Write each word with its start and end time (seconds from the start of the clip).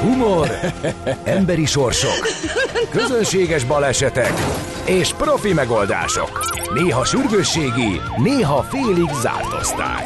Humor, 0.00 0.48
emberi 1.24 1.64
sorsok, 1.66 2.28
közönséges 2.90 3.64
balesetek 3.64 4.32
és 4.86 5.12
profi 5.12 5.52
megoldások. 5.52 6.58
Néha 6.74 7.04
sürgősségi, 7.04 8.00
néha 8.16 8.62
félig 8.62 9.10
zárt 9.20 9.52
osztály. 9.60 10.04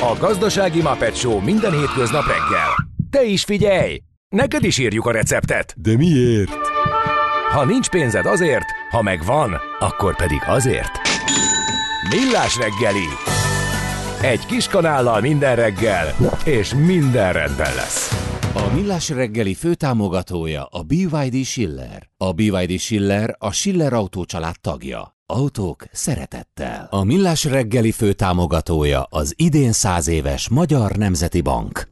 A 0.00 0.16
Gazdasági 0.18 0.82
Muppet 0.82 1.16
Show 1.16 1.40
minden 1.40 1.72
hétköznap 1.78 2.26
reggel. 2.26 2.74
Te 3.10 3.24
is 3.24 3.44
figyelj! 3.44 3.98
Neked 4.28 4.64
is 4.64 4.78
írjuk 4.78 5.06
a 5.06 5.10
receptet! 5.12 5.74
De 5.76 5.96
miért? 5.96 6.58
Ha 7.50 7.64
nincs 7.64 7.88
pénzed 7.88 8.26
azért, 8.26 8.66
ha 8.90 9.02
megvan, 9.02 9.60
akkor 9.78 10.16
pedig 10.16 10.40
azért. 10.46 10.90
Millás 12.10 12.56
reggeli. 12.56 13.35
Egy 14.22 14.46
kis 14.46 14.68
kanállal 14.68 15.20
minden 15.20 15.56
reggel, 15.56 16.14
és 16.44 16.74
minden 16.74 17.32
rendben 17.32 17.74
lesz. 17.74 18.10
A 18.54 18.74
Millás 18.74 19.08
reggeli 19.08 19.54
főtámogatója 19.54 20.64
a 20.64 20.82
BYD 20.82 21.44
Schiller. 21.44 22.08
A 22.16 22.32
BYD 22.32 22.78
Schiller 22.78 23.36
a 23.38 23.52
Schiller 23.52 23.92
Autó 23.92 24.24
család 24.24 24.54
tagja. 24.60 25.14
Autók 25.26 25.84
szeretettel. 25.92 26.86
A 26.90 27.04
Millás 27.04 27.44
reggeli 27.44 27.90
főtámogatója 27.90 29.02
az 29.02 29.34
idén 29.36 29.72
száz 29.72 30.08
éves 30.08 30.48
Magyar 30.48 30.90
Nemzeti 30.90 31.40
Bank. 31.40 31.88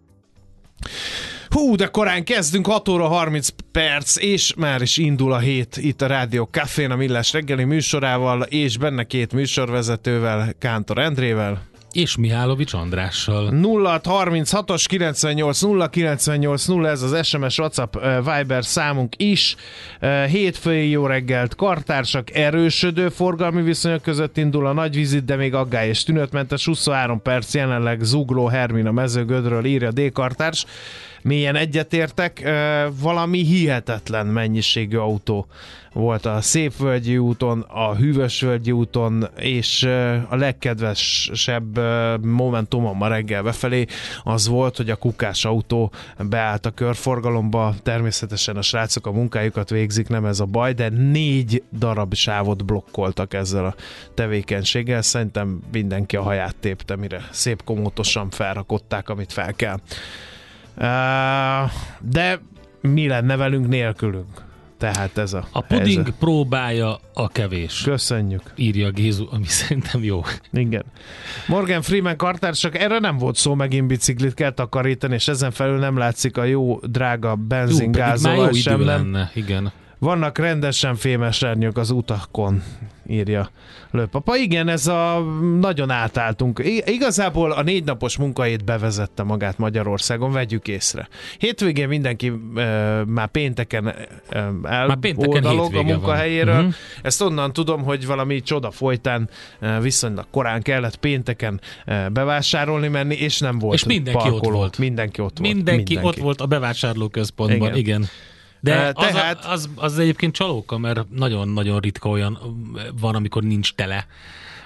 Hú, 1.48 1.77
de 1.77 1.86
korán 1.86 2.25
kezdünk, 2.25 2.66
6 2.66 2.88
óra 2.88 3.09
30 3.09 3.48
perc, 3.72 4.16
és 4.16 4.55
már 4.56 4.83
is 4.83 4.97
indul 4.97 5.33
a 5.33 5.38
hét 5.38 5.77
itt 5.77 6.03
a 6.03 6.06
Rádió 6.06 6.48
Cafén, 6.50 6.91
a 6.91 6.97
Millás 6.97 7.33
reggeli 7.33 7.64
műsorával, 7.64 8.42
és 8.42 8.78
benne 8.78 9.05
két 9.05 9.33
műsorvezetővel, 9.33 10.55
Kántor 10.59 10.98
Endrével. 10.98 11.72
És 11.95 12.17
Mihálovics 12.17 12.73
Andrással. 12.73 13.50
0 13.50 14.00
36-os 14.05 14.84
98 14.89 15.61
0 15.61 15.89
98 15.89 16.67
0 16.67 16.89
ez 16.89 17.03
az 17.03 17.27
SMS 17.27 17.59
WhatsApp 17.59 17.95
Viber 18.25 18.64
számunk 18.64 19.14
is. 19.17 19.56
Hétfői 20.28 20.89
jó 20.89 21.06
reggelt 21.06 21.55
kartársak 21.55 22.34
erősödő 22.34 23.09
forgalmi 23.09 23.62
viszonyok 23.62 24.03
között 24.03 24.37
indul 24.37 24.67
a 24.67 24.72
nagy 24.72 24.95
vizit, 24.95 25.25
de 25.25 25.37
még 25.37 25.55
aggály 25.55 25.89
és 25.89 26.03
tünetmentes 26.03 26.65
23 26.65 27.22
perc 27.22 27.55
jelenleg 27.55 28.00
Zugló 28.00 28.47
Hermina 28.47 28.93
mezőgödről 28.93 29.65
írja 29.65 29.91
D 29.91 30.12
kartárs. 30.12 30.66
Mélyen 31.24 31.56
egyetértek, 31.56 32.50
valami 33.00 33.44
hihetetlen 33.44 34.26
mennyiségű 34.26 34.96
autó 34.96 35.46
volt 35.92 36.26
a 36.26 36.40
Szépvölgyi 36.40 37.18
úton, 37.18 37.60
a 37.60 37.94
Hűvösvölgyi 37.94 38.70
úton, 38.70 39.28
és 39.36 39.82
a 40.28 40.36
legkedvesebb 40.36 41.78
momentumom 42.24 42.96
ma 42.96 43.08
reggel 43.08 43.42
befelé 43.42 43.86
az 44.22 44.48
volt, 44.48 44.76
hogy 44.76 44.90
a 44.90 44.96
kukás 44.96 45.44
autó 45.44 45.92
beállt 46.18 46.66
a 46.66 46.70
körforgalomba, 46.70 47.74
természetesen 47.82 48.56
a 48.56 48.62
srácok 48.62 49.06
a 49.06 49.12
munkájukat 49.12 49.70
végzik, 49.70 50.08
nem 50.08 50.24
ez 50.24 50.41
a 50.41 50.44
baj, 50.44 50.72
de 50.72 50.88
négy 50.88 51.62
darab 51.78 52.14
sávot 52.14 52.64
blokkoltak 52.64 53.34
ezzel 53.34 53.64
a 53.64 53.74
tevékenységgel, 54.14 55.02
szerintem 55.02 55.60
mindenki 55.72 56.16
a 56.16 56.22
haját 56.22 56.56
tépte, 56.56 56.96
mire 56.96 57.28
szép 57.30 57.64
komótosan 57.64 58.30
felrakották, 58.30 59.08
amit 59.08 59.32
fel 59.32 59.54
kell. 59.54 59.76
De 62.00 62.40
mi 62.80 63.08
lenne 63.08 63.36
velünk 63.36 63.68
nélkülünk? 63.68 64.42
Tehát 64.78 65.18
ez 65.18 65.32
a 65.32 65.46
A 65.52 65.60
puding 65.60 65.86
helyzet. 65.96 66.14
próbája 66.18 66.98
a 67.14 67.28
kevés. 67.28 67.80
Köszönjük. 67.82 68.42
Írja 68.56 68.90
Gézu, 68.90 69.26
ami 69.30 69.44
szerintem 69.62 70.02
jó. 70.04 70.22
Igen. 70.52 70.84
Morgan 71.46 71.82
Freeman 71.82 72.16
kartársak, 72.16 72.78
erre 72.78 72.98
nem 72.98 73.18
volt 73.18 73.36
szó, 73.36 73.54
megint 73.54 73.86
biciklit 73.86 74.34
kell 74.34 74.50
takarítani, 74.50 75.14
és 75.14 75.28
ezen 75.28 75.50
felül 75.50 75.78
nem 75.78 75.96
látszik 75.96 76.36
a 76.36 76.44
jó, 76.44 76.78
drága 76.82 77.28
Jó, 77.28 77.36
benzin, 77.36 77.92
pedig 77.92 78.00
már 78.00 78.08
jó 78.08 78.12
gázolaj 78.14 78.48
idő 78.50 78.58
sem. 78.58 78.76
Nem. 78.78 78.86
lenne, 78.86 79.30
igen. 79.34 79.72
Vannak 80.04 80.38
rendesen 80.38 80.94
fémes 80.97 81.42
ernyők 81.42 81.76
az 81.76 81.91
utakon, 81.91 82.62
írja 83.06 83.50
Lőpapa. 83.91 84.37
Igen, 84.37 84.69
ez 84.69 84.87
a 84.87 85.19
nagyon 85.60 85.91
átálltunk. 85.91 86.60
Igazából 86.84 87.53
a 87.53 87.62
négy 87.62 87.84
napos 87.84 88.16
munkahét 88.16 88.65
bevezette 88.65 89.22
magát 89.22 89.59
Magyarországon, 89.59 90.32
vegyük 90.32 90.69
észre. 90.69 91.09
Hétvégén 91.38 91.88
mindenki 91.88 92.32
e, 92.56 92.62
már 93.06 93.28
pénteken 93.28 93.94
e, 94.31 94.50
Már 94.62 94.97
pénteken 94.97 95.44
eloldalog 95.44 95.59
a 95.59 95.62
hétvége 95.62 95.82
van. 95.84 95.94
munkahelyéről. 95.94 96.62
Mhm. 96.62 96.71
Ezt 97.03 97.22
onnan 97.22 97.53
tudom, 97.53 97.82
hogy 97.82 98.06
valami 98.06 98.41
csoda 98.41 98.71
folytán 98.71 99.28
e, 99.60 99.81
viszonylag 99.81 100.26
korán 100.31 100.62
kellett 100.62 100.97
pénteken 100.97 101.60
e, 101.84 102.09
bevásárolni 102.09 102.88
menni, 102.88 103.15
és 103.15 103.38
nem 103.38 103.59
volt 103.59 103.75
És 103.75 103.84
mindenki 103.84 104.19
ott 104.28 104.31
parkoló. 104.31 104.56
volt. 104.56 104.78
Mindenki 104.78 105.21
ott 105.21 105.38
volt. 105.38 105.54
Mindenki, 105.54 105.98
ott 106.03 106.16
volt 106.16 106.41
a 106.41 106.47
bevásárlóközpontban, 106.47 107.69
Igen. 107.69 107.76
igen. 107.76 108.06
De 108.64 108.75
Eh, 108.75 108.88
az, 108.94 109.04
tehát- 109.12 109.44
a, 109.44 109.50
az, 109.50 109.69
az 109.75 109.98
egyébként 109.98 110.34
csalóka, 110.34 110.78
mert 110.78 111.10
nagyon-nagyon 111.10 111.80
ritka 111.80 112.08
olyan 112.08 112.38
van, 113.00 113.14
amikor 113.14 113.42
nincs 113.42 113.75
tele 113.75 114.06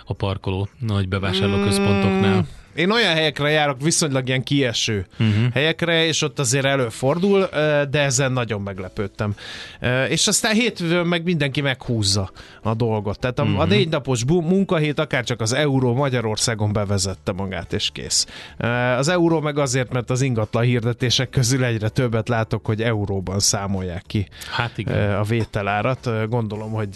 a 0.05 0.13
parkoló 0.13 0.69
nagy 0.79 1.09
bevásárlóközpontoknál. 1.09 2.47
Én 2.79 2.91
olyan 2.91 3.15
helyekre 3.15 3.51
járok, 3.51 3.83
viszonylag 3.83 4.29
ilyen 4.29 4.43
kieső 4.43 5.07
uh-huh. 5.19 5.53
helyekre, 5.53 6.07
és 6.07 6.23
ott 6.23 6.39
azért 6.39 6.65
előfordul, 6.65 7.49
de 7.91 8.01
ezen 8.01 8.33
nagyon 8.33 8.61
meglepődtem. 8.61 9.35
És 10.09 10.27
aztán 10.27 10.55
hétfőn 10.55 11.07
meg 11.07 11.23
mindenki 11.23 11.61
meghúzza 11.61 12.31
a 12.63 12.75
dolgot. 12.75 13.19
Tehát 13.19 13.39
a, 13.39 13.43
uh-huh. 13.43 13.61
a 13.61 13.65
Mhm. 13.65 13.73
négy 13.75 13.89
napos 13.89 14.25
munkahét 14.25 14.99
akár 14.99 15.25
csak 15.25 15.41
az 15.41 15.53
euró 15.53 15.95
Magyarországon 15.95 16.73
bevezette 16.73 17.33
magát, 17.33 17.73
és 17.73 17.91
kész. 17.93 18.27
Az 18.99 19.09
euró 19.09 19.41
meg 19.41 19.59
azért, 19.59 19.93
mert 19.93 20.11
az 20.11 20.21
ingatlan 20.23 20.63
hirdetések 20.63 21.31
közül 21.31 21.65
egyre 21.65 21.89
többet 21.89 22.29
látok, 22.29 22.67
hogy 22.67 22.83
euróban 22.83 23.39
számolják 23.39 24.03
ki 24.07 24.29
Hát 24.51 24.79
igen. 24.79 25.15
a 25.15 25.23
vételárat. 25.23 26.29
Gondolom, 26.29 26.71
hogy 26.71 26.89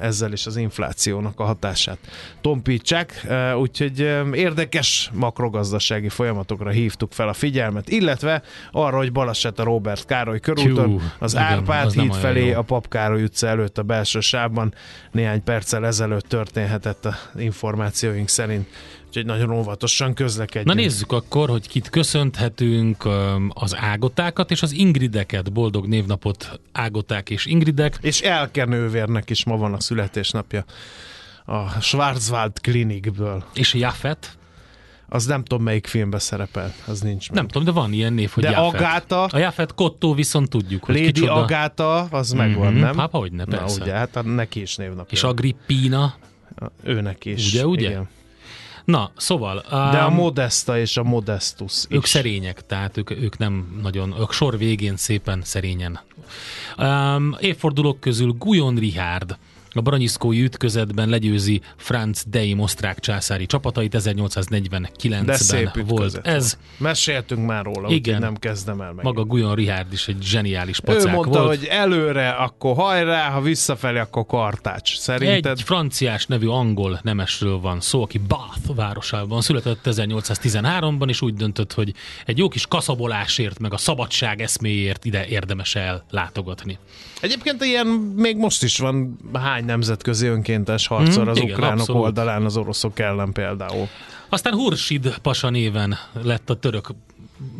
ezzel 0.00 0.32
is 0.32 0.46
az 0.46 0.56
inflációnak 0.56 1.40
a 1.40 1.44
hatását 1.44 1.98
tompítsák, 2.40 3.26
úgyhogy 3.56 4.00
érdekes 4.32 5.10
makrogazdasági 5.18 6.08
folyamatokra 6.08 6.70
hívtuk 6.70 7.12
fel 7.12 7.28
a 7.28 7.32
figyelmet, 7.32 7.88
illetve 7.88 8.42
arra, 8.72 8.96
hogy 8.96 9.12
baleset 9.12 9.58
a 9.58 9.62
Robert 9.62 10.04
Károly 10.04 10.40
körúton, 10.40 11.02
az 11.18 11.32
igen, 11.32 11.44
Árpád 11.44 11.86
az 11.86 11.94
híd 11.94 12.14
felé, 12.14 12.46
jó. 12.46 12.58
a 12.58 12.62
Pap 12.62 12.88
Károly 12.88 13.22
utca 13.22 13.46
előtt 13.46 13.78
a 13.78 13.82
belső 13.82 14.20
sávban 14.20 14.74
néhány 15.12 15.42
perccel 15.42 15.86
ezelőtt 15.86 16.28
történhetett 16.28 17.04
a 17.04 17.14
információink 17.36 18.28
szerint. 18.28 18.66
Úgyhogy 19.06 19.26
nagyon 19.26 19.50
óvatosan 19.50 20.14
közlekedjünk. 20.14 20.66
Na 20.66 20.74
nézzük 20.74 21.12
akkor, 21.12 21.48
hogy 21.48 21.68
kit 21.68 21.90
köszönhetünk, 21.90 23.04
öm, 23.04 23.50
az 23.54 23.76
Ágotákat 23.76 24.50
és 24.50 24.62
az 24.62 24.72
Ingrideket. 24.72 25.52
Boldog 25.52 25.86
névnapot 25.86 26.60
Ágoták 26.72 27.30
és 27.30 27.46
Ingridek. 27.46 27.98
És 28.00 28.20
Elke 28.20 28.64
nővérnek 28.64 29.30
is 29.30 29.44
ma 29.44 29.56
van 29.56 29.74
a 29.74 29.80
születésnapja 29.80 30.64
a 31.44 31.80
Schwarzwald 31.80 32.60
Klinikből. 32.60 33.44
És 33.54 33.74
Jafet. 33.74 34.37
Az 35.10 35.26
nem 35.26 35.44
tudom, 35.44 35.64
melyik 35.64 35.86
filmben 35.86 36.20
szerepel, 36.20 36.74
az 36.86 37.00
nincs 37.00 37.28
meg. 37.28 37.36
Nem 37.38 37.46
tudom, 37.48 37.64
de 37.64 37.70
van 37.70 37.92
ilyen 37.92 38.12
név, 38.12 38.30
hogy 38.30 38.42
De 38.42 38.50
Jafet. 38.50 38.80
Agáta, 38.80 39.22
A 39.24 39.38
Jafet 39.38 39.74
Kottó 39.74 40.14
viszont 40.14 40.48
tudjuk, 40.48 40.84
hogy 40.84 40.94
Lady 40.94 41.06
kicsoda. 41.12 41.34
Agáta, 41.34 42.00
az 42.00 42.30
megvan, 42.32 42.72
Mhm. 42.72 42.80
nem? 42.82 42.98
Hát 42.98 43.10
hogyne, 43.10 43.44
Na 43.46 43.56
persze. 43.58 43.82
ugye, 43.82 43.92
hát 43.92 44.16
a- 44.16 44.22
neki 44.22 44.60
is 44.60 44.76
névnapja. 44.76 45.06
És 45.10 45.22
Agrippina. 45.22 46.14
Őnek 46.82 47.24
is. 47.24 47.46
Ugye, 47.52 47.66
ugye? 47.66 47.88
Igen. 47.88 48.08
Na, 48.84 49.10
szóval... 49.16 49.64
De 49.70 49.98
a 49.98 50.08
um, 50.08 50.14
Modesta 50.14 50.78
és 50.78 50.96
a 50.96 51.02
Modestus 51.02 51.84
Ők 51.88 52.02
is. 52.02 52.08
szerények, 52.08 52.66
tehát 52.66 52.96
ők, 52.96 53.10
ők 53.10 53.38
nem 53.38 53.78
nagyon, 53.82 54.14
ők 54.20 54.32
sor 54.32 54.58
végén 54.58 54.96
szépen 54.96 55.40
szerényen. 55.44 56.00
Um, 56.78 57.36
évfordulók 57.40 58.00
közül 58.00 58.32
Guyon 58.38 58.74
Richard 58.76 59.36
a 59.72 59.80
Branyiszkói 59.80 60.42
ütközetben 60.42 61.08
legyőzi 61.08 61.60
Franz 61.76 62.24
Deim 62.28 62.60
osztrák 62.60 63.00
császári 63.00 63.46
csapatait 63.46 63.90
De 63.90 63.98
szép 63.98 64.18
1949-ben 64.18 65.86
volt. 65.86 66.20
Ez 66.22 66.58
Meséltünk 66.76 67.46
már 67.46 67.64
róla, 67.64 67.88
Igen. 67.88 68.20
nem 68.20 68.34
kezdem 68.34 68.80
el 68.80 68.92
meg. 68.92 69.04
maga 69.04 69.24
Guyon 69.24 69.54
Richard 69.54 69.92
is 69.92 70.08
egy 70.08 70.22
zseniális 70.22 70.78
ő 70.78 70.92
pacák 70.92 71.14
mondta, 71.14 71.38
volt. 71.42 71.58
hogy 71.58 71.66
előre, 71.66 72.30
akkor 72.30 72.74
hajrá, 72.74 73.30
ha 73.30 73.40
visszafelé, 73.40 73.98
akkor 73.98 74.26
kartács. 74.26 74.96
Szerinted 74.96 75.58
Egy 75.58 75.62
franciás 75.62 76.26
nevű 76.26 76.46
angol 76.46 77.00
nemesről 77.02 77.60
van 77.60 77.80
szó, 77.80 78.02
aki 78.02 78.18
Bath 78.18 78.74
városában 78.74 79.40
született 79.40 79.80
1813-ban, 79.84 81.08
és 81.08 81.22
úgy 81.22 81.34
döntött, 81.34 81.72
hogy 81.72 81.94
egy 82.26 82.38
jó 82.38 82.48
kis 82.48 82.66
kaszabolásért, 82.66 83.58
meg 83.58 83.72
a 83.72 83.76
szabadság 83.76 84.40
eszméért 84.40 85.04
ide 85.04 85.26
érdemes 85.26 85.74
el 85.74 86.04
látogatni. 86.10 86.78
Egyébként 87.20 87.64
ilyen 87.64 87.86
még 88.16 88.36
most 88.36 88.62
is 88.62 88.78
van 88.78 89.18
hány 89.32 89.57
nemzetközi 89.64 90.26
önkéntes 90.26 90.86
harcol 90.86 91.22
Mhm, 91.22 91.30
az 91.30 91.36
igen, 91.36 91.50
ukránok 91.50 91.78
abszolút. 91.78 92.02
oldalán 92.02 92.44
az 92.44 92.56
oroszok 92.56 92.98
ellen 92.98 93.32
például. 93.32 93.88
Aztán 94.28 94.52
Hursid 94.52 95.14
Pasa 95.22 95.50
néven 95.50 95.94
lett 96.22 96.50
a 96.50 96.54
török 96.54 96.88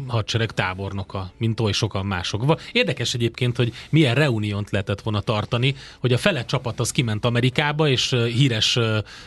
hadsereg 0.06 0.50
tábornoka, 0.50 1.32
mint 1.36 1.60
oly 1.60 1.72
sokan 1.72 2.06
mások. 2.06 2.60
Érdekes 2.72 3.14
egyébként, 3.14 3.56
hogy 3.56 3.72
milyen 3.90 4.14
reuniont 4.14 4.70
lehetett 4.70 5.00
volna 5.00 5.20
tartani, 5.20 5.74
hogy 6.00 6.12
a 6.12 6.18
fele 6.18 6.44
csapat 6.44 6.80
az 6.80 6.90
kiment 6.90 7.24
Amerikába, 7.24 7.88
és 7.88 8.16
híres 8.34 8.76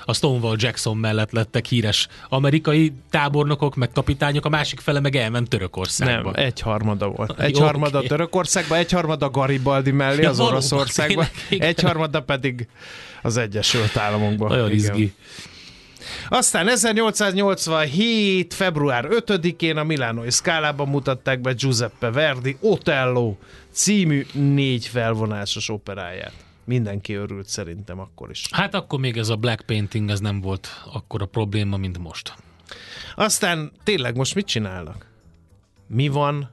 a 0.05 0.13
Stonewall 0.13 0.55
Jackson 0.59 0.97
mellett 0.97 1.31
lettek 1.31 1.65
híres 1.65 2.07
amerikai 2.29 2.93
tábornokok, 3.09 3.75
meg 3.75 3.91
kapitányok, 3.91 4.45
a 4.45 4.49
másik 4.49 4.79
fele 4.79 4.99
meg 4.99 5.15
elment 5.15 5.49
Törökországba. 5.49 6.31
Nem, 6.31 6.45
egyharmada 6.45 7.07
volt. 7.07 7.39
Egyharmada 7.51 7.97
oké. 7.97 8.07
Törökországban, 8.07 8.77
egyharmada 8.77 9.29
Garibaldi 9.29 9.91
mellé 9.91 10.21
Ja, 10.21 10.29
az 10.29 11.01
igen. 11.49 11.67
egyharmada 11.67 12.21
pedig 12.21 12.67
az 13.21 13.37
Egyesült 13.37 13.97
Államokban. 13.97 14.49
Nagyon 14.49 14.71
Igen. 14.71 14.77
izgi. 14.77 15.13
Aztán 16.29 16.67
1887. 16.67 18.53
február 18.53 19.07
5-én 19.09 19.77
a 19.77 19.83
Milánói 19.83 20.31
Szkálában 20.31 20.87
mutatták 20.87 21.39
be 21.39 21.53
Giuseppe 21.53 22.11
Verdi 22.11 22.57
Otello 22.59 23.35
című 23.71 24.25
négy 24.33 24.87
felvonásos 24.87 25.69
operáját. 25.69 26.33
Mindenki 26.63 27.13
örült 27.13 27.47
szerintem 27.47 27.99
akkor 27.99 28.29
is. 28.29 28.45
Hát 28.51 28.73
akkor 28.73 28.99
még 28.99 29.17
ez 29.17 29.29
a 29.29 29.35
black 29.35 29.61
painting, 29.65 30.09
ez 30.09 30.19
nem 30.19 30.41
volt 30.41 30.67
akkora 30.93 31.25
probléma, 31.25 31.77
mint 31.77 31.97
most. 31.97 32.33
Aztán 33.15 33.71
tényleg 33.83 34.15
most 34.15 34.35
mit 34.35 34.45
csinálnak? 34.45 35.05
Mi 35.87 36.07
van, 36.07 36.49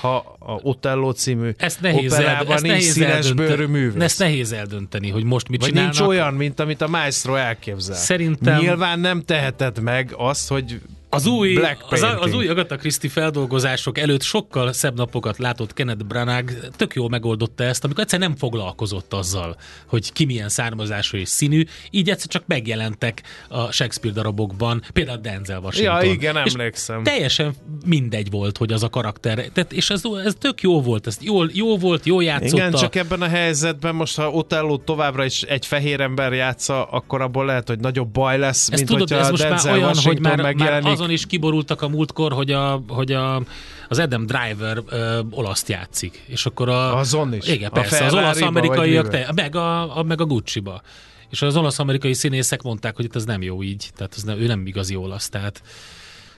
ha 0.00 0.36
a 0.38 0.52
Otello 0.62 1.12
című 1.12 1.50
Ezt 1.56 1.80
nehéz, 1.80 2.12
el, 2.12 2.20
operában 2.22 2.52
ezt 2.54 2.62
nincs 2.62 2.74
nehéz 2.76 2.92
színes 2.92 3.32
bőrű 3.32 3.50
eldönteni. 3.50 3.78
művész? 3.78 4.02
Ezt 4.02 4.18
nehéz 4.18 4.52
eldönteni, 4.52 5.10
hogy 5.10 5.24
most 5.24 5.48
mit 5.48 5.60
Vagy 5.60 5.68
csinálnak. 5.68 5.94
nincs 5.94 6.08
olyan, 6.08 6.34
mint 6.34 6.60
amit 6.60 6.80
a 6.80 6.88
maestro 6.88 7.34
elképzel. 7.34 7.94
Szerintem- 7.94 8.60
Nyilván 8.60 9.00
nem 9.00 9.22
teheted 9.22 9.80
meg 9.80 10.14
azt, 10.16 10.48
hogy 10.48 10.80
Az 11.14 11.26
új, 11.26 11.54
Black 11.54 11.92
az, 11.92 12.06
az 12.20 12.34
új 12.34 12.48
Agatha 12.48 12.76
Christie 12.76 13.10
feldolgozások 13.10 13.98
előtt 13.98 14.22
sokkal 14.22 14.72
szebb 14.72 14.96
napokat 14.96 15.38
látott 15.38 15.72
Kenneth 15.72 16.04
Branagh, 16.04 16.52
tök 16.76 16.94
jól 16.94 17.08
megoldotta 17.08 17.64
ezt, 17.64 17.84
amikor 17.84 18.02
egyszer 18.02 18.18
nem 18.18 18.36
foglalkozott 18.36 19.12
azzal, 19.12 19.56
hogy 19.86 20.12
ki 20.12 20.24
milyen 20.24 20.48
származású 20.48 21.16
és 21.16 21.28
színű, 21.28 21.64
így 21.90 22.10
egyszer 22.10 22.28
csak 22.28 22.42
megjelentek 22.46 23.22
a 23.48 23.72
Shakespeare 23.72 24.16
darabokban, 24.16 24.82
például 24.92 25.18
Denzel 25.18 25.60
Washington. 25.60 26.04
Ja, 26.04 26.12
igen, 26.12 26.36
És 26.44 26.52
emlékszem. 26.52 27.02
teljesen 27.02 27.54
mindegy 27.86 28.30
volt, 28.30 28.58
hogy 28.58 28.72
az 28.72 28.82
a 28.82 28.88
karakter. 28.88 29.34
Tehát, 29.52 29.72
és 29.72 29.90
ez, 29.90 30.02
ez 30.24 30.34
tök 30.38 30.60
jó 30.62 30.82
volt, 30.82 31.06
ez 31.06 31.16
jól, 31.20 31.50
jó 31.52 31.78
volt, 31.78 32.06
jól 32.06 32.22
játszotta. 32.24 32.56
Igen, 32.56 32.72
csak 32.72 32.94
ebben 32.94 33.22
a 33.22 33.28
helyzetben 33.28 33.94
most, 33.94 34.16
ha 34.16 34.30
Otello 34.30 34.76
továbbra 34.76 35.24
is 35.24 35.42
egy 35.42 35.66
fehér 35.66 36.00
ember 36.00 36.32
játsza, 36.32 36.84
akkor 36.84 37.20
abból 37.20 37.44
lehet, 37.44 37.68
hogy 37.68 37.78
nagyobb 37.78 38.08
baj 38.08 38.38
lesz, 38.38 38.68
Ezt 38.68 38.70
mint 38.70 38.86
tudod, 38.86 39.08
hogyha 39.08 39.24
ez 39.24 39.30
most 39.30 39.42
már 39.42 39.50
Denzel 39.52 39.72
olyan, 39.72 39.86
hogy 39.86 39.96
Washington 39.96 40.22
már, 40.22 40.36
már 40.36 40.54
megjelenik. 40.54 40.92
azon 40.92 41.03
is 41.10 41.26
kiborultak 41.26 41.82
a 41.82 41.88
múltkor, 41.88 42.32
hogy, 42.32 42.50
a, 42.50 42.82
hogy 42.88 43.12
a, 43.12 43.42
az 43.88 43.98
Adam 43.98 44.26
Driver 44.26 44.82
ö, 44.88 45.20
olaszt 45.30 45.68
játszik. 45.68 46.24
És 46.26 46.46
akkor 46.46 46.68
a, 46.68 46.96
Azon 46.96 47.34
is? 47.34 47.46
Igen, 47.48 47.70
A 47.70 47.72
persze. 47.72 47.94
Az 47.94 48.00
Ferrari-ba, 48.00 48.22
olasz-amerikaiak, 48.22 49.08
te, 49.08 49.32
meg, 49.34 49.56
a, 49.56 49.98
a, 49.98 50.02
meg 50.02 50.20
a 50.20 50.24
Gucci-ba. 50.24 50.82
És 51.30 51.42
az 51.42 51.56
olasz-amerikai 51.56 52.12
színészek 52.12 52.62
mondták, 52.62 52.96
hogy 52.96 53.04
itt 53.04 53.16
ez 53.16 53.24
nem 53.24 53.42
jó 53.42 53.62
így. 53.62 53.90
Tehát 53.96 54.14
ez 54.16 54.22
nem, 54.22 54.38
ő 54.38 54.46
nem 54.46 54.66
igazi 54.66 54.96
olasz. 54.96 55.28
Tehát, 55.28 55.62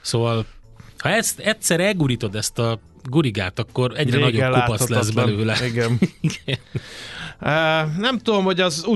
szóval, 0.01 0.45
ha 0.97 1.09
ezt 1.09 1.39
egyszer 1.39 1.79
elgurítod 1.79 2.35
ezt 2.35 2.59
a 2.59 2.79
gurigát, 3.09 3.59
akkor 3.59 3.93
egyre 3.95 4.17
Régen 4.25 4.49
nagyobb 4.49 4.63
kupasz 4.63 4.87
lesz 4.87 5.09
belőle. 5.09 5.57
Igen. 5.65 5.99
Igen. 6.21 6.57
Uh, 7.41 7.49
nem 7.97 8.17
tudom, 8.17 8.43
hogy 8.43 8.61
az, 8.61 8.87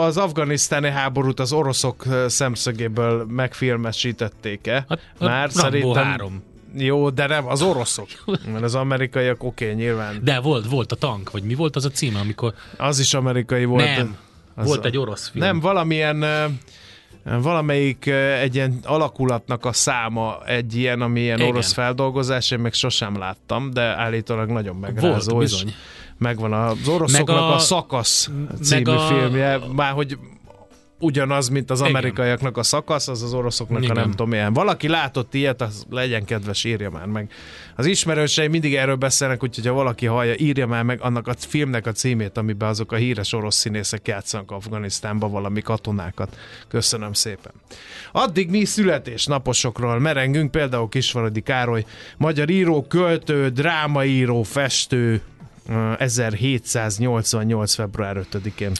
az 0.00 0.16
afganisztáni 0.16 0.88
háborút 0.88 1.40
az 1.40 1.52
oroszok 1.52 2.04
szemszögéből 2.26 3.24
megfilmesítették-e. 3.28 4.84
Hát, 4.88 5.00
a 5.18 5.24
Már 5.24 5.50
Rambo 5.54 5.60
szerintem... 5.60 6.04
3. 6.04 6.42
Jó, 6.76 7.10
de 7.10 7.26
nem, 7.26 7.46
az 7.46 7.62
oroszok. 7.62 8.08
Mert 8.52 8.64
az 8.64 8.74
amerikaiak 8.74 9.42
oké, 9.42 9.64
okay, 9.64 9.76
nyilván. 9.76 10.20
De 10.22 10.40
volt, 10.40 10.66
volt 10.66 10.92
a 10.92 10.96
tank, 10.96 11.30
vagy 11.30 11.42
mi 11.42 11.54
volt 11.54 11.76
az 11.76 11.84
a 11.84 11.90
címe, 11.90 12.18
amikor... 12.18 12.54
Az 12.76 12.98
is 12.98 13.14
amerikai 13.14 13.64
volt. 13.64 13.84
nem, 13.84 14.16
az 14.54 14.66
volt 14.66 14.84
egy 14.84 14.96
orosz 14.96 15.28
film. 15.28 15.44
Nem, 15.44 15.60
valamilyen 15.60 16.22
ö, 16.22 16.44
valamelyik 17.24 18.06
egy 18.40 18.54
ilyen 18.54 18.78
alakulatnak 18.84 19.64
a 19.64 19.72
száma 19.72 20.36
egy 20.46 20.74
ilyen, 20.76 21.00
ami 21.00 21.20
ilyen 21.20 21.38
Igen. 21.38 21.50
orosz 21.50 21.72
feldolgozás, 21.72 22.50
én 22.50 22.58
még 22.58 22.72
sosem 22.72 23.18
láttam, 23.18 23.70
de 23.70 23.82
állítólag 23.82 24.50
nagyon 24.50 24.76
megrázó. 24.76 25.32
Volt, 25.32 25.44
bizony. 25.44 25.74
Megvan 26.18 26.52
az 26.52 26.88
oroszoknak 26.88 27.36
Meg 27.36 27.44
a, 27.44 27.54
a- 27.54 27.58
Szakasz 27.58 28.30
című 28.62 28.90
a- 28.90 28.98
filmje, 28.98 29.58
már 29.74 29.92
hogy 29.92 30.18
ugyanaz, 31.04 31.48
mint 31.48 31.70
az 31.70 31.78
Igen. 31.78 31.90
amerikaiaknak 31.90 32.56
a 32.56 32.62
szakasz, 32.62 33.08
az 33.08 33.22
az 33.22 33.32
oroszoknak 33.32 33.82
Igen. 33.82 33.96
a 33.96 34.00
nem 34.00 34.10
tudom 34.10 34.32
ilyen. 34.32 34.52
Valaki 34.52 34.88
látott 34.88 35.34
ilyet, 35.34 35.60
az 35.60 35.86
legyen 35.90 36.24
kedves, 36.24 36.64
írja 36.64 36.90
már 36.90 37.06
meg. 37.06 37.30
Az 37.76 37.86
ismerőseim 37.86 38.50
mindig 38.50 38.74
erről 38.74 38.94
beszélnek, 38.94 39.42
úgyhogy 39.42 39.66
ha 39.66 39.72
valaki 39.72 40.06
hallja, 40.06 40.34
írja 40.36 40.66
már 40.66 40.82
meg 40.82 41.00
annak 41.00 41.28
a 41.28 41.34
filmnek 41.38 41.86
a 41.86 41.92
címét, 41.92 42.36
amiben 42.36 42.68
azok 42.68 42.92
a 42.92 42.96
híres 42.96 43.32
orosz 43.32 43.56
színészek 43.56 44.08
játszanak 44.08 44.50
Afganisztánban 44.50 45.30
valami 45.30 45.60
katonákat. 45.60 46.36
Köszönöm 46.68 47.12
szépen. 47.12 47.52
Addig 48.12 48.50
mi 48.50 48.64
születésnaposokról 48.64 49.98
merengünk, 49.98 50.50
például 50.50 50.88
Kisvaradi 50.88 51.40
Károly, 51.40 51.84
magyar 52.16 52.50
író, 52.50 52.82
költő, 52.82 53.48
drámaíró, 53.48 54.42
festő, 54.42 55.22
ö, 55.68 55.92
1788. 55.98 57.74
február 57.74 58.16
5-én 58.16 58.72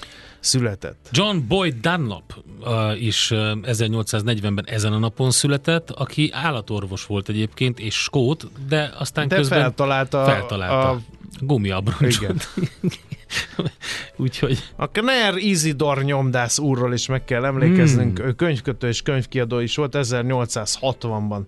született. 0.44 1.08
John 1.11 1.38
Boyd 1.49 1.75
Dunlop 1.80 2.35
uh, 2.61 3.02
is 3.02 3.30
uh, 3.30 3.38
1840-ben 3.62 4.64
ezen 4.66 4.92
a 4.92 4.99
napon 4.99 5.30
született, 5.30 5.90
aki 5.90 6.30
állatorvos 6.33 7.07
volt 7.07 7.28
egyébként, 7.28 7.78
és 7.78 7.95
skót, 7.95 8.47
de 8.68 8.95
aztán 8.99 9.28
De 9.28 9.37
közben 9.37 9.61
feltalálta, 9.61 10.25
feltalálta 10.25 10.90
a, 10.90 11.00
gumiabroncsot. 11.40 12.49
Úgyhogy 14.16 14.59
a 14.76 14.88
Kner 14.88 15.37
Isidor 15.37 16.02
nyomdász 16.02 16.59
úrról 16.59 16.92
is 16.92 17.07
meg 17.07 17.25
kell 17.25 17.45
emlékeznünk. 17.45 18.18
Hmm. 18.18 18.26
Ő 18.26 18.33
könyvkötő 18.33 18.88
és 18.88 19.02
könyvkiadó 19.02 19.59
is 19.59 19.76
volt, 19.76 19.97
1860-ban 19.99 21.42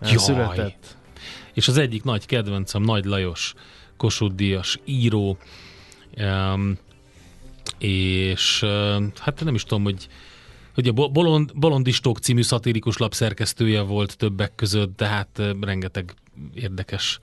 eh, 0.00 0.08
Jaj. 0.08 0.18
született. 0.18 0.96
és 1.54 1.68
az 1.68 1.78
egyik 1.78 2.02
nagy 2.02 2.26
kedvencem, 2.26 2.82
Nagy 2.82 3.04
Lajos, 3.04 3.54
Kossuth 3.96 4.34
Díjas 4.34 4.80
író, 4.84 5.38
um, 6.18 6.78
és 7.78 8.64
hát 9.18 9.44
nem 9.44 9.54
is 9.54 9.62
tudom, 9.62 9.84
hogy 9.84 10.08
Ugye 10.76 10.90
Bo- 10.90 11.12
Bolond, 11.12 11.52
Bolondistók 11.54 12.18
című 12.18 12.42
szatirikus 12.42 12.96
lap 12.96 13.14
szerkesztője 13.14 13.80
volt 13.80 14.16
többek 14.16 14.54
között, 14.54 14.96
de 14.96 15.06
hát 15.06 15.42
rengeteg 15.60 16.14
érdekes 16.54 17.20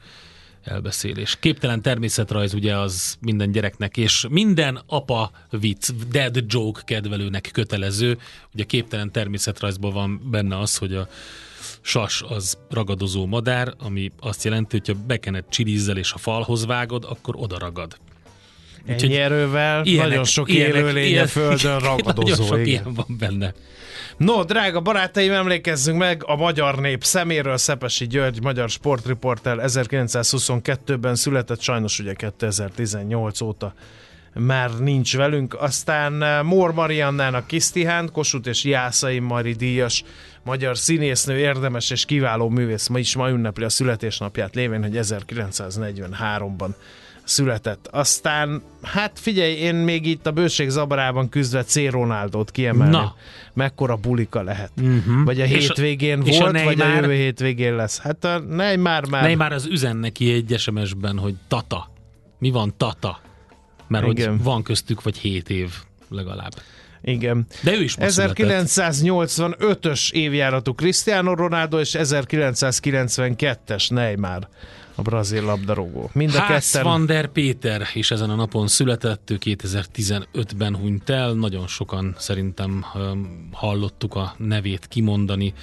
elbeszélés. 0.63 1.38
Képtelen 1.39 1.81
természetrajz 1.81 2.53
ugye 2.53 2.77
az 2.77 3.17
minden 3.19 3.51
gyereknek, 3.51 3.98
és 3.98 4.25
minden 4.29 4.81
apa 4.86 5.31
vicc, 5.50 5.89
dead 6.10 6.43
joke 6.48 6.81
kedvelőnek 6.86 7.50
kötelező. 7.53 8.17
Ugye 8.53 8.63
képtelen 8.63 9.12
természetrajzból 9.12 9.91
van 9.91 10.29
benne 10.29 10.57
az, 10.60 10.77
hogy 10.77 10.93
a 10.93 11.07
sas 11.81 12.24
az 12.27 12.57
ragadozó 12.69 13.25
madár, 13.25 13.74
ami 13.79 14.12
azt 14.19 14.43
jelenti, 14.43 14.77
hogy 14.77 14.95
ha 14.95 15.03
bekened 15.07 15.45
csilizzel 15.50 15.98
és 15.98 16.13
a 16.13 16.17
falhoz 16.17 16.65
vágod, 16.65 17.05
akkor 17.10 17.36
oda 17.38 17.57
Ennyi 18.85 19.15
erővel 19.15 19.83
nagyon 19.83 20.23
sok 20.23 20.49
élőlény 20.49 21.17
a 21.17 21.27
földön 21.27 21.71
Nagyon 21.79 21.79
ragadozó. 21.79 22.43
sok 22.43 22.57
igen. 22.57 22.67
ilyen 22.67 22.93
van 22.93 23.15
benne. 23.19 23.53
No, 24.17 24.43
drága 24.43 24.79
barátaim, 24.79 25.31
emlékezzünk 25.31 25.97
meg 25.97 26.23
a 26.25 26.35
magyar 26.35 26.79
nép 26.79 27.03
szeméről. 27.03 27.57
Szepesi 27.57 28.07
György, 28.07 28.41
magyar 28.41 28.69
sportriporter 28.69 29.57
1922-ben 29.61 31.15
született, 31.15 31.61
sajnos 31.61 31.99
ugye 31.99 32.13
2018 32.13 33.41
óta 33.41 33.73
már 34.33 34.79
nincs 34.79 35.17
velünk. 35.17 35.55
Aztán 35.59 36.45
Mór 36.45 36.73
Mariannának 36.73 37.47
Kisztihán, 37.47 38.09
Kossuth 38.11 38.47
és 38.47 38.63
Jászai 38.63 39.19
Mari 39.19 39.53
díjas 39.53 40.03
magyar 40.43 40.77
színésznő, 40.77 41.37
érdemes 41.37 41.89
és 41.89 42.05
kiváló 42.05 42.49
művész 42.49 42.87
ma 42.87 42.99
is 42.99 43.15
ma 43.15 43.29
ünnepli 43.29 43.63
a 43.63 43.69
születésnapját 43.69 44.55
lévén, 44.55 44.81
hogy 44.81 44.97
1943-ban 45.01 46.69
született. 47.23 47.87
Aztán, 47.91 48.61
hát 48.81 49.19
figyelj, 49.19 49.53
én 49.53 49.75
még 49.75 50.05
itt 50.05 50.27
a 50.27 50.31
bőség 50.31 50.69
zabarában 50.69 51.29
küzdve 51.29 51.63
C. 51.63 51.89
Ronaldot 51.89 52.51
kiemelném. 52.51 52.99
Na. 52.99 53.15
Mekkora 53.53 53.95
bulika 53.95 54.41
lehet. 54.41 54.71
Uh-huh. 54.81 55.23
Vagy 55.23 55.41
a 55.41 55.45
És 55.45 55.51
hétvégén 55.51 56.21
és 56.21 56.37
a 56.37 56.39
volt, 56.39 56.63
vagy 56.63 56.81
a 56.81 56.83
Neymar? 56.83 57.01
jövő 57.01 57.13
hétvégén 57.15 57.75
lesz. 57.75 57.99
Hát 57.99 58.23
a 58.23 58.39
Neymar 58.39 59.07
már... 59.09 59.21
Neymar 59.21 59.51
az 59.51 59.65
üzen 59.65 59.97
neki 59.97 60.33
egy 60.33 60.59
SMS-ben, 60.59 61.17
hogy 61.17 61.35
Tata. 61.47 61.91
Mi 62.39 62.51
van 62.51 62.73
Tata? 62.77 63.19
Mert 63.87 64.07
Igen. 64.07 64.29
hogy 64.29 64.43
van 64.43 64.63
köztük 64.63 65.03
vagy 65.03 65.17
7 65.17 65.49
év 65.49 65.69
legalább. 66.09 66.51
Igen. 67.01 67.45
De 67.61 67.73
ő 67.73 67.81
is 67.81 67.97
ma 67.97 68.09
született. 68.09 68.67
1985-ös 68.67 70.11
évjáratú 70.11 70.73
Cristiano 70.73 71.33
Ronaldo 71.33 71.79
és 71.79 71.95
1992-es 71.99 73.89
Neymar 73.89 74.47
a 74.95 75.01
brazil 75.01 75.43
labdarúgó. 75.43 76.09
Mind 76.13 76.35
a 76.35 76.39
Ház 76.39 76.71
ketten... 76.71 76.88
van 76.88 77.05
der 77.05 77.27
Péter 77.27 77.88
is 77.93 78.12
ezen 78.12 78.29
a 78.29 78.35
napon 78.35 78.67
született, 78.67 79.29
ő 79.29 79.38
2015-ben 79.43 80.75
hunyt 80.75 81.09
el, 81.09 81.33
nagyon 81.33 81.67
sokan 81.67 82.15
szerintem 82.17 82.85
hallottuk 83.51 84.15
a 84.15 84.35
nevét 84.38 84.88
kimondani, 84.88 85.53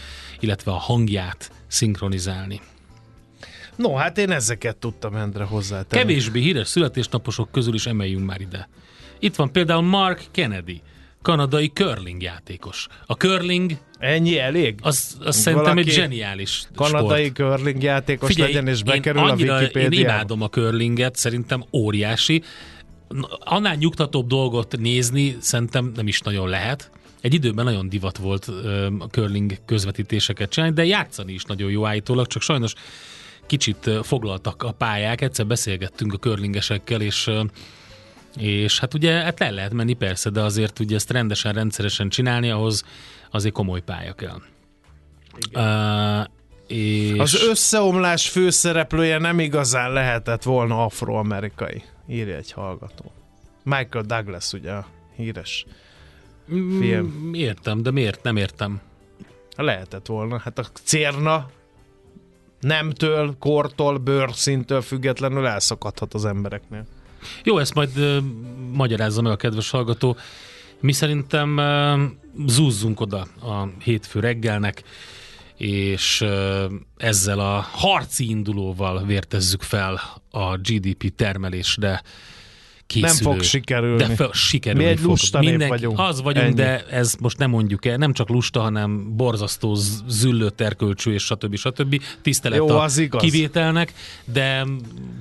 illetve 0.40 0.72
a 0.72 0.78
hangját 0.78 1.52
szinkronizálni. 1.66 2.60
No, 3.76 3.94
hát 3.94 4.18
én 4.18 4.30
ezeket 4.30 4.76
tudtam 4.76 5.16
Endre 5.16 5.44
hozzátenni. 5.44 6.02
Kevésbé 6.02 6.40
híres 6.40 6.68
születésnaposok 6.68 7.50
közül 7.50 7.74
is 7.74 7.86
emeljünk 7.86 8.26
már 8.26 8.40
ide. 8.40 8.68
Itt 9.18 9.36
van 9.36 9.52
például 9.52 9.82
Mark 9.82 10.26
Kennedy, 10.30 10.82
kanadai 11.22 11.68
curling 11.68 12.22
játékos. 12.22 12.86
A 13.06 13.12
curling 13.12 13.72
Ennyi 13.98 14.38
elég? 14.38 14.78
az, 14.82 15.16
az 15.24 15.36
szerintem 15.36 15.78
egy 15.78 15.88
zseniális 15.88 16.62
Kanadai 16.74 17.24
sport. 17.24 17.56
curling 17.56 17.82
játékos 17.82 18.28
Figyelj, 18.28 18.52
legyen 18.52 18.68
és 18.68 18.78
én 18.78 18.84
bekerül 18.84 19.20
a 19.22 19.30
annyira, 19.30 19.54
Én 19.54 19.60
Wikipédiába. 19.60 20.12
imádom 20.12 20.42
a 20.42 20.48
curlinget, 20.48 21.16
szerintem 21.16 21.64
óriási. 21.72 22.42
Annál 23.38 23.74
nyugtatóbb 23.74 24.26
dolgot 24.26 24.78
nézni 24.78 25.36
szerintem 25.40 25.92
nem 25.94 26.06
is 26.06 26.20
nagyon 26.20 26.48
lehet. 26.48 26.90
Egy 27.20 27.34
időben 27.34 27.64
nagyon 27.64 27.88
divat 27.88 28.16
volt 28.16 28.44
a 28.98 29.06
curling 29.10 29.52
közvetítéseket 29.66 30.50
csinálni, 30.50 30.74
de 30.74 30.84
játszani 30.84 31.32
is 31.32 31.42
nagyon 31.44 31.70
jó 31.70 31.86
állítólag, 31.86 32.26
csak 32.26 32.42
sajnos 32.42 32.74
kicsit 33.46 33.90
foglaltak 34.02 34.62
a 34.62 34.72
pályák. 34.72 35.20
Egyszer 35.20 35.46
beszélgettünk 35.46 36.12
a 36.12 36.16
curlingesekkel, 36.16 37.00
és 37.00 37.30
és 38.36 38.78
hát 38.78 38.94
ugye 38.94 39.12
hát 39.12 39.38
le 39.38 39.50
lehet 39.50 39.72
menni 39.72 39.92
persze, 39.92 40.30
de 40.30 40.40
azért 40.40 40.78
ugye 40.78 40.94
ezt 40.94 41.10
rendesen, 41.10 41.52
rendszeresen 41.52 42.08
csinálni, 42.08 42.50
ahhoz 42.50 42.84
azért 43.30 43.54
komoly 43.54 43.80
pálya 43.80 44.12
kell. 44.12 44.40
Uh, 45.54 46.26
és... 46.66 47.18
Az 47.18 47.42
összeomlás 47.48 48.28
főszereplője 48.28 49.18
nem 49.18 49.38
igazán 49.38 49.92
lehetett 49.92 50.42
volna 50.42 50.84
afroamerikai, 50.84 51.82
írja 52.08 52.36
egy 52.36 52.52
hallgató. 52.52 53.12
Michael 53.62 54.04
Douglas, 54.04 54.52
ugye 54.52 54.72
a 54.72 54.86
híres. 55.16 55.66
film. 56.48 57.06
Mm, 57.06 57.34
Értem, 57.34 57.82
de 57.82 57.90
miért 57.90 58.22
nem 58.22 58.36
értem? 58.36 58.80
Lehetett 59.56 60.06
volna. 60.06 60.38
Hát 60.38 60.58
a 60.58 60.64
cérna 60.82 61.50
nemtől, 62.60 63.36
kortól, 63.38 63.98
bőrszintől 63.98 64.80
függetlenül 64.80 65.46
elszakadhat 65.46 66.14
az 66.14 66.24
embereknél. 66.24 66.86
Jó, 67.44 67.58
ezt 67.58 67.74
majd 67.74 67.98
uh, 67.98 68.16
magyarázza 68.72 69.22
meg 69.22 69.32
a 69.32 69.36
kedves 69.36 69.70
hallgató. 69.70 70.16
Mi 70.80 70.92
szerintem 70.92 71.56
uh, 71.56 72.00
zúzzunk 72.48 73.00
oda 73.00 73.26
a 73.42 73.68
hétfő 73.82 74.20
reggelnek, 74.20 74.82
és 75.56 76.20
uh, 76.20 76.64
ezzel 76.96 77.38
a 77.38 77.66
harci 77.72 78.28
indulóval 78.28 79.04
vértezzük 79.04 79.62
fel 79.62 80.00
a 80.30 80.56
GDP 80.56 81.14
termelésre 81.14 82.02
készülő. 82.90 83.06
Nem 83.24 83.32
fog 83.32 83.42
sikerülni. 83.42 83.96
De 84.02 84.14
fel, 84.14 84.30
sikerülni 84.32 84.84
Mi 84.84 84.90
egy 84.90 84.98
fog. 84.98 85.08
lusta 85.08 85.40
nép 85.40 85.66
vagyunk. 85.66 85.98
Az 85.98 86.22
vagyunk, 86.22 86.46
Ennyi. 86.46 86.54
de 86.54 86.84
ez 86.90 87.14
most 87.20 87.38
nem 87.38 87.50
mondjuk 87.50 87.84
el, 87.86 87.96
nem 87.96 88.12
csak 88.12 88.28
lusta, 88.28 88.60
hanem 88.60 89.16
borzasztó 89.16 89.74
züllő 90.08 90.50
terkölcsű 90.50 91.12
és 91.12 91.22
stb. 91.24 91.56
stb. 91.56 92.00
Tisztelet 92.22 92.58
Jó, 92.58 92.68
a 92.68 92.82
az 92.82 92.98
igaz. 92.98 93.22
kivételnek, 93.22 93.92
de 94.24 94.64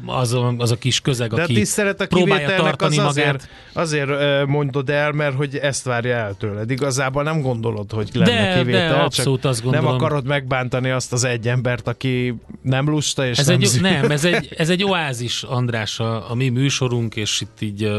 az 0.05 0.33
a, 0.33 0.53
az 0.57 0.71
a 0.71 0.77
kis 0.77 1.01
közeg, 1.01 1.29
De 1.33 1.41
a 1.41 1.43
aki 1.43 1.53
tisztelet 1.53 2.01
a 2.01 2.07
próbálja 2.07 2.55
tartani 2.55 2.97
az 2.97 3.03
magát. 3.15 3.49
azért, 3.73 4.09
azért 4.09 4.45
mondod 4.47 4.89
el, 4.89 5.11
mert 5.11 5.35
hogy 5.35 5.55
ezt 5.55 5.83
várja 5.83 6.15
el 6.15 6.35
tőled. 6.37 6.71
Igazából 6.71 7.23
nem 7.23 7.41
gondolod, 7.41 7.91
hogy 7.91 8.09
lenne 8.13 8.31
De- 8.53 8.57
kivétel, 8.57 8.89
de 8.93 8.99
abszolút 8.99 9.45
azt 9.45 9.63
nem 9.63 9.71
gondolom. 9.71 9.95
akarod 9.95 10.25
megbántani 10.25 10.89
azt 10.89 11.13
az 11.13 11.23
egy 11.23 11.47
embert, 11.47 11.87
aki 11.87 12.35
nem 12.61 12.89
lusta 12.89 13.27
és 13.27 13.37
Ez 13.37 13.47
nem 13.47 13.55
egy, 13.59 13.65
zű- 13.65 13.81
nem, 13.81 14.11
ez 14.11 14.25
egy, 14.25 14.53
ez 14.57 14.69
egy 14.69 14.83
oázis, 14.83 15.43
András, 15.43 15.99
a, 15.99 16.31
a 16.31 16.35
mi 16.35 16.49
műsorunk, 16.49 17.15
és 17.15 17.41
itt 17.41 17.58
így 17.61 17.83
uh, 17.85 17.97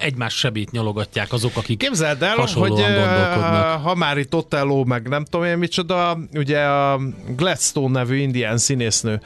egymás 0.00 0.34
sebét 0.34 0.70
nyalogatják 0.70 1.32
azok, 1.32 1.56
akik 1.56 1.78
Képzeld 1.78 2.22
el, 2.22 2.34
hogy 2.36 2.52
gondolkodnak. 2.54 3.82
ha 3.82 3.94
már 3.94 4.18
itt 4.18 4.34
Otello, 4.34 4.84
meg 4.84 5.08
nem 5.08 5.24
tudom 5.24 5.46
én 5.46 5.58
micsoda, 5.58 6.18
ugye 6.34 6.60
a 6.60 7.00
Gladstone 7.36 7.98
nevű 7.98 8.16
indián 8.16 8.58
színésznő 8.58 9.20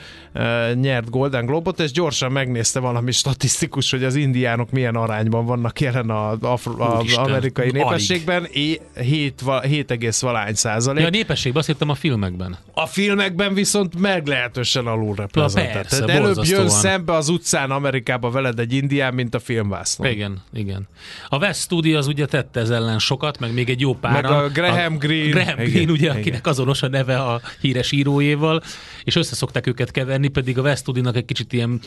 nyert 0.75 1.11
Golden 1.11 1.47
Globot, 1.47 1.81
és 1.81 1.91
gyorsan 1.91 2.33
megnézte 2.33 2.81
valami 2.81 3.13
statisztikus, 3.13 3.91
hogy 3.91 4.05
az 4.05 4.15
indiánok 4.15 4.71
milyen 4.71 4.95
arányban 4.95 5.45
vannak 5.45 5.81
jelen 5.81 6.11
az 6.11 6.39
Úristen, 6.67 7.25
amerikai 7.25 7.69
alig. 7.69 7.83
népességben, 7.83 8.45
É- 8.53 8.81
7, 9.01 9.41
va- 9.41 9.65
7, 9.65 10.21
valány 10.21 10.55
százalék. 10.55 11.01
Ja, 11.01 11.07
a 11.07 11.11
népességben 11.11 11.61
azt 11.61 11.69
hittem 11.71 11.89
a 11.89 11.95
filmekben. 11.95 12.57
A 12.75 12.87
filmekben 12.87 13.55
viszont 13.55 13.99
meglehetősen 13.99 14.87
alul 14.87 15.15
reprezentált. 15.15 15.93
előbb 15.93 16.45
jön 16.45 16.69
szembe 16.69 17.13
az 17.15 17.29
utcán 17.29 17.71
Amerikába 17.71 18.31
veled 18.31 18.59
egy 18.59 18.73
indián, 18.73 19.15
mint 19.15 19.35
a 19.35 19.41
filmvásznon. 19.61 20.11
Igen, 20.11 20.43
igen. 20.53 20.89
A 21.29 21.39
West 21.39 21.61
Studio 21.61 21.99
az 21.99 22.07
ugye 22.07 22.27
tette 22.27 22.61
ez 22.61 22.71
ellen 22.71 22.99
sokat, 22.99 23.39
meg 23.39 23.53
még 23.53 23.69
egy 23.69 23.81
jó 23.81 23.95
páran. 23.95 24.33
Meg 24.33 24.43
a 24.43 24.49
Graham 24.49 24.97
Greene. 24.97 25.31
Graham 25.31 25.59
Igen, 25.59 25.71
Greene, 25.71 25.93
ugye, 25.93 26.05
igen. 26.05 26.17
akinek 26.17 26.47
azonos 26.47 26.83
a 26.83 26.89
neve 26.89 27.19
a 27.19 27.41
híres 27.61 27.93
írójéval, 27.93 28.63
és 29.05 29.17
összeszokták 29.17 29.67
őket 29.67 29.91
keverni, 29.91 30.29
pedig 30.29 30.59
a 30.59 30.63
West 30.63 30.81
Studio-nak 30.81 31.17
egy 31.17 31.25
kicsit 31.25 31.53
ilyen 31.53 31.81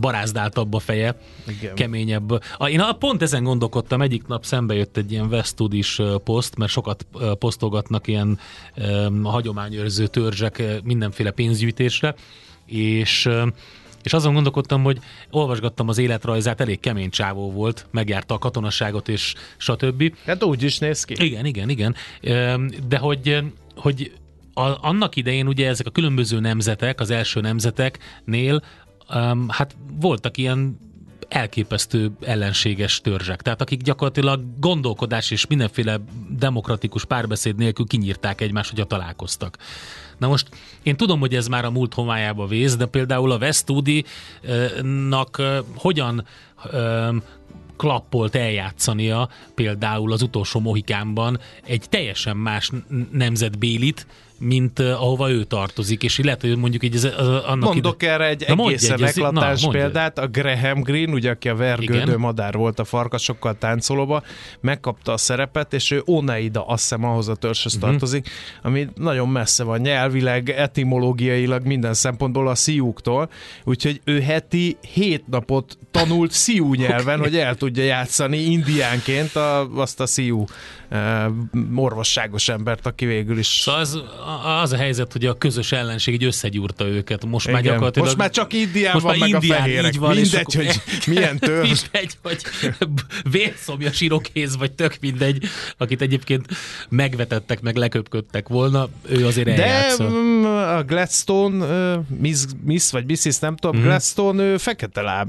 barázdáltabb 0.00 0.74
a 0.74 0.78
feje, 0.78 1.14
Igen. 1.46 1.74
keményebb. 1.74 2.30
A, 2.56 2.68
én 2.68 2.80
a, 2.80 2.92
pont 2.92 3.22
ezen 3.22 3.44
gondolkodtam, 3.44 4.02
egyik 4.02 4.26
nap 4.26 4.44
szembe 4.44 4.74
jött 4.74 4.96
egy 4.96 5.12
ilyen 5.12 5.26
West 5.26 5.48
Studies 5.48 5.98
ö, 5.98 6.16
poszt, 6.24 6.56
mert 6.56 6.72
sokat 6.72 7.06
posztolgatnak 7.38 8.06
ilyen 8.06 8.38
um, 8.76 9.24
hagyományőrző 9.24 10.06
törzsek 10.06 10.62
mindenféle 10.84 11.30
pénzgyűjtésre, 11.30 12.14
és 12.66 13.26
ö, 13.26 13.46
és 14.02 14.12
azon 14.12 14.34
gondolkodtam, 14.34 14.82
hogy 14.82 14.98
olvasgattam 15.30 15.88
az 15.88 15.98
életrajzát, 15.98 16.60
elég 16.60 16.80
kemény 16.80 17.10
csávó 17.10 17.50
volt, 17.52 17.86
megjárta 17.90 18.34
a 18.34 18.38
katonaságot 18.38 19.08
és 19.08 19.34
stb. 19.56 20.14
Hát 20.24 20.44
úgy 20.44 20.62
is 20.62 20.78
néz 20.78 21.04
ki. 21.04 21.24
Igen, 21.24 21.44
igen, 21.46 21.68
igen. 21.68 21.94
De 22.88 22.98
hogy, 22.98 23.42
hogy 23.76 24.12
a, 24.54 24.88
annak 24.88 25.16
idején 25.16 25.46
ugye 25.46 25.68
ezek 25.68 25.86
a 25.86 25.90
különböző 25.90 26.40
nemzetek, 26.40 27.00
az 27.00 27.10
első 27.10 27.40
nemzeteknél, 27.40 28.62
um, 29.14 29.48
hát 29.48 29.76
voltak 30.00 30.36
ilyen 30.36 30.78
elképesztő 31.28 32.10
ellenséges 32.20 33.00
törzsek. 33.00 33.42
Tehát 33.42 33.60
akik 33.60 33.82
gyakorlatilag 33.82 34.42
gondolkodás 34.58 35.30
és 35.30 35.46
mindenféle 35.46 36.00
demokratikus 36.28 37.04
párbeszéd 37.04 37.56
nélkül 37.56 37.86
kinyírták 37.86 38.40
egymást, 38.40 38.70
hogyha 38.70 38.84
találkoztak. 38.84 39.58
Na 40.20 40.28
most 40.28 40.48
én 40.82 40.96
tudom, 40.96 41.20
hogy 41.20 41.34
ez 41.34 41.46
már 41.46 41.64
a 41.64 41.70
múlt 41.70 41.94
homályába 41.94 42.46
vész, 42.46 42.76
de 42.76 42.86
például 42.86 43.30
a 43.30 43.36
West 43.36 43.58
Studi-nak 43.58 45.38
ö, 45.38 45.58
hogyan 45.74 46.26
klappolt 47.76 48.34
eljátszania 48.34 49.28
például 49.54 50.12
az 50.12 50.22
utolsó 50.22 50.60
Mohikánban 50.60 51.38
egy 51.64 51.84
teljesen 51.88 52.36
más 52.36 52.70
nemzetbélit, 53.12 54.06
mint 54.42 54.78
ahova 54.78 55.30
ő 55.30 55.44
tartozik, 55.44 56.02
és 56.02 56.18
lehet, 56.18 56.40
hogy 56.40 56.56
mondjuk 56.56 56.84
így 56.84 56.94
ez, 56.94 57.04
az, 57.04 57.28
annak 57.28 57.72
Mondok 57.72 58.02
ide... 58.02 58.12
erre 58.12 58.28
egy 58.28 58.44
Na, 58.48 58.64
egészen 58.64 59.02
egy, 59.02 59.08
eklatás 59.08 59.62
na, 59.62 59.70
példát. 59.70 60.18
A 60.18 60.26
Graham 60.26 60.80
Greene, 60.80 61.12
ugye, 61.12 61.30
aki 61.30 61.48
a 61.48 61.54
vergődő 61.54 62.00
Igen. 62.00 62.18
madár 62.18 62.54
volt 62.54 62.78
a 62.78 62.84
farkasokkal 62.84 63.58
táncolóba, 63.58 64.22
megkapta 64.60 65.12
a 65.12 65.16
szerepet, 65.16 65.72
és 65.72 65.90
ő 65.90 66.02
Oneida, 66.04 66.66
azt 66.66 66.82
hiszem 66.82 67.04
ahhoz 67.04 67.28
a 67.28 67.34
törzshöz 67.34 67.74
uh-huh. 67.74 67.90
tartozik, 67.90 68.28
ami 68.62 68.88
nagyon 68.94 69.28
messze 69.28 69.64
van 69.64 69.80
nyelvileg, 69.80 70.50
etimológiailag, 70.50 71.66
minden 71.66 71.94
szempontból 71.94 72.48
a 72.48 72.54
sziúktól, 72.54 73.30
úgyhogy 73.64 74.00
ő 74.04 74.20
heti 74.20 74.76
hét 74.92 75.24
napot 75.26 75.78
tanult 75.90 76.30
sziú 76.30 76.74
nyelven, 76.74 77.18
hogy 77.24 77.36
el 77.36 77.54
tudja 77.54 77.84
játszani 77.84 78.38
indiánként 78.38 79.36
a, 79.36 79.68
azt 79.74 80.00
a 80.00 80.06
uh, 80.20 80.48
orvosságos 81.74 82.48
embert, 82.48 82.86
aki 82.86 83.04
végül 83.06 83.38
is 83.38 83.46
Szóval 83.46 83.80
az 83.80 83.94
a, 84.44 84.60
az 84.60 84.72
a 84.72 84.76
helyzet, 84.76 85.12
hogy 85.12 85.26
a 85.26 85.34
közös 85.38 85.72
ellenség 85.72 86.14
így 86.14 86.24
összegyúrta 86.24 86.86
őket. 86.86 87.24
Most 87.24 87.46
Igen. 87.48 87.54
már 87.60 87.70
gyakorlatilag... 87.70 88.06
Most 88.06 88.18
már 88.18 88.30
csak 88.30 88.52
Indián 88.52 88.92
most 88.92 89.04
van, 89.04 89.18
már 89.18 89.28
meg 89.30 89.42
Indián, 89.42 89.60
a 89.60 89.62
fehérek. 89.62 89.92
így 89.92 89.98
van, 89.98 90.14
mindegy, 90.14 90.34
akkor- 90.40 90.54
hogy 90.64 90.80
milyen 91.06 91.38
tör. 91.48 91.62
Mindegy, 91.62 92.16
hogy 92.22 92.42
vérszomja 93.30 93.92
sirokéz, 93.92 94.56
vagy 94.56 94.72
tök 94.72 94.96
mindegy, 95.00 95.44
akit 95.76 96.00
egyébként 96.02 96.46
megvetettek, 96.88 97.60
meg 97.60 97.76
leköpködtek 97.76 98.48
volna, 98.48 98.88
ő 99.08 99.26
azért 99.26 99.46
De 99.46 99.64
eljátszott. 99.66 100.10
mm, 100.10 100.44
a 100.44 100.82
Gladstone, 100.82 101.96
Miss, 102.18 102.44
Miss 102.64 102.90
vagy 102.90 103.04
Mrs. 103.10 103.38
nem 103.38 103.56
tudom, 103.56 103.80
mm. 103.80 103.82
Gladstone 103.82 104.42
ő 104.42 104.56
fekete 104.56 105.00
láb. 105.00 105.28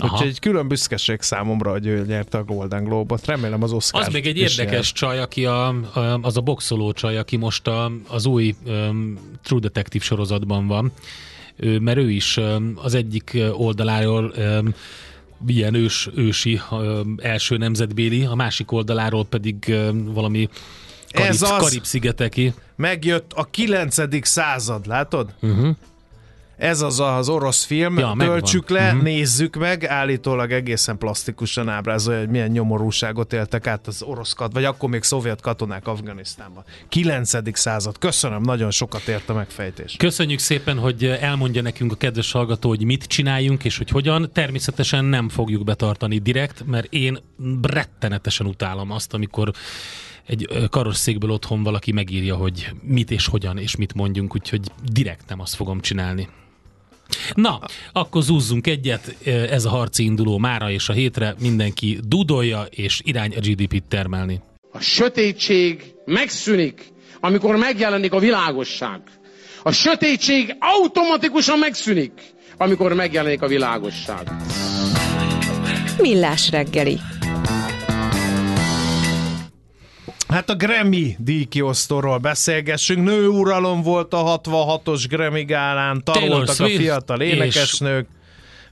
Aha. 0.00 0.12
Úgyhogy 0.12 0.28
egy 0.28 0.38
külön 0.38 0.68
büszkeség 0.68 1.20
számomra, 1.20 1.70
hogy 1.70 1.86
ő 1.86 2.04
nyerte 2.06 2.38
a 2.38 2.44
Golden 2.44 2.84
Globe-ot. 2.84 3.26
Remélem 3.26 3.62
az 3.62 3.72
Oscar 3.72 4.00
Az 4.00 4.12
még 4.12 4.26
egy 4.26 4.36
érdekes 4.36 4.92
csaj, 4.92 5.20
aki 5.20 5.46
a, 5.46 5.68
a, 5.68 6.18
az 6.22 6.36
a 6.36 6.40
boxoló 6.40 6.92
csaj, 6.92 7.18
aki 7.18 7.36
most 7.36 7.66
a, 7.66 7.92
az 8.08 8.26
új 8.26 8.54
um, 8.64 9.18
True 9.42 9.60
Detective 9.60 10.04
sorozatban 10.04 10.66
van, 10.66 10.92
ő, 11.56 11.78
mert 11.78 11.98
ő 11.98 12.10
is 12.10 12.36
um, 12.36 12.72
az 12.76 12.94
egyik 12.94 13.38
oldaláról 13.52 14.32
um, 14.36 14.74
ilyen 15.46 15.74
ős, 15.74 16.08
ősi 16.14 16.60
um, 16.70 17.14
első 17.22 17.56
nemzetbéli, 17.56 18.24
a 18.24 18.34
másik 18.34 18.72
oldaláról 18.72 19.24
pedig 19.24 19.64
um, 19.68 20.12
valami 20.12 20.48
Karib, 21.12 21.30
Ez 21.30 21.42
az. 21.42 21.58
Karib-szigeteki. 21.58 22.54
Megjött 22.76 23.32
a 23.32 23.44
9. 23.44 24.26
század, 24.26 24.86
látod? 24.86 25.34
Uh-huh. 25.40 25.76
Ez 26.60 26.80
az 26.80 27.00
az 27.00 27.28
orosz 27.28 27.64
film, 27.64 27.98
Ja, 27.98 28.14
megvan. 28.14 28.26
töltsük 28.38 28.68
le, 28.68 28.80
Mhm. 28.80 28.88
uh-huh. 28.88 29.02
nézzük 29.02 29.56
meg, 29.56 29.84
állítólag 29.84 30.52
egészen 30.52 30.98
plastikusan 30.98 31.68
ábrázolja, 31.68 32.18
hogy 32.20 32.28
milyen 32.28 32.50
nyomorúságot 32.50 33.32
éltek 33.32 33.66
át 33.66 33.86
az 33.86 34.02
orosz 34.02 34.32
kat, 34.32 34.52
vagy 34.52 34.64
akkor 34.64 34.88
még 34.88 35.02
szovjet 35.02 35.40
katonák 35.40 35.86
Afganisztánban. 35.86 36.64
9. 36.88 37.56
század. 37.58 37.98
Köszönöm, 37.98 38.42
nagyon 38.42 38.70
sokat 38.70 39.08
ért 39.08 39.28
a 39.28 39.34
megfejtés. 39.34 39.94
Köszönjük 39.98 40.38
szépen, 40.38 40.78
hogy 40.78 41.04
elmondja 41.04 41.62
nekünk 41.62 41.92
a 41.92 41.96
kedves 41.96 42.32
hallgató, 42.32 42.68
hogy 42.68 42.84
mit 42.84 43.04
csináljunk 43.04 43.64
és 43.64 43.76
hogy 43.78 43.88
hogyan. 43.90 44.30
Természetesen 44.32 45.04
nem 45.04 45.28
fogjuk 45.28 45.64
betartani 45.64 46.18
direkt, 46.18 46.66
mert 46.66 46.92
én 46.92 47.18
rettenetesen 47.62 48.46
utálom 48.46 48.90
azt, 48.90 49.14
amikor 49.14 49.50
egy 50.26 50.48
karosszékből 50.70 51.30
otthon 51.30 51.62
valaki 51.62 51.92
megírja, 51.92 52.36
hogy 52.36 52.72
mit 52.82 53.10
és 53.10 53.26
hogyan 53.26 53.58
és 53.58 53.76
mit 53.76 53.94
mondjunk, 53.94 54.34
úgyhogy 54.34 54.60
direkt 54.92 55.28
nem 55.28 55.40
azt 55.40 55.54
fogom 55.54 55.80
csinálni. 55.80 56.28
Na, 57.34 57.60
akkor 57.92 58.22
zúzzunk 58.22 58.66
egyet, 58.66 59.16
ez 59.50 59.64
a 59.64 59.68
harci 59.68 60.04
induló 60.04 60.38
mára 60.38 60.70
és 60.70 60.88
a 60.88 60.92
hétre 60.92 61.34
mindenki 61.40 61.98
dudolja 62.02 62.66
és 62.70 63.00
irány 63.04 63.34
a 63.36 63.40
GDP-t 63.40 63.84
termelni. 63.88 64.40
A 64.72 64.80
sötétség 64.80 65.94
megszűnik, 66.04 66.92
amikor 67.20 67.56
megjelenik 67.56 68.12
a 68.12 68.18
világosság. 68.18 69.00
A 69.62 69.72
sötétség 69.72 70.56
automatikusan 70.58 71.58
megszűnik, 71.58 72.12
amikor 72.56 72.92
megjelenik 72.92 73.42
a 73.42 73.46
világosság. 73.46 74.30
Millás 75.98 76.50
reggeli. 76.50 76.98
Hát 80.30 80.50
a 80.50 80.54
Grammy 80.54 81.16
díjkiosztóról 81.18 82.18
beszélgessünk. 82.18 83.04
Nőuralom 83.04 83.82
volt 83.82 84.12
a 84.14 84.40
66-os 84.44 85.04
Grammy 85.08 85.42
gálán, 85.44 86.02
taroltak 86.04 86.60
a 86.60 86.66
fiatal 86.66 87.20
és- 87.20 87.32
énekesnők. 87.34 88.06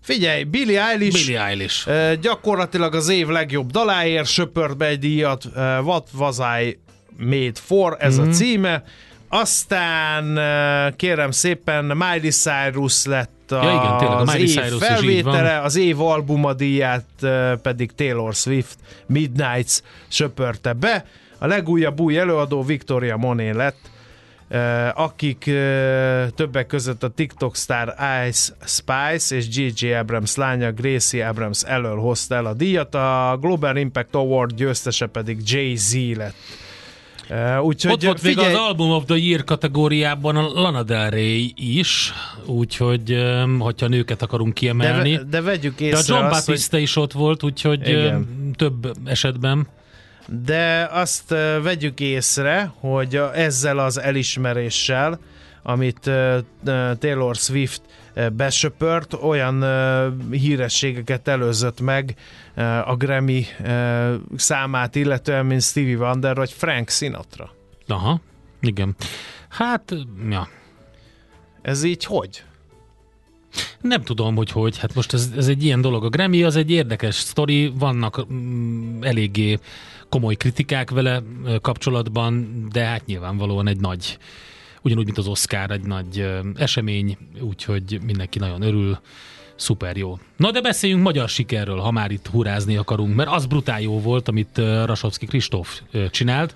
Figyelj, 0.00 0.42
Billie 0.42 0.86
Eilish 0.88 1.26
Billie 1.26 1.44
Eilish. 1.44 1.88
Gyakorlatilag 2.20 2.94
az 2.94 3.08
év 3.08 3.28
legjobb 3.28 3.70
daláért 3.70 4.26
söpört 4.26 4.76
be 4.76 4.86
egy 4.86 4.98
díjat, 4.98 5.44
What 5.82 6.08
Was 6.18 6.36
I 6.62 6.78
Made 7.16 7.52
For, 7.54 7.96
ez 8.00 8.12
Mhm. 8.14 8.20
mm-hmm. 8.22 8.30
a 8.32 8.34
címe. 8.34 8.82
Aztán 9.28 10.38
kérem 10.96 11.30
szépen 11.30 11.84
Miley 11.84 12.30
Cyrus 12.30 13.04
lett 13.04 13.52
a, 13.52 13.64
Ja, 13.64 13.70
igen, 13.72 13.98
tényleg, 13.98 14.18
az 14.18 14.26
Miley 14.32 14.46
év 14.48 14.54
Cyrus 14.54 14.84
felvétele, 14.86 15.60
az 15.60 15.76
év 15.76 16.00
albuma 16.00 16.52
díját 16.52 17.04
pedig 17.62 17.92
Taylor 17.94 18.34
Swift 18.34 18.76
Midnights 19.06 19.78
söpörte 20.08 20.72
be. 20.72 21.04
A 21.38 21.46
legújabb 21.46 22.00
új 22.00 22.18
előadó 22.18 22.62
Victoria 22.62 23.16
Monet 23.16 23.54
lett, 23.54 23.90
Uh, 24.50 25.00
akik 25.00 25.44
uh, 25.46 25.54
többek 26.28 26.66
között 26.66 27.02
a 27.02 27.08
TikTok 27.08 27.56
sztár 27.56 27.94
Ice 28.28 28.52
Spice 28.64 29.36
és 29.36 29.46
J.J. 29.50 29.92
Abrams 29.92 30.36
lánya 30.36 30.72
Gracie 30.72 31.28
Abrams 31.28 31.62
elől 31.62 31.96
hozta 31.96 32.34
el 32.34 32.46
a 32.46 32.54
díjat, 32.54 32.94
a 32.94 33.38
Global 33.40 33.76
Impact 33.76 34.14
Award 34.14 34.54
győztese 34.54 35.06
pedig 35.06 35.38
Jay-Z 35.44 35.94
lett. 36.16 36.34
Uh, 37.30 37.64
úgyhogy 37.64 37.92
Ott 37.92 38.02
volt 38.02 38.22
még 38.22 38.34
figyelj, 38.34 38.54
az 38.54 38.60
Album 38.60 38.90
of 38.90 39.04
the 39.04 39.16
Year 39.16 39.44
kategóriában 39.44 40.36
a 40.36 40.48
Lana 40.54 40.82
Del 40.82 41.10
Rey 41.10 41.52
is, 41.56 42.12
úgyhogy 42.46 43.12
öm, 43.12 43.58
hogyha 43.58 43.88
nőket 43.88 44.22
akarunk 44.22 44.52
de, 44.52 44.60
kiemelni. 44.60 45.16
ve- 45.16 45.28
de 45.28 45.40
vegyük 45.40 45.78
De 45.78 45.84
a 45.84 45.88
észre 45.88 46.14
John 46.14 46.24
azt, 46.26 46.34
hogy, 46.34 46.54
Batista 46.54 46.78
is 46.78 46.96
ott 46.96 47.12
volt, 47.12 47.42
úgyhogy 47.42 47.90
öm, 47.90 48.52
több 48.56 48.92
esetben. 49.04 49.66
De 50.28 50.88
azt 50.92 51.28
vegyük 51.62 52.00
észre, 52.00 52.72
hogy 52.80 53.20
ezzel 53.34 53.78
az 53.78 54.00
elismeréssel, 54.00 55.20
amit 55.62 56.10
Taylor 56.98 57.36
Swift 57.36 57.82
besöpört, 58.32 59.14
olyan 59.14 59.64
hírességeket 60.30 61.28
előzött 61.28 61.80
meg 61.80 62.14
a 62.84 62.96
Grammy 62.96 63.46
számát 64.36 64.94
illetően, 64.94 65.46
mint 65.46 65.62
Stevie 65.62 65.96
Wonder 65.96 66.36
vagy 66.36 66.52
Frank 66.52 66.88
Sinatra. 66.88 67.50
Aha, 67.86 68.20
igen. 68.60 68.96
Hát, 69.48 69.94
ja. 70.30 70.48
Ez 71.62 71.82
így 71.82 72.04
hogy? 72.04 72.42
Nem 73.80 74.02
tudom, 74.02 74.36
hogy 74.36 74.50
hogy. 74.50 74.78
Hát 74.78 74.94
most 74.94 75.14
ez, 75.14 75.32
ez 75.36 75.48
egy 75.48 75.64
ilyen 75.64 75.80
dolog. 75.80 76.04
A 76.04 76.08
Grammy 76.08 76.42
az 76.42 76.56
egy 76.56 76.70
érdekes 76.70 77.14
sztori, 77.14 77.72
vannak 77.78 78.32
mm, 78.32 79.02
eléggé 79.02 79.58
komoly 80.08 80.34
kritikák 80.34 80.90
vele 80.90 81.22
kapcsolatban, 81.60 82.64
de 82.72 82.84
hát 82.84 83.06
nyilvánvalóan 83.06 83.68
egy 83.68 83.80
nagy, 83.80 84.18
ugyanúgy, 84.82 85.04
mint 85.04 85.18
az 85.18 85.26
Oscar, 85.26 85.70
egy 85.70 85.84
nagy 85.84 86.30
esemény, 86.56 87.18
úgyhogy 87.40 87.98
mindenki 88.04 88.38
nagyon 88.38 88.62
örül. 88.62 88.98
Szuper 89.56 89.96
jó. 89.96 90.18
Na 90.36 90.50
de 90.50 90.60
beszéljünk 90.60 91.02
magyar 91.02 91.28
sikerről, 91.28 91.78
ha 91.78 91.90
már 91.90 92.10
itt 92.10 92.26
hurázni 92.26 92.76
akarunk, 92.76 93.14
mert 93.14 93.30
az 93.30 93.46
brutál 93.46 93.80
jó 93.80 94.00
volt, 94.00 94.28
amit 94.28 94.58
Rasovski 94.58 95.26
Kristóf 95.26 95.80
csinált. 96.10 96.54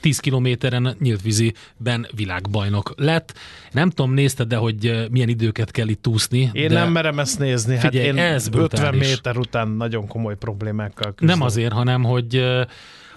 10 0.00 0.18
kilométeren 0.18 0.96
nyílt 1.00 1.22
víziben 1.22 2.06
világbajnok 2.14 2.92
lett. 2.96 3.38
Nem 3.72 3.90
tudom, 3.90 4.14
nézted, 4.14 4.48
de 4.48 4.56
hogy 4.56 4.86
ö, 4.86 5.04
milyen 5.10 5.28
időket 5.28 5.70
kell 5.70 5.88
itt 5.88 6.06
úszni. 6.06 6.50
Én 6.52 6.68
de 6.68 6.74
nem 6.74 6.92
merem 6.92 7.18
ezt 7.18 7.38
nézni. 7.38 7.76
Figyelj, 7.76 8.06
hát 8.06 8.16
én 8.16 8.22
ez 8.22 8.46
50 8.46 8.60
brutális. 8.60 9.08
méter 9.08 9.36
után 9.36 9.68
nagyon 9.68 10.06
komoly 10.06 10.36
problémákkal 10.36 11.14
küzdöm. 11.14 11.38
Nem 11.38 11.46
azért, 11.46 11.72
hanem 11.72 12.02
hogy 12.02 12.36
ö, 12.36 12.62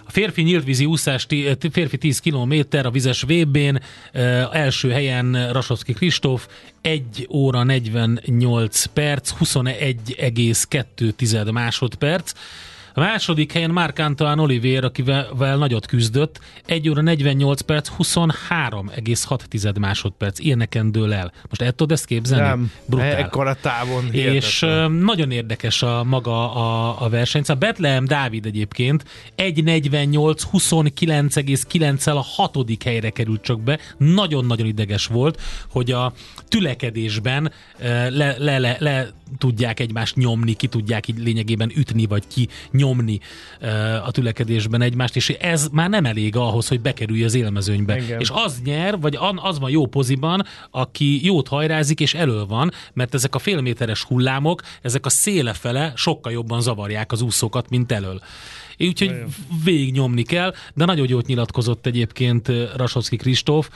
a 0.06 0.10
férfi 0.10 0.42
nyíltvízi 0.42 0.84
úszás, 0.84 1.26
ö, 1.30 1.52
férfi 1.72 1.98
10 1.98 2.20
km 2.20 2.52
a 2.82 2.90
vizes 2.90 3.22
VB-n, 3.22 3.80
első 4.52 4.90
helyen 4.90 5.52
Rasovski 5.52 5.92
Kristóf, 5.92 6.48
1 6.80 7.26
óra 7.30 7.62
48 7.62 8.84
perc, 8.84 9.32
21,2 9.40 11.52
másodperc. 11.52 12.32
A 12.96 13.00
második 13.00 13.52
helyen 13.52 13.70
Mark 13.70 13.98
Antoine 13.98 14.42
Olivier, 14.42 14.84
akivel 14.84 15.56
nagyot 15.56 15.86
küzdött, 15.86 16.40
1 16.66 16.88
óra 16.88 17.00
48 17.00 17.60
perc, 17.60 17.90
23,6 17.98 19.78
másodperc. 19.78 20.38
Ilyeneken 20.38 20.92
dől 20.92 21.12
el. 21.12 21.32
Most 21.48 21.62
el 21.62 21.70
tudod 21.70 21.92
ezt 21.92 22.04
képzelni? 22.04 22.46
Nem, 22.46 22.72
Brutál. 22.86 23.16
ekkora 23.16 23.54
távon. 23.54 24.04
És 24.12 24.60
hihetetlen. 24.60 24.92
ö, 24.92 25.04
nagyon 25.04 25.30
érdekes 25.30 25.82
a 25.82 26.04
maga 26.04 26.54
a, 26.54 26.96
a 27.04 27.08
verseny. 27.08 27.42
Szóval 27.42 27.56
Betlehem 27.68 28.04
Dávid 28.04 28.46
egyébként 28.46 29.04
1.48 29.36 30.42
29,9-el 30.52 32.16
a 32.16 32.24
hatodik 32.34 32.82
helyre 32.82 33.10
került 33.10 33.42
csak 33.42 33.60
be. 33.60 33.78
Nagyon-nagyon 33.96 34.66
ideges 34.66 35.06
volt, 35.06 35.40
hogy 35.70 35.90
a 35.90 36.12
tülekedésben 36.48 37.52
ö, 37.78 37.86
le, 38.10 38.34
le, 38.38 38.58
le, 38.58 38.76
le 38.78 39.12
tudják 39.38 39.80
egymást 39.80 40.16
nyomni, 40.16 40.52
ki 40.52 40.66
tudják 40.66 41.08
így 41.08 41.18
lényegében 41.18 41.72
ütni, 41.76 42.06
vagy 42.06 42.22
ki 42.26 42.48
nyomni 42.70 43.18
a 44.04 44.10
tülekedésben 44.10 44.82
egymást, 44.82 45.16
és 45.16 45.28
ez 45.28 45.68
már 45.72 45.88
nem 45.88 46.04
elég 46.04 46.36
ahhoz, 46.36 46.68
hogy 46.68 46.80
bekerülj 46.80 47.24
az 47.24 47.34
élmezőnybe. 47.34 47.96
Igen. 47.96 48.20
És 48.20 48.30
az 48.32 48.60
nyer, 48.64 49.00
vagy 49.00 49.18
az 49.36 49.58
van 49.58 49.70
jó 49.70 49.86
poziban, 49.86 50.44
aki 50.70 51.24
jót 51.24 51.48
hajrázik 51.48 52.00
és 52.00 52.14
elől 52.14 52.46
van, 52.46 52.70
mert 52.92 53.14
ezek 53.14 53.34
a 53.34 53.38
félméteres 53.38 54.02
hullámok, 54.02 54.62
ezek 54.82 55.06
a 55.06 55.10
széle 55.10 55.52
fele 55.52 55.92
sokkal 55.96 56.32
jobban 56.32 56.60
zavarják 56.60 57.12
az 57.12 57.22
úszókat, 57.22 57.70
mint 57.70 57.92
elől. 57.92 58.20
Úgyhogy 58.78 59.24
végig 59.64 59.92
nyomni 59.92 60.22
kell, 60.22 60.54
de 60.74 60.84
nagyon 60.84 61.08
jót 61.08 61.26
nyilatkozott 61.26 61.86
egyébként 61.86 62.50
Rasowski 62.76 63.16
Kristóf, 63.16 63.70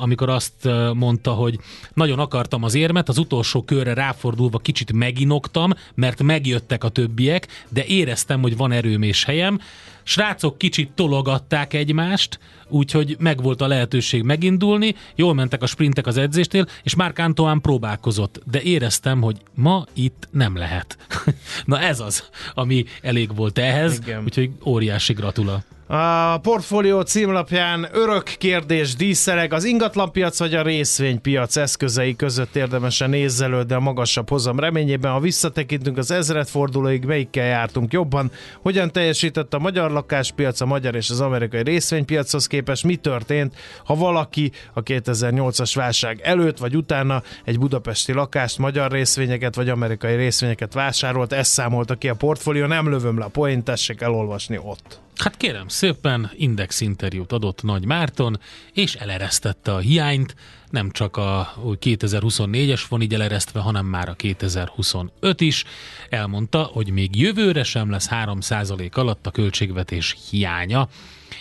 amikor 0.00 0.28
azt 0.28 0.68
mondta, 0.94 1.32
hogy 1.32 1.58
nagyon 1.94 2.18
akartam 2.18 2.62
az 2.62 2.74
érmet, 2.74 3.08
az 3.08 3.18
utolsó 3.18 3.62
körre 3.62 3.94
ráfordulva 3.94 4.58
kicsit 4.58 4.92
meginoktam, 4.92 5.72
mert 5.94 6.22
megjöttek 6.22 6.84
a 6.84 6.88
többiek, 6.88 7.46
de 7.68 7.84
éreztem, 7.84 8.40
hogy 8.40 8.56
van 8.56 8.72
erőm 8.72 9.02
és 9.02 9.24
helyem. 9.24 9.60
Srácok 10.02 10.58
kicsit 10.58 10.92
tologatták 10.92 11.74
egymást, 11.74 12.38
úgyhogy 12.68 13.16
megvolt 13.18 13.60
a 13.60 13.66
lehetőség 13.66 14.22
megindulni, 14.22 14.94
jól 15.14 15.34
mentek 15.34 15.62
a 15.62 15.66
sprintek 15.66 16.06
az 16.06 16.16
edzésnél, 16.16 16.66
és 16.82 16.94
már 16.94 17.12
Antoine 17.16 17.60
próbálkozott, 17.60 18.42
de 18.50 18.62
éreztem, 18.62 19.20
hogy 19.20 19.36
ma 19.54 19.84
itt 19.92 20.28
nem 20.30 20.56
lehet. 20.56 20.96
Na 21.64 21.80
ez 21.80 22.00
az, 22.00 22.28
ami 22.54 22.84
elég 23.02 23.34
volt 23.36 23.58
ehhez, 23.58 23.98
Igen. 23.98 24.22
úgyhogy 24.24 24.50
óriási 24.64 25.12
gratula. 25.12 25.62
A 25.94 26.38
portfólió 26.38 27.00
címlapján 27.00 27.88
örök 27.92 28.24
kérdés 28.24 28.94
díszereg, 28.94 29.52
az 29.52 29.64
ingatlanpiac 29.64 30.38
vagy 30.38 30.54
a 30.54 30.62
részvénypiac 30.62 31.56
eszközei 31.56 32.16
között 32.16 32.56
érdemesen 32.56 33.10
nézzelődni 33.10 33.74
a 33.74 33.80
magasabb 33.80 34.28
hozam 34.28 34.58
reményében. 34.58 35.12
Ha 35.12 35.20
visszatekintünk 35.20 35.98
az 35.98 36.10
ezredfordulóig, 36.10 37.04
melyikkel 37.04 37.46
jártunk 37.46 37.92
jobban, 37.92 38.30
hogyan 38.62 38.92
teljesített 38.92 39.54
a 39.54 39.58
magyar 39.58 39.90
lakáspiac, 39.90 40.60
a 40.60 40.66
magyar 40.66 40.94
és 40.94 41.10
az 41.10 41.20
amerikai 41.20 41.62
részvénypiachoz 41.62 42.46
képest, 42.46 42.84
mi 42.84 42.96
történt, 42.96 43.54
ha 43.84 43.94
valaki 43.94 44.52
a 44.72 44.82
2008-as 44.82 45.72
válság 45.74 46.20
előtt 46.22 46.58
vagy 46.58 46.76
utána 46.76 47.22
egy 47.44 47.58
budapesti 47.58 48.12
lakást, 48.12 48.58
magyar 48.58 48.90
részvényeket 48.90 49.54
vagy 49.54 49.68
amerikai 49.68 50.14
részvényeket 50.14 50.74
vásárolt, 50.74 51.32
ezt 51.32 51.50
számolta 51.50 51.94
ki 51.94 52.08
a 52.08 52.14
portfólió, 52.14 52.66
nem 52.66 52.88
lövöm 52.88 53.18
le 53.18 53.24
a 53.24 53.28
poént, 53.28 53.64
tessék 53.64 54.00
elolvasni 54.00 54.58
ott. 54.58 55.00
Hát 55.16 55.36
kérem 55.36 55.68
szépen, 55.82 56.30
index 56.34 56.80
interjút 56.80 57.32
adott 57.32 57.62
Nagy 57.62 57.84
Márton, 57.84 58.40
és 58.72 58.94
eleresztette 58.94 59.74
a 59.74 59.78
hiányt, 59.78 60.34
nem 60.70 60.90
csak 60.90 61.16
a 61.16 61.54
2024-es 61.64 62.82
van 62.88 63.02
így 63.02 63.14
eleresztve, 63.14 63.60
hanem 63.60 63.86
már 63.86 64.08
a 64.08 64.14
2025 64.14 65.40
is. 65.40 65.64
Elmondta, 66.08 66.62
hogy 66.62 66.90
még 66.90 67.16
jövőre 67.16 67.62
sem 67.62 67.90
lesz 67.90 68.08
3% 68.10 68.92
alatt 68.92 69.26
a 69.26 69.30
költségvetés 69.30 70.16
hiánya, 70.30 70.88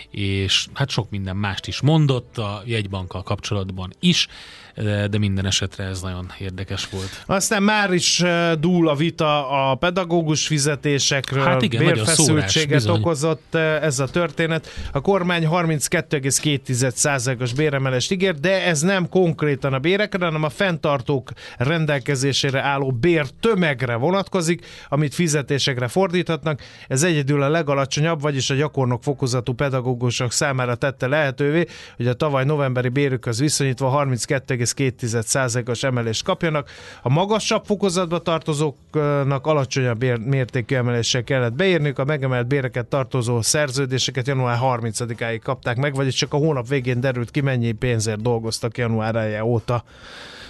és 0.10 0.68
hát 0.74 0.90
sok 0.90 1.10
minden 1.10 1.36
mást 1.36 1.68
is 1.68 1.82
mondott 1.82 2.38
a 2.38 2.62
jegybankkal 2.66 3.24
kapcsolatban 3.24 3.94
is 4.00 4.28
de 4.76 5.18
minden 5.18 5.46
esetre 5.46 5.84
ez 5.84 6.02
nagyon 6.02 6.32
érdekes 6.40 6.90
volt. 6.90 7.24
Aztán 7.26 7.64
már 7.64 7.94
is 7.94 8.24
dúl 8.60 8.90
a 8.90 8.96
vita 8.96 9.50
a 9.50 9.76
pedagógus 9.76 10.48
fizetésekről, 10.48 11.44
hát 11.44 11.62
igen, 11.62 11.86
bérfeszültséget 11.86 12.88
okozott 12.88 13.56
ez 13.56 14.00
a 14.00 14.08
történet. 14.08 14.68
A 14.92 15.02
kormány 15.02 15.48
32,2%-os 15.52 17.54
béremelést 17.54 18.12
ígért, 18.12 18.40
de 18.40 18.66
ez 18.66 18.82
nem 18.82 19.10
konkrétan 19.10 19.74
a 19.74 19.80
bérekre, 19.80 20.26
hanem 20.26 20.44
a 20.44 20.50
fenntartók 20.50 21.32
rendelkezésére 21.58 22.62
álló 22.62 22.92
bér 22.92 23.26
tömegre 23.40 23.96
vonatkozik, 23.96 24.66
amit 24.90 25.14
fizetésekre 25.14 25.88
fordíthatnak. 25.88 26.62
Ez 26.88 27.04
egyedül 27.04 27.42
a 27.42 27.50
legalacsonyabb, 27.50 28.22
vagyis 28.22 28.50
a 28.50 28.56
gyakornok 28.56 29.04
fokozatú 29.04 29.54
pedagógusok 29.54 30.32
számára 30.32 30.76
tette 30.76 31.08
lehetővé, 31.08 31.66
hogy 31.98 32.08
a 32.08 32.14
tavaly 32.14 32.46
novemberi 32.46 32.90
bérükhöz 32.90 33.40
viszonyítva 33.40 33.88
32 33.88 34.60
1,2%-os 34.64 35.84
emelést 35.84 36.24
kapjanak. 36.24 36.70
A 37.02 37.10
magasabb 37.10 37.66
fokozatba 37.66 38.20
tartozóknak 38.20 39.46
alacsonyabb 39.46 40.26
mértékű 40.26 40.76
emeléssel 40.76 41.24
kellett 41.24 41.54
beírniuk, 41.54 42.00
a 42.00 42.06
megemelt 42.06 42.48
béreket 42.48 42.86
tartozó 42.86 43.42
szerződéseket 43.42 44.28
január 44.28 44.58
30-áig 44.62 45.40
kapták 45.44 45.78
meg, 45.78 45.96
vagyis 45.96 46.16
csak 46.16 46.34
a 46.34 46.38
hónap 46.38 46.68
végén 46.68 47.00
derült 47.00 47.32
ki, 47.32 47.42
mennyi 47.42 47.72
pénzért 47.72 48.22
dolgoztak 48.22 48.78
január 48.78 49.16
eleje 49.16 49.44
óta 49.44 49.84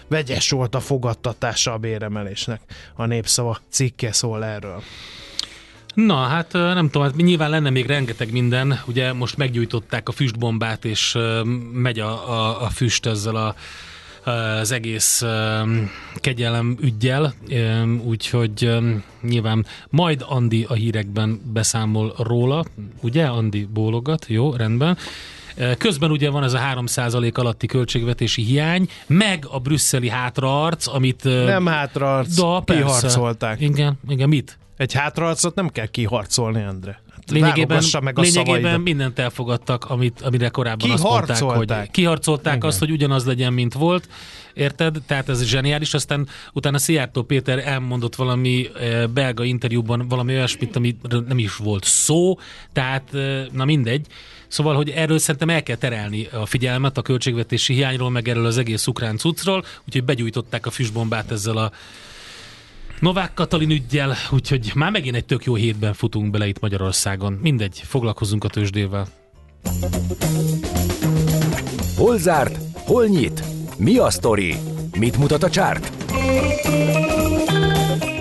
vegyes 0.07 0.49
volt 0.49 0.75
a 0.75 0.79
fogadtatása 0.79 1.73
a 1.73 1.77
béremelésnek. 1.77 2.61
A 2.95 3.05
népszava 3.05 3.57
cikke 3.69 4.11
szól 4.11 4.45
erről. 4.45 4.83
Na, 5.93 6.15
hát 6.15 6.51
nem 6.51 6.89
tudom, 6.89 7.07
hát 7.07 7.15
nyilván 7.15 7.49
lenne 7.49 7.69
még 7.69 7.85
rengeteg 7.85 8.31
minden. 8.31 8.79
Ugye 8.87 9.13
most 9.13 9.37
meggyújtották 9.37 10.09
a 10.09 10.11
füstbombát, 10.11 10.85
és 10.85 11.17
megy 11.73 11.99
a, 11.99 12.29
a, 12.29 12.61
a 12.61 12.69
füst 12.69 13.05
ezzel 13.05 13.35
a 13.35 13.55
az 14.23 14.71
egész 14.71 15.23
kegyelem 16.15 16.77
ügyjel, 16.81 17.33
úgyhogy 18.03 18.77
nyilván 19.21 19.65
majd 19.89 20.25
Andi 20.27 20.65
a 20.69 20.73
hírekben 20.73 21.41
beszámol 21.53 22.13
róla, 22.17 22.65
ugye? 23.01 23.25
Andi 23.25 23.67
bólogat, 23.73 24.25
jó, 24.27 24.53
rendben. 24.53 24.97
Közben 25.77 26.11
ugye 26.11 26.29
van 26.29 26.43
ez 26.43 26.53
a 26.53 26.59
3% 26.59 27.33
alatti 27.33 27.67
költségvetési 27.67 28.41
hiány, 28.41 28.89
meg 29.07 29.45
a 29.49 29.59
brüsszeli 29.59 30.09
hátraarc, 30.09 30.87
amit... 30.87 31.23
Nem 31.23 31.65
hátraarc, 31.65 32.35
da, 32.35 32.63
kiharcolták. 32.65 33.61
Igen, 33.61 33.99
igen, 34.09 34.29
mit? 34.29 34.57
Egy 34.77 34.93
hátraarcot 34.93 35.55
nem 35.55 35.69
kell 35.69 35.85
kiharcolni, 35.85 36.61
Endre 36.61 37.00
lényegében, 37.27 37.83
meg 38.01 38.19
a 38.19 38.21
lényegében 38.21 38.81
mindent 38.81 39.19
elfogadtak, 39.19 39.85
amit, 39.85 40.21
amire 40.21 40.49
korábban 40.49 40.91
azt 40.91 41.03
mondták, 41.03 41.41
hogy 41.41 41.91
kiharcolták 41.91 42.55
Igen. 42.55 42.67
azt, 42.67 42.79
hogy 42.79 42.91
ugyanaz 42.91 43.25
legyen, 43.25 43.53
mint 43.53 43.73
volt. 43.73 44.07
Érted? 44.53 44.97
Tehát 45.05 45.29
ez 45.29 45.43
zseniális. 45.43 45.93
Aztán 45.93 46.27
utána 46.53 46.77
Szijjártó 46.77 47.21
Péter 47.21 47.67
elmondott 47.67 48.15
valami 48.15 48.69
eh, 48.79 49.07
belga 49.07 49.43
interjúban 49.43 50.07
valami 50.07 50.33
olyasmit, 50.33 50.75
ami 50.75 50.97
nem 51.27 51.37
is 51.37 51.55
volt 51.55 51.83
szó, 51.83 52.39
tehát 52.73 53.13
eh, 53.13 53.45
na 53.51 53.65
mindegy. 53.65 54.07
Szóval, 54.47 54.75
hogy 54.75 54.89
erről 54.89 55.19
szerintem 55.19 55.49
el 55.49 55.63
kell 55.63 55.75
terelni 55.75 56.27
a 56.31 56.45
figyelmet 56.45 56.97
a 56.97 57.01
költségvetési 57.01 57.73
hiányról, 57.73 58.09
meg 58.09 58.27
erről 58.27 58.45
az 58.45 58.57
egész 58.57 58.87
ukrán 58.87 59.17
cuccról, 59.17 59.65
úgyhogy 59.85 60.03
begyújtották 60.03 60.65
a 60.65 60.69
füstbombát 60.69 61.31
ezzel 61.31 61.57
a 61.57 61.71
Novák 63.01 63.33
Katalin 63.33 63.69
ügyjel, 63.69 64.15
úgyhogy 64.31 64.71
már 64.75 64.91
megint 64.91 65.15
egy 65.15 65.25
tök 65.25 65.43
jó 65.43 65.55
hétben 65.55 65.93
futunk 65.93 66.31
bele 66.31 66.47
itt 66.47 66.59
Magyarországon. 66.59 67.33
Mindegy, 67.33 67.81
foglalkozunk 67.85 68.43
a 68.43 68.47
tőzsdével. 68.47 69.07
Hol 71.97 72.17
zárt? 72.17 72.57
Hol 72.73 73.05
nyit? 73.05 73.43
Mi 73.77 73.97
a 73.97 74.09
sztori? 74.09 74.55
Mit 74.97 75.17
mutat 75.17 75.43
a 75.43 75.49
csárt? 75.49 75.91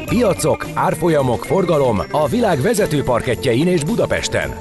Piacok, 0.05 0.67
árfolyamok, 0.75 1.45
forgalom 1.45 2.03
a 2.11 2.29
világ 2.29 2.61
vezető 2.61 3.03
parketjein 3.03 3.67
és 3.67 3.85
Budapesten. 3.85 4.57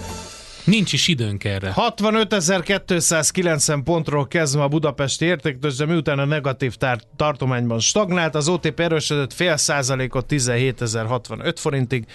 Nincs 0.63 0.93
is 0.93 1.07
időnk 1.07 1.43
erre. 1.43 1.73
65.290 1.75 3.81
pontról 3.83 4.27
kezdve 4.27 4.63
a 4.63 4.67
budapesti 4.67 5.25
értéktőzsde, 5.25 5.85
miután 5.85 6.19
a 6.19 6.25
negatív 6.25 6.75
tár- 6.75 7.07
tartományban 7.15 7.79
stagnált, 7.79 8.35
az 8.35 8.47
OTP 8.47 8.79
erősödött 8.79 9.33
fél 9.33 9.57
százalékot 9.57 10.25
17.065 10.29 11.53
forintig, 11.55 12.05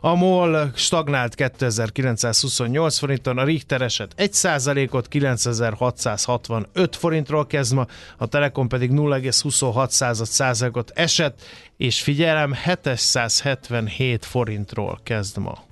a 0.00 0.14
MOL 0.14 0.70
stagnált 0.74 1.34
2.928 1.36 2.96
forinton, 2.98 3.38
a 3.38 3.44
Richter 3.44 3.82
eset 3.82 4.12
1 4.16 4.32
százalékot 4.32 5.08
9.665 5.10 6.88
forintról 6.98 7.46
kezdve, 7.46 7.86
a 8.18 8.26
Telekom 8.26 8.68
pedig 8.68 8.90
0,26 8.90 10.24
százalékot 10.24 10.90
esett, 10.94 11.42
és 11.76 12.02
figyelem, 12.02 12.54
777 12.54 14.24
forintról 14.24 15.00
kezd 15.02 15.38
ma. 15.38 15.68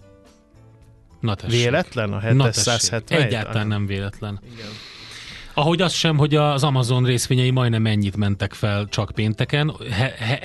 Na 1.21 1.35
tessék. 1.35 1.63
Véletlen 1.63 2.13
a 2.13 2.21
777? 2.21 3.25
Egyáltalán 3.25 3.67
nem 3.67 3.87
véletlen. 3.87 4.41
Igen. 4.55 4.67
Ahogy 5.59 5.83
az 5.83 5.93
sem, 5.93 6.17
hogy 6.17 6.35
az 6.35 6.65
Amazon 6.65 7.05
részvényei 7.05 7.51
majdnem 7.51 7.87
ennyit 7.87 8.17
mentek 8.17 8.53
fel 8.53 8.87
csak 8.91 9.11
pénteken, 9.15 9.73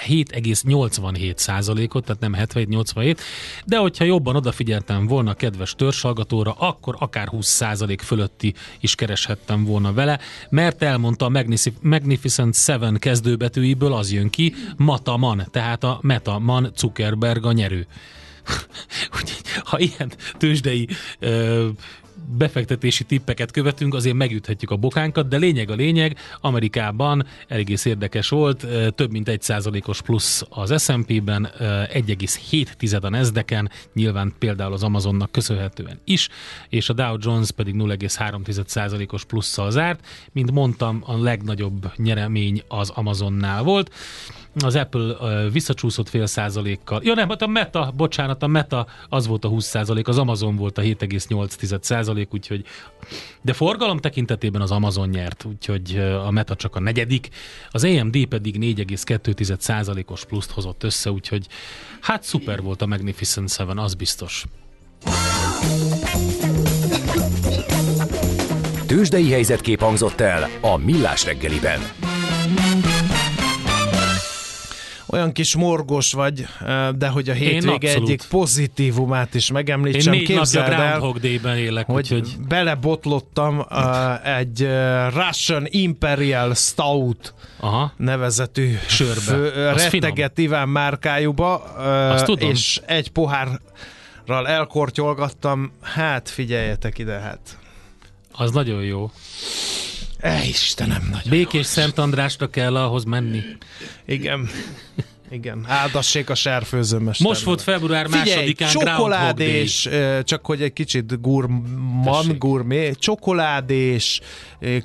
7,87 0.08 1.38
százalékot, 1.38 2.06
tehát 2.06 2.22
nem 2.22 2.36
77-87, 2.38 3.18
de 3.66 3.78
hogyha 3.78 4.04
jobban 4.04 4.36
odafigyeltem 4.36 5.08
volna 5.08 5.30
a 5.30 5.34
kedves 5.34 5.76
törzsalgatóra, 5.76 6.52
akkor 6.52 6.96
akár 7.00 7.28
20 7.28 7.48
százalék 7.48 8.02
fölötti 8.02 8.54
is 8.80 8.96
kereshettem 8.96 9.64
volna 9.64 9.94
vele, 9.94 10.20
mert 10.50 10.84
elmondta 10.84 11.26
a 11.26 11.44
Magnificent 11.82 12.56
Seven 12.56 13.00
kezdőbetűiből 13.00 13.94
az 13.94 14.12
jön 14.12 14.30
ki, 14.30 14.54
Mataman, 14.78 15.48
tehát 15.52 15.84
a 15.84 16.00
Metaman 16.02 16.72
Zuckerberg 16.76 17.46
a 17.46 17.52
nyerő. 17.52 17.88
ha 19.64 19.80
ilyen 19.80 20.12
tőzsdei 20.38 20.88
befektetési 22.38 23.04
tippeket 23.04 23.52
követünk, 23.52 23.94
azért 23.94 24.16
megüthetjük 24.16 24.72
a 24.72 24.76
bokánkat, 24.76 25.28
de 25.28 25.38
lényeg 25.38 25.70
a 25.70 25.76
lényeg, 25.76 26.18
Amerikában 26.42 27.26
egész 27.48 27.86
érdekes 27.86 28.30
volt, 28.30 28.68
több 28.96 29.12
mint 29.12 29.28
egy 29.28 29.42
százalékos 29.42 30.02
plusz 30.02 30.44
az 30.50 30.84
S&P-ben, 30.84 31.50
1,7 31.60 33.02
a 33.04 33.10
nasdaq 33.10 33.70
nyilván 33.94 34.34
például 34.40 34.74
az 34.74 34.84
Amazonnak 34.84 35.32
köszönhetően 35.32 36.00
is, 36.04 36.30
és 36.70 36.90
a 36.90 36.94
Dow 36.94 37.16
Jones 37.20 37.52
pedig 37.52 37.76
0,3 37.76 38.66
százalékos 38.66 39.26
plusszal 39.26 39.72
zárt. 39.72 40.06
Mint 40.32 40.52
mondtam, 40.52 41.04
a 41.06 41.18
legnagyobb 41.18 41.92
nyeremény 41.96 42.64
az 42.68 42.90
Amazonnál 42.90 43.64
volt 43.64 43.92
az 44.56 44.76
Apple 44.76 45.02
uh, 45.02 45.52
visszacsúszott 45.52 46.10
fél 46.10 46.26
százalékkal. 46.26 47.02
Ja 47.04 47.14
nem, 47.14 47.30
hát 47.30 47.42
a 47.42 47.48
Meta, 47.48 47.94
bocsánat, 47.96 48.44
a 48.44 48.48
Meta 48.48 48.88
az 49.10 49.28
volt 49.28 49.46
a 49.46 49.48
20 49.48 49.66
százalék, 49.66 50.08
az 50.08 50.18
Amazon 50.18 50.56
volt 50.56 50.78
a 50.78 50.82
7,8 50.82 51.82
százalék, 51.82 52.13
úgyhogy 52.34 52.66
de 53.42 53.54
forgalom 53.54 53.98
tekintetében 53.98 54.62
az 54.62 54.72
Amazon 54.72 55.10
nyert, 55.10 55.46
úgyhogy 55.46 55.98
a 56.26 56.32
Meta 56.32 56.56
csak 56.56 56.76
a 56.76 56.80
negyedik, 56.80 57.30
az 57.70 57.84
AMD 57.84 58.26
pedig 58.26 58.56
4,2 58.60 59.60
százalékos 59.60 60.26
pluszt 60.26 60.52
hozott 60.52 60.84
össze, 60.84 61.12
úgyhogy 61.12 61.48
hát 62.02 62.24
szuper 62.24 62.62
volt 62.62 62.82
a 62.82 62.86
Magnificent 62.86 63.52
Seven, 63.52 63.78
az 63.78 63.94
biztos. 63.94 64.46
Tőzsdei 68.86 69.32
helyzetkép 69.32 69.80
hangzott 69.80 70.22
el 70.22 70.50
a 70.62 70.78
Millás 70.78 71.26
reggeliben 71.26 71.80
olyan 75.14 75.32
kis 75.32 75.56
morgos 75.56 76.14
vagy, 76.14 76.46
de 76.96 77.08
hogy 77.08 77.30
a 77.30 77.34
hétvége 77.34 77.94
egyik 77.94 78.22
pozitívumát 78.30 79.34
is 79.34 79.52
megemlítsem. 79.52 80.14
Én 80.14 80.20
négy 80.20 80.28
Képzeld 80.28 80.68
napja 80.70 80.86
Groundhog 80.86 81.20
Day-ben 81.20 81.58
élek, 81.58 81.86
hogy 81.86 81.96
úgyhogy... 81.96 82.36
belebotlottam 82.48 83.60
uh, 83.60 84.38
egy 84.38 84.64
uh, 84.64 85.14
Russian 85.14 85.66
Imperial 85.70 86.54
Stout 86.54 87.34
Aha. 87.60 87.94
nevezetű 87.98 88.78
sörbe. 88.88 89.22
Fő, 89.22 89.50
retteget 89.74 90.38
Iván 90.38 90.70
márkájúba, 90.70 91.64
uh, 92.28 92.50
és 92.50 92.82
egy 92.86 93.10
pohárral 93.10 94.48
elkortyolgattam. 94.48 95.72
Hát 95.82 96.30
figyeljetek 96.30 96.98
ide, 96.98 97.20
hát. 97.20 97.58
Az 98.32 98.52
nagyon 98.52 98.84
jó. 98.84 99.12
E, 100.24 100.46
Istenem, 100.46 101.08
nagyon 101.12 101.30
Békés 101.30 101.66
Szent 101.66 101.98
Andrásra 101.98 102.50
kell 102.50 102.76
ahhoz 102.76 103.04
menni. 103.04 103.42
Igen. 104.06 104.50
Igen, 105.34 105.66
áldassék 105.68 106.30
a 106.30 106.36
sárfőzőmester. 106.36 107.28
Most 107.28 107.44
volt 107.44 107.62
február 107.62 108.08
másodikán 108.08 108.70
csokoládés, 108.70 109.90
csak 110.24 110.46
hogy 110.46 110.62
egy 110.62 110.74
kicsit 110.74 111.22
gurman, 111.22 112.36
gurmé, 112.38 112.92
csokoládés, 112.92 114.22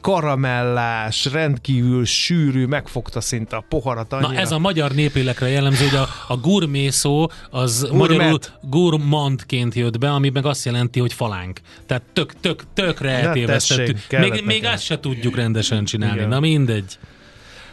karamellás, 0.01 1.25
rendkívül 1.25 2.05
sűrű, 2.05 2.67
megfogta 2.67 3.21
szinte 3.21 3.57
a 3.57 3.65
poharat 3.69 4.13
annyira. 4.13 4.33
Na 4.33 4.39
ez 4.39 4.53
a 4.53 4.59
magyar 4.59 4.93
népélekre 4.93 5.49
jellemző, 5.49 5.89
hogy 5.89 5.99
a, 5.99 6.09
a 6.29 6.37
gurmé 6.37 6.89
szó 6.89 7.27
az 7.51 7.81
Gourmet. 7.81 8.09
magyarul 8.09 8.39
gurmandként 8.61 9.75
jött 9.75 9.99
be, 9.99 10.11
ami 10.11 10.29
meg 10.29 10.47
azt 10.47 10.65
jelenti, 10.65 11.01
hogy 11.01 11.13
falánk. 11.13 11.61
Tehát 11.87 12.03
tök, 12.13 12.41
tök, 12.41 12.63
tökre 12.75 13.11
eltévesztettük. 13.11 13.99
Még, 14.11 14.43
még 14.45 14.65
azt 14.65 14.83
se 14.83 15.01
tudjuk 15.01 15.37
rendesen 15.37 15.85
csinálni. 15.85 16.17
Igen. 16.17 16.29
Na 16.29 16.41
mindegy. 16.41 16.99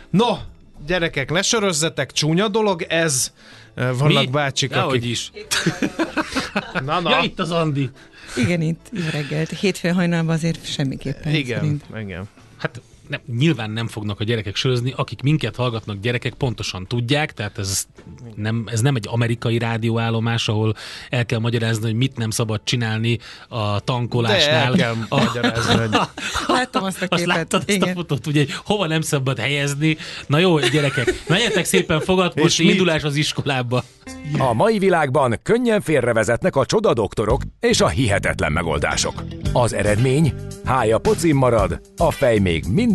No, 0.09 0.37
gyerekek, 0.85 1.31
ne 1.31 1.41
sorozzatok, 1.41 2.11
csúnya 2.11 2.47
dolog 2.47 2.81
ez. 2.81 3.31
Vannak 3.75 4.25
Mi? 4.25 4.29
bácsik, 4.31 4.71
akik... 4.71 4.83
Ahogy 4.83 5.09
is. 5.09 5.31
na, 6.85 6.99
na. 6.99 7.09
Ja, 7.09 7.19
itt 7.23 7.39
az 7.39 7.51
Andi. 7.51 7.89
Igen, 8.35 8.61
itt 8.61 8.89
jó 8.91 9.03
reggelt. 9.11 9.49
Hétfőn 9.49 9.93
hajnalban 9.93 10.35
azért 10.35 10.65
semmiképpen. 10.65 11.33
Igen, 11.33 11.59
szerint. 11.59 11.83
igen. 11.99 12.29
Hát 12.57 12.81
nem, 13.07 13.21
nyilván 13.37 13.71
nem 13.71 13.87
fognak 13.87 14.19
a 14.19 14.23
gyerekek 14.23 14.55
sörözni, 14.55 14.93
akik 14.95 15.21
minket 15.21 15.55
hallgatnak 15.55 15.99
gyerekek 15.99 16.33
pontosan 16.33 16.87
tudják, 16.87 17.33
tehát 17.33 17.57
ez 17.57 17.87
nem, 18.35 18.63
ez 18.71 18.81
nem 18.81 18.95
egy 18.95 19.07
amerikai 19.09 19.57
rádióállomás, 19.57 20.47
ahol 20.47 20.75
el 21.09 21.25
kell 21.25 21.39
magyarázni, 21.39 21.85
hogy 21.85 21.95
mit 21.95 22.17
nem 22.17 22.29
szabad 22.29 22.61
csinálni 22.63 23.19
a 23.47 23.79
tankolásnál. 23.79 24.71
De 24.71 24.83
el 24.83 24.95
kell 25.09 25.19
magyarázni. 25.19 25.75
Hogy... 25.75 25.89
Láttam 26.47 26.83
azt 26.83 27.01
a 27.01 27.07
képet. 27.07 27.19
Azt 27.19 27.37
láttad 27.37 27.63
azt 27.67 27.81
a 27.81 27.87
fotót, 27.87 28.27
ugye, 28.27 28.45
hova 28.63 28.87
nem 28.87 29.01
szabad 29.01 29.39
helyezni. 29.39 29.97
Na 30.27 30.37
jó, 30.37 30.59
gyerekek, 30.59 31.23
menjetek 31.27 31.65
szépen 31.65 31.99
fogadkozni, 31.99 32.65
indulás 32.65 33.03
az 33.03 33.15
iskolába. 33.15 33.83
A 34.37 34.53
mai 34.53 34.79
világban 34.79 35.39
könnyen 35.43 35.81
félrevezetnek 35.81 36.55
a 36.55 36.65
csodadoktorok 36.65 37.41
és 37.59 37.81
a 37.81 37.87
hihetetlen 37.87 38.51
megoldások. 38.51 39.23
Az 39.53 39.73
eredmény? 39.73 40.33
Hája 40.65 40.97
pocim 40.97 41.37
marad, 41.37 41.81
a 41.97 42.11
fej 42.11 42.37
még 42.37 42.63
mindig 42.69 42.94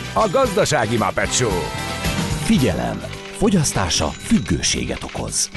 A 0.13 0.29
gazdasági 0.31 0.97
Muppet 0.97 1.33
Show. 1.33 1.59
Figyelem! 2.43 3.01
Fogyasztása 3.37 4.07
függőséget 4.07 5.03
okoz. 5.03 5.49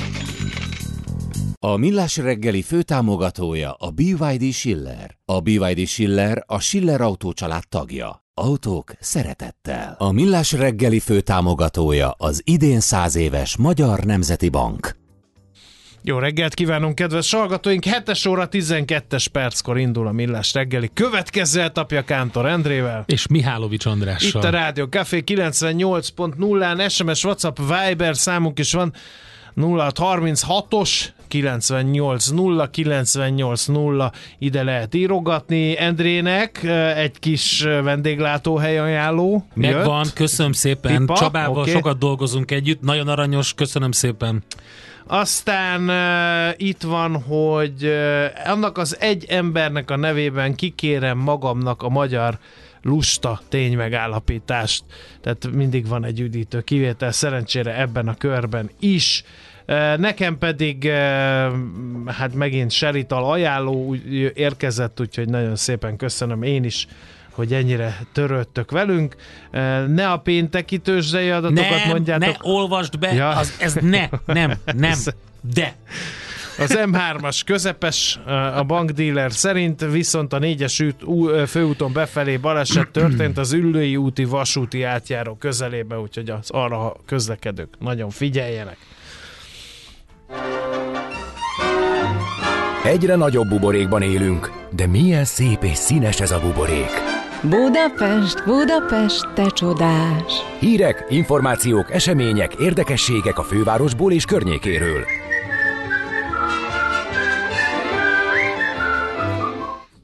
A 1.59 1.77
Millás 1.77 2.17
reggeli 2.17 2.63
főtámogatója 2.63 3.73
a 3.73 3.91
BYD 3.91 4.53
Schiller. 4.53 5.17
A 5.25 5.41
BYD 5.41 5.87
Schiller 5.87 6.45
a 6.47 6.61
Schiller 6.61 7.01
Autó 7.01 7.33
család 7.33 7.63
tagja. 7.69 8.23
Autók 8.35 8.93
szeretettel. 9.01 9.95
A 9.99 10.13
Millás 10.13 10.53
reggeli 10.53 10.99
főtámogatója 10.99 12.11
az 12.11 12.41
idén 12.45 12.81
száz 12.81 13.17
éves 13.17 13.57
Magyar 13.57 14.05
Nemzeti 14.05 14.49
Bank. 14.49 15.04
Jó 16.07 16.19
reggelt 16.19 16.55
kívánunk, 16.55 16.95
kedves 16.95 17.33
hallgatóink! 17.33 17.85
7 17.85 18.27
óra 18.29 18.49
12-es 18.51 19.27
perckor 19.33 19.79
indul 19.79 20.07
a 20.07 20.13
Millás 20.13 20.53
reggeli. 20.53 20.91
Következő 20.95 21.61
etapja 21.61 22.03
Kántor 22.03 22.47
Endrével. 22.47 23.05
És 23.07 23.27
Mihálovics 23.27 23.87
Andrással. 23.87 24.41
Itt 24.41 24.47
a 24.47 24.51
Rádió 24.51 24.85
Café 24.85 25.23
98.0-án 25.27 26.91
SMS, 26.91 27.25
WhatsApp, 27.25 27.57
Viber 27.59 28.17
számunk 28.17 28.59
is 28.59 28.73
van. 28.73 28.93
0636-os 29.57 30.91
980 31.29 32.71
980 32.71 34.13
ide 34.39 34.63
lehet 34.63 34.95
írogatni. 34.95 35.79
Endrének 35.79 36.63
egy 36.97 37.19
kis 37.19 37.63
vendéglátóhely 37.83 38.79
ajánló. 38.79 39.47
Megvan, 39.55 40.07
köszönöm 40.15 40.53
szépen. 40.53 40.99
Pipa, 40.99 41.15
Csabával 41.15 41.61
okay. 41.61 41.73
sokat 41.73 41.99
dolgozunk 41.99 42.51
együtt. 42.51 42.81
Nagyon 42.81 43.09
aranyos, 43.09 43.55
köszönöm 43.55 43.93
szépen. 43.93 44.45
Aztán 45.07 45.89
uh, 45.89 46.55
itt 46.57 46.83
van, 46.83 47.23
hogy 47.23 47.85
uh, 47.85 48.25
annak 48.45 48.79
az 48.79 48.97
egy 49.01 49.25
embernek 49.29 49.91
a 49.91 49.97
nevében 49.97 50.55
kikérem 50.55 51.19
magamnak 51.19 51.83
a 51.83 51.89
magyar 51.89 52.39
lusta 52.83 53.41
ténymegállapítást. 53.49 54.85
Tehát 55.21 55.51
mindig 55.53 55.89
van 55.89 56.05
egy 56.05 56.21
üdítő 56.21 56.61
kivétel, 56.61 57.13
szerencsére 57.13 57.81
ebben 57.81 58.09
a 58.09 58.15
körben 58.15 58.71
is. 58.81 59.25
Nekem 59.97 60.39
pedig 60.39 60.91
hát 62.07 62.35
megint 62.35 62.71
serital 62.71 63.25
ajánló 63.31 63.95
érkezett, 64.35 65.01
úgyhogy 65.01 65.29
nagyon 65.29 65.57
szépen 65.57 65.97
köszönöm 65.97 66.43
én 66.43 66.65
is 66.65 66.87
hogy 67.35 67.53
ennyire 67.53 68.01
törődtök 68.13 68.71
velünk. 68.71 69.17
Ne 69.87 70.11
a 70.11 70.17
pénteki 70.17 70.79
tőzsdei 70.79 71.31
adatokat 71.31 71.71
nem, 71.71 71.89
mondjátok. 71.89 72.43
ne 72.43 72.51
olvasd 72.51 72.99
be, 72.99 73.13
ja. 73.13 73.29
az, 73.29 73.57
ez 73.59 73.75
ne, 73.75 74.09
nem, 74.27 74.53
nem, 74.75 74.99
de. 75.55 75.75
Az 76.59 76.79
M3-as 76.85 77.41
közepes 77.47 78.21
a 78.55 78.63
bankdíler 78.63 79.33
szerint, 79.33 79.81
viszont 79.91 80.33
a 80.33 80.39
4-es 80.39 80.95
főúton 81.47 81.93
befelé 81.93 82.37
baleset 82.37 82.89
történt 82.89 83.39
az 83.39 83.53
Üllői 83.53 83.97
úti 83.97 84.25
vasúti 84.25 84.83
átjáró 84.83 85.35
közelébe, 85.35 85.99
úgyhogy 85.99 86.31
az 86.31 86.51
arra 86.51 86.97
közlekedők 87.07 87.69
nagyon 87.79 88.11
figyeljenek. 88.11 88.77
Egyre 92.85 93.15
nagyobb 93.15 93.49
buborékban 93.49 94.03
élünk, 94.03 94.53
de 94.71 94.87
milyen 94.87 95.25
szép 95.25 95.63
és 95.63 95.77
színes 95.77 96.21
ez 96.21 96.31
a 96.31 96.41
buborék. 96.41 97.14
Budapest, 97.49 98.45
Budapest, 98.45 99.29
te 99.35 99.47
csodás! 99.51 100.33
Hírek, 100.61 101.05
információk, 101.09 101.93
események, 101.93 102.55
érdekességek 102.55 103.39
a 103.39 103.43
fővárosból 103.43 104.13
és 104.13 104.25
környékéről. 104.25 105.05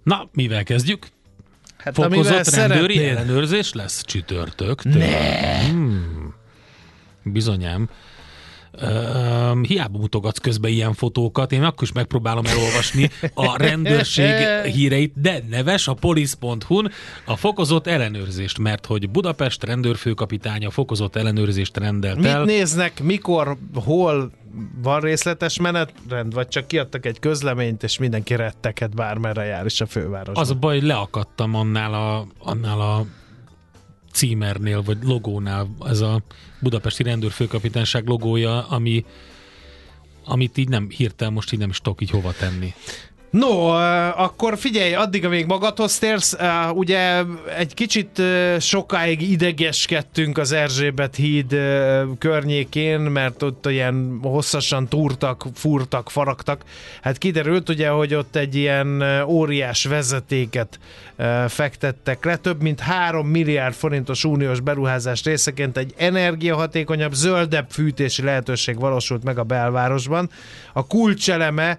Na, 0.02 0.28
mivel 0.32 0.62
kezdjük? 0.62 1.06
Hát 1.76 1.94
Fokozott 1.94 2.48
rendőri 2.48 2.94
szeretnél. 2.94 3.16
ellenőrzés 3.16 3.72
lesz 3.72 4.04
csütörtöktől. 4.04 5.02
Hmm. 5.70 6.34
Bizonyám. 7.22 7.88
Uh, 8.82 9.66
hiába 9.66 9.98
mutogatsz 9.98 10.38
közben 10.38 10.70
ilyen 10.70 10.94
fotókat, 10.94 11.52
én 11.52 11.62
akkor 11.62 11.82
is 11.82 11.92
megpróbálom 11.92 12.44
elolvasni 12.46 13.10
a 13.34 13.56
rendőrség 13.56 14.34
híreit, 14.74 15.20
de 15.20 15.42
neves 15.50 15.88
a 15.88 15.94
polisz.hu-n 15.94 16.90
a 17.24 17.36
fokozott 17.36 17.86
ellenőrzést, 17.86 18.58
mert 18.58 18.86
hogy 18.86 19.10
Budapest 19.10 19.64
rendőrfőkapitánya 19.64 20.70
fokozott 20.70 21.16
ellenőrzést 21.16 21.76
rendelt 21.76 22.16
Mit 22.16 22.26
el. 22.26 22.44
néznek, 22.44 23.02
mikor, 23.02 23.56
hol 23.74 24.30
van 24.82 25.00
részletes 25.00 25.58
menetrend, 25.58 26.34
vagy 26.34 26.48
csak 26.48 26.66
kiadtak 26.66 27.06
egy 27.06 27.18
közleményt, 27.18 27.82
és 27.82 27.98
mindenki 27.98 28.34
retteket 28.36 28.94
bármerre 28.94 29.44
jár 29.44 29.64
is 29.66 29.80
a 29.80 29.86
fővárosban? 29.86 30.42
Az 30.42 30.50
a 30.50 30.54
baj, 30.54 30.80
leakadtam 30.80 31.54
annál 31.54 31.94
a, 31.94 32.26
annál 32.38 32.80
a 32.80 33.04
címernél, 34.12 34.82
vagy 34.82 34.98
logónál, 35.02 35.68
ez 35.84 36.00
a 36.00 36.22
Budapesti 36.60 37.02
Rendőrfőkapitányság 37.02 38.06
logója, 38.06 38.68
ami, 38.68 39.04
amit 40.24 40.56
így 40.56 40.68
nem 40.68 40.88
hirtelen 40.90 41.32
most 41.32 41.52
így 41.52 41.58
nem 41.58 41.70
is 41.70 41.80
tudok 41.80 42.00
így 42.00 42.10
hova 42.10 42.32
tenni. 42.32 42.74
No, 43.30 43.68
akkor 44.16 44.58
figyelj, 44.58 44.94
addig, 44.94 45.24
amíg 45.24 45.46
magadhoz 45.46 45.98
térsz, 45.98 46.36
ugye 46.74 47.22
egy 47.58 47.74
kicsit 47.74 48.22
sokáig 48.58 49.30
idegeskedtünk 49.30 50.38
az 50.38 50.52
Erzsébet 50.52 51.16
híd 51.16 51.56
környékén, 52.18 53.00
mert 53.00 53.42
ott 53.42 53.66
ilyen 53.66 54.18
hosszasan 54.22 54.88
túrtak, 54.88 55.46
fúrtak, 55.54 56.10
faragtak. 56.10 56.64
Hát 57.02 57.18
kiderült 57.18 57.68
ugye, 57.68 57.88
hogy 57.88 58.14
ott 58.14 58.36
egy 58.36 58.54
ilyen 58.54 59.02
óriás 59.26 59.84
vezetéket 59.84 60.78
fektettek 61.48 62.24
le, 62.24 62.36
több 62.36 62.62
mint 62.62 62.80
3 62.80 63.26
milliárd 63.26 63.74
forintos 63.74 64.24
uniós 64.24 64.60
beruházás 64.60 65.24
részeként 65.24 65.76
egy 65.76 65.94
energiahatékonyabb, 65.96 67.12
zöldebb 67.12 67.66
fűtési 67.70 68.22
lehetőség 68.22 68.78
valósult 68.78 69.24
meg 69.24 69.38
a 69.38 69.44
belvárosban. 69.44 70.30
A 70.72 70.86
kulcseleme 70.86 71.78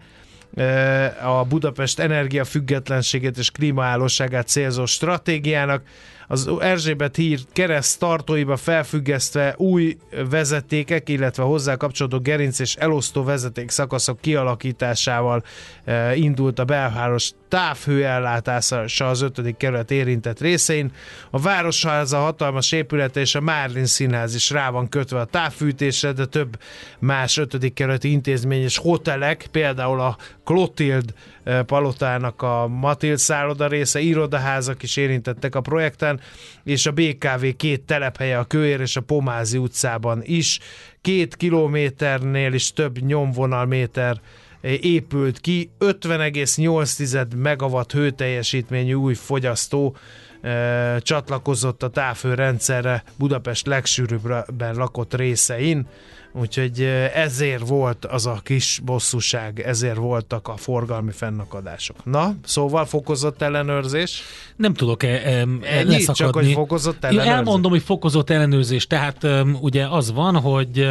a 1.23 1.43
Budapest 1.43 1.99
energiafüggetlenségét 1.99 3.37
és 3.37 3.51
klímaállóságát 3.51 4.47
célzó 4.47 4.85
stratégiának 4.85 5.83
az 6.31 6.49
Erzsébet 6.59 7.15
hír 7.15 7.39
kereszt 7.53 7.99
tartóiba 7.99 8.57
felfüggesztve 8.57 9.53
új 9.57 9.97
vezetékek, 10.29 11.09
illetve 11.09 11.43
hozzá 11.43 11.75
kapcsolódó 11.75 12.19
gerinc 12.19 12.59
és 12.59 12.75
elosztó 12.75 13.23
vezeték 13.23 13.69
szakaszok 13.69 14.21
kialakításával 14.21 15.43
e, 15.85 16.15
indult 16.15 16.59
a 16.59 16.65
belváros 16.65 17.31
távhőellátása 17.51 19.09
az 19.09 19.21
5. 19.21 19.57
kerület 19.57 19.91
érintett 19.91 20.39
részein. 20.39 20.91
A 21.29 21.39
Városháza 21.39 22.17
hatalmas 22.17 22.71
épülete 22.71 23.19
és 23.19 23.35
a 23.35 23.41
Márlin 23.41 23.85
Színház 23.85 24.35
is 24.35 24.49
rá 24.49 24.69
van 24.69 24.89
kötve 24.89 25.19
a 25.19 25.25
távfűtésre, 25.25 26.11
de 26.11 26.25
több 26.25 26.59
más 26.99 27.37
5. 27.37 27.73
kerületi 27.73 28.11
intézmény 28.11 28.61
és 28.61 28.77
hotelek, 28.77 29.47
például 29.51 29.99
a 29.99 30.17
Clotild 30.43 31.13
eh, 31.43 31.61
palotának 31.63 32.41
a 32.41 32.67
Matild 32.67 33.17
szálloda 33.17 33.67
része, 33.67 33.99
irodaházak 33.99 34.83
is 34.83 34.97
érintettek 34.97 35.55
a 35.55 35.61
projekten, 35.61 36.19
és 36.63 36.85
a 36.85 36.91
BKV 36.91 37.45
két 37.57 37.81
telephelye 37.81 38.37
a 38.37 38.43
Kőér 38.43 38.79
és 38.79 38.95
a 38.95 39.01
Pomázi 39.01 39.57
utcában 39.57 40.21
is. 40.23 40.59
Két 41.01 41.35
kilométernél 41.35 42.53
is 42.53 42.73
több 42.73 42.97
nyomvonalméter 42.99 44.21
eh, 44.61 44.85
épült 44.85 45.39
ki, 45.39 45.69
50,8 45.79 47.35
megawatt 47.35 47.91
hőteljesítményű 47.91 48.93
új 48.93 49.13
fogyasztó 49.13 49.95
e, 50.41 50.99
csatlakozott 50.99 51.83
a 51.83 51.89
távhőrendszerre 51.89 53.03
Budapest 53.17 53.65
legsűrűbben 53.65 54.75
lakott 54.75 55.13
részein. 55.13 55.87
Úgyhogy 56.33 56.81
ezért 57.13 57.67
volt 57.67 58.05
az 58.05 58.25
a 58.25 58.39
kis 58.43 58.81
bosszúság, 58.85 59.59
ezért 59.59 59.95
voltak 59.95 60.47
a 60.47 60.57
forgalmi 60.57 61.11
fennakadások. 61.11 62.05
Na, 62.05 62.35
szóval 62.43 62.85
fokozott 62.85 63.41
ellenőrzés? 63.41 64.21
Nem 64.55 64.73
tudok-e 64.73 65.07
e, 65.07 65.47
e, 65.61 65.83
leszakadni. 65.83 66.13
csak, 66.13 66.33
hogy 66.33 66.51
fokozott 66.51 67.03
ellenőrzés. 67.03 67.33
Elmondom, 67.33 67.71
hogy 67.71 67.83
fokozott 67.83 68.29
ellenőrzés. 68.29 68.87
Tehát 68.87 69.27
ugye 69.61 69.87
az 69.87 70.11
van, 70.11 70.35
hogy 70.39 70.89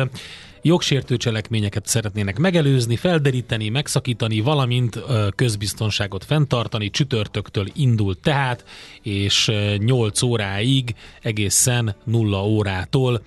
jogsértő 0.62 1.16
cselekményeket 1.16 1.86
szeretnének 1.86 2.38
megelőzni, 2.38 2.96
felderíteni, 2.96 3.68
megszakítani, 3.68 4.40
valamint 4.40 5.02
közbiztonságot 5.34 6.24
fenntartani. 6.24 6.90
Csütörtöktől 6.90 7.66
indult 7.74 8.18
tehát, 8.18 8.64
és 9.02 9.52
8 9.78 10.22
óráig, 10.22 10.94
egészen 11.22 11.94
0 12.04 12.46
órától 12.46 13.22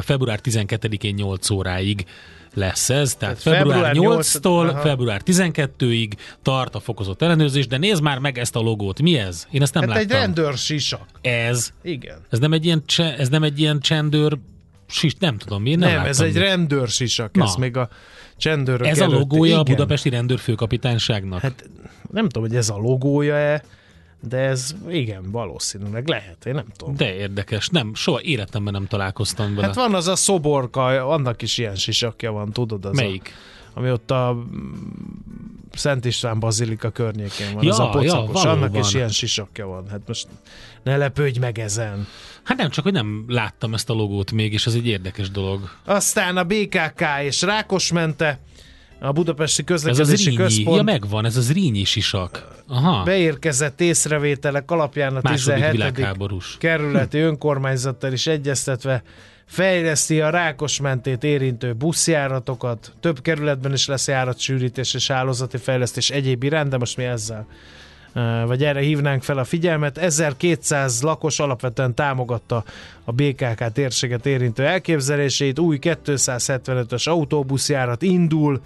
február 0.00 0.40
12-én 0.42 1.14
8 1.14 1.50
óráig 1.50 2.06
lesz 2.54 2.90
ez, 2.90 3.14
tehát 3.14 3.42
hát 3.42 3.54
február, 3.54 3.94
február 3.94 4.20
8-tól 4.20 4.64
8, 4.64 4.82
február 4.82 5.22
12-ig 5.24 6.12
tart 6.42 6.74
a 6.74 6.80
fokozott 6.80 7.22
ellenőrzés, 7.22 7.66
de 7.66 7.76
nézd 7.76 8.02
már 8.02 8.18
meg 8.18 8.38
ezt 8.38 8.56
a 8.56 8.60
logót. 8.60 9.02
Mi 9.02 9.18
ez? 9.18 9.46
Én 9.50 9.62
ezt 9.62 9.74
nem 9.74 9.82
hát 9.82 9.92
láttam. 9.92 10.16
egy 10.16 10.22
rendőrsisak. 10.22 11.08
Ez? 11.20 11.72
Igen. 11.82 12.18
Ez 12.30 12.38
nem 12.38 12.52
egy 12.52 12.64
ilyen, 12.64 12.82
cse, 12.86 13.16
ez 13.16 13.28
nem 13.28 13.42
egy 13.42 13.60
ilyen 13.60 13.80
csendőr 13.80 14.38
sis, 14.86 15.14
nem 15.18 15.38
tudom, 15.38 15.62
miért 15.62 15.78
nem 15.78 15.94
Nem, 15.94 16.04
ez 16.04 16.20
egy 16.20 16.36
rendőrsisak, 16.36 17.36
ez 17.36 17.54
még 17.54 17.76
a 17.76 17.88
csendőrök 18.36 18.86
Ez 18.86 19.00
a 19.00 19.06
logója 19.06 19.50
Igen. 19.50 19.58
a 19.58 19.62
Budapesti 19.62 20.08
Rendőrfőkapitányságnak? 20.08 21.40
Hát 21.40 21.70
nem 22.10 22.28
tudom, 22.28 22.48
hogy 22.48 22.56
ez 22.56 22.68
a 22.68 22.76
logója-e, 22.76 23.62
de 24.28 24.36
ez 24.36 24.74
igen, 24.88 25.30
valószínűleg 25.30 26.08
lehet, 26.08 26.46
én 26.46 26.54
nem 26.54 26.66
tudom. 26.76 26.96
De 26.96 27.14
érdekes, 27.14 27.68
nem, 27.68 27.94
soha 27.94 28.20
életemben 28.22 28.72
nem 28.72 28.86
találkoztam 28.86 29.54
vele. 29.54 29.66
Hát 29.66 29.74
van 29.74 29.94
az 29.94 30.08
a 30.08 30.16
szoborka, 30.16 30.84
annak 31.08 31.42
is 31.42 31.58
ilyen 31.58 31.74
sisakja 31.74 32.32
van, 32.32 32.52
tudod? 32.52 32.84
Az 32.84 32.96
Melyik? 32.96 33.32
A, 33.74 33.78
ami 33.78 33.90
ott 33.90 34.10
a 34.10 34.44
Szent 35.72 36.04
István 36.04 36.40
Bazilika 36.40 36.90
környékén 36.90 37.54
van, 37.54 37.64
ja, 37.64 37.70
az 37.70 37.78
a 37.78 37.88
pocakos, 37.88 38.44
ja, 38.44 38.50
annak 38.50 38.76
is 38.78 38.94
ilyen 38.94 39.08
sisakja 39.08 39.66
van. 39.66 39.88
Hát 39.88 40.00
most 40.06 40.26
ne 40.84 40.96
lepődj 40.96 41.38
meg 41.38 41.58
ezen. 41.58 42.06
Hát 42.42 42.56
nem, 42.56 42.70
csak 42.70 42.84
hogy 42.84 42.92
nem 42.92 43.24
láttam 43.28 43.74
ezt 43.74 43.90
a 43.90 43.92
logót 43.92 44.32
még, 44.32 44.52
és 44.52 44.66
ez 44.66 44.74
egy 44.74 44.86
érdekes 44.86 45.30
dolog. 45.30 45.70
Aztán 45.84 46.36
a 46.36 46.44
BKK 46.44 47.02
és 47.22 47.42
Rákosmente, 47.42 48.40
a 49.00 49.12
Budapesti 49.12 49.64
Közlekedési 49.64 50.12
ez 50.12 50.32
az 50.32 50.36
Központ. 50.36 50.76
Ja, 50.76 50.82
megvan, 50.82 51.24
ez 51.24 51.36
az 51.36 51.52
Rínyi 51.52 51.84
sisak. 51.84 52.48
Aha. 52.68 53.02
Beérkezett 53.02 53.80
észrevételek 53.80 54.70
alapján 54.70 55.16
a 55.16 55.20
Második 55.22 55.70
17. 55.70 56.58
kerületi 56.58 57.18
önkormányzattal 57.28 58.12
is 58.12 58.26
egyeztetve 58.26 59.02
fejleszti 59.46 60.20
a 60.20 60.30
Rákosmentét 60.30 61.24
érintő 61.24 61.72
buszjáratokat, 61.72 62.92
több 63.00 63.20
kerületben 63.20 63.72
is 63.72 63.86
lesz 63.86 64.08
járatsűrítés 64.08 64.94
és 64.94 65.06
hálózati 65.06 65.56
fejlesztés 65.56 66.10
egyéb 66.10 66.42
iránt, 66.42 66.70
de 66.70 66.78
most 66.78 66.96
mi 66.96 67.04
ezzel 67.04 67.46
vagy 68.46 68.64
erre 68.64 68.80
hívnánk 68.80 69.22
fel 69.22 69.38
a 69.38 69.44
figyelmet. 69.44 69.98
1200 69.98 71.02
lakos 71.02 71.38
alapvetően 71.38 71.94
támogatta 71.94 72.64
a 73.04 73.12
BKK 73.12 73.72
térséget 73.72 74.26
érintő 74.26 74.66
elképzelését, 74.66 75.58
új 75.58 75.78
275-ös 75.80 77.08
autóbuszjárat 77.08 78.02
indul, 78.02 78.60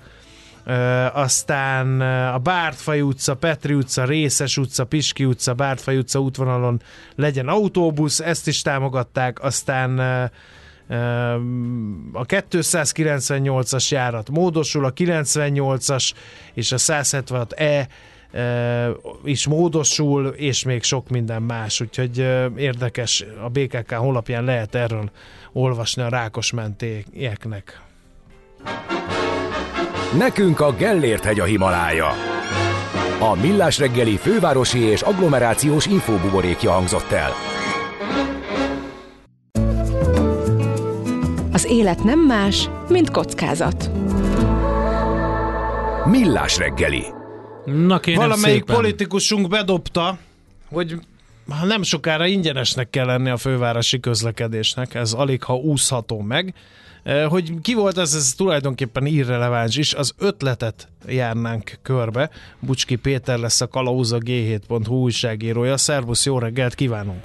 aztán 1.13 2.01
a 2.31 2.39
Bártfai 2.39 3.01
utca, 3.01 3.35
Petri 3.35 3.75
utca, 3.75 4.05
Részes 4.05 4.57
utca, 4.57 4.85
Piski 4.85 5.25
utca, 5.25 5.55
Bártfai 5.55 5.97
utca 5.97 6.19
útvonalon 6.19 6.81
legyen 7.15 7.49
autóbusz, 7.49 8.21
ezt 8.21 8.47
is 8.49 8.63
támogatták, 8.63 9.43
aztán 9.43 9.99
a 12.13 12.27
298-as 12.27 13.89
járat 13.89 14.31
módosul, 14.31 14.85
a 14.85 14.93
98-as 14.93 16.13
és 16.55 16.73
a 16.73 16.77
176E 16.77 17.87
is 19.25 19.47
módosul, 19.47 20.27
és 20.27 20.65
még 20.65 20.83
sok 20.83 21.09
minden 21.09 21.43
más, 21.43 21.81
úgyhogy 21.81 22.19
érdekes, 22.57 23.25
a 23.45 23.49
BKK 23.49 23.93
honlapján 23.93 24.45
lehet 24.45 24.75
erről 24.75 25.11
olvasni 25.53 26.03
a 26.03 26.09
rákos 26.09 26.53
mentéknek. 26.53 27.81
Nekünk 30.19 30.61
a 30.61 30.73
Gellért 30.73 31.25
hegy 31.25 31.41
a 31.41 31.45
Himalája. 31.45 32.09
A 33.21 33.35
Millás 33.35 33.79
reggeli 33.79 34.17
fővárosi 34.17 34.79
és 34.79 35.03
agglomerációs 35.03 35.87
infóbuborékja 35.87 36.71
hangzott 36.71 37.11
el. 37.11 37.33
Az 41.53 41.67
élet 41.67 42.05
nem 42.05 42.19
más, 42.19 42.71
mint 42.89 43.11
kockázat. 43.11 43.91
Millás 46.05 46.59
reggeli. 46.59 47.18
Na 47.73 48.01
Valamelyik 48.15 48.59
szépen. 48.59 48.75
politikusunk 48.75 49.49
bedobta, 49.49 50.19
hogy 50.69 50.95
nem 51.65 51.83
sokára 51.83 52.27
ingyenesnek 52.27 52.91
kell 52.91 53.07
lenni 53.07 53.31
a 53.31 53.37
fővárosi 53.37 54.01
közlekedésnek, 54.01 54.95
ez 54.95 55.13
alig 55.13 55.43
ha 55.43 55.57
úszható 55.57 56.21
meg. 56.21 56.55
Hogy 57.29 57.53
ki 57.63 57.75
volt 57.75 57.99
ez, 57.99 58.15
ez 58.15 58.33
tulajdonképpen 58.37 59.07
irreleváns 59.07 59.77
is, 59.77 59.95
az 59.95 60.13
ötletet 60.19 60.89
járnánk 61.07 61.79
körbe. 61.83 62.31
Bucski 62.61 62.97
Péter 62.97 63.39
lesz 63.39 63.61
a 63.61 63.69
Kalauza 63.69 64.19
G7.hu 64.25 65.03
újságírója. 65.03 65.77
Szervusz, 65.77 66.27
jó 66.27 66.39
reggelt 66.39 66.75
kívánunk! 66.75 67.25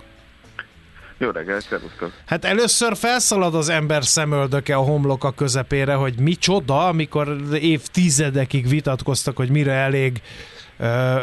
Jó 1.23 1.29
reggelt, 1.29 1.65
szervusztok! 1.69 2.11
Hát 2.25 2.45
először 2.45 2.97
felszalad 2.97 3.55
az 3.55 3.69
ember 3.69 4.05
szemöldöke 4.05 4.75
a 4.75 4.81
homloka 4.81 5.31
közepére, 5.31 5.93
hogy 5.93 6.19
mi 6.19 6.35
csoda, 6.35 6.87
amikor 6.87 7.37
évtizedekig 7.53 8.67
vitatkoztak, 8.67 9.37
hogy 9.37 9.49
mire 9.49 9.71
elég 9.71 10.21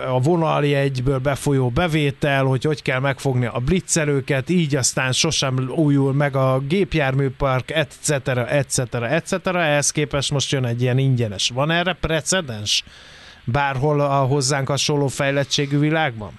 a 0.09 0.21
vonaljegyből 0.21 1.19
befolyó 1.19 1.69
bevétel, 1.69 2.45
hogy 2.45 2.65
hogy 2.65 2.83
kell 2.83 3.01
megfogni 3.01 3.47
a 3.47 3.59
blitzelőket, 3.65 4.49
így 4.49 4.77
aztán 4.77 5.13
sosem 5.13 5.71
újul 5.77 6.13
meg 6.13 6.37
a 6.37 6.59
gépjárműpark, 6.69 7.71
etc., 7.71 8.11
etc., 8.49 8.95
etc. 8.95 9.47
Ehhez 9.47 9.91
képest 9.91 10.31
most 10.31 10.51
jön 10.51 10.65
egy 10.65 10.83
ilyen 10.83 10.99
ingyenes. 10.99 11.51
Van 11.55 11.71
erre 11.71 11.93
precedens? 11.93 12.85
Bárhol 13.45 14.01
a 14.01 14.19
hozzánk 14.25 14.69
hasonló 14.69 15.07
fejlettségű 15.07 15.79
világban? 15.79 16.33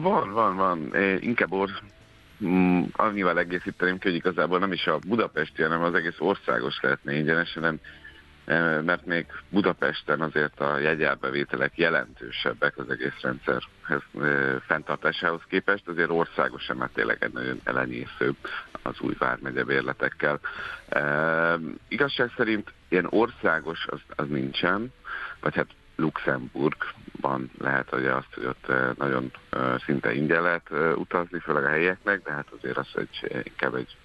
Van, 0.00 0.32
van, 0.32 0.56
van. 0.56 0.94
Inkább 1.20 1.52
or, 1.52 1.70
mm, 2.44 2.82
annyival 2.92 3.38
egészíteném 3.38 3.98
hogy 4.02 4.14
igazából 4.14 4.58
nem 4.58 4.72
is 4.72 4.86
a 4.86 4.98
budapesti, 5.06 5.62
hanem 5.62 5.82
az 5.82 5.94
egész 5.94 6.18
országos 6.18 6.80
lehetne 6.80 7.12
ingyenes, 7.12 7.54
hanem 7.54 7.80
mert 8.84 9.06
még 9.06 9.26
Budapesten 9.48 10.20
azért 10.20 10.60
a 10.60 10.78
jegyárbevételek 10.78 11.78
jelentősebbek 11.78 12.78
az 12.78 12.90
egész 12.90 13.20
rendszerhez 13.20 14.02
fenntartásához 14.66 15.40
képest, 15.48 15.88
azért 15.88 16.10
országosan 16.10 16.76
már 16.76 16.90
tényleg 16.94 17.16
egy 17.20 17.32
nagyon 17.32 17.60
elenyésző 17.64 18.32
az 18.82 19.00
új 19.00 19.14
vármegye 19.18 19.64
bérletekkel. 19.64 20.40
E, 20.88 21.58
igazság 21.88 22.32
szerint 22.36 22.72
ilyen 22.88 23.06
országos 23.10 23.86
az, 23.86 24.00
az 24.16 24.28
nincsen, 24.28 24.92
vagy 25.40 25.54
hát 25.54 25.68
Luxemburgban 26.00 27.50
lehet, 27.58 27.88
hogy 27.88 28.06
azt, 28.06 28.34
hogy 28.34 28.44
ott 28.44 28.96
nagyon 28.98 29.32
szinte 29.84 30.14
ingyen 30.14 30.42
lehet 30.42 30.70
utazni, 30.94 31.38
főleg 31.38 31.64
a 31.64 31.68
helyieknek, 31.68 32.22
de 32.22 32.32
hát 32.32 32.46
azért 32.58 32.76
az 32.76 32.88
egy, 32.94 33.42
inkább 33.42 33.74
egy 33.74 33.96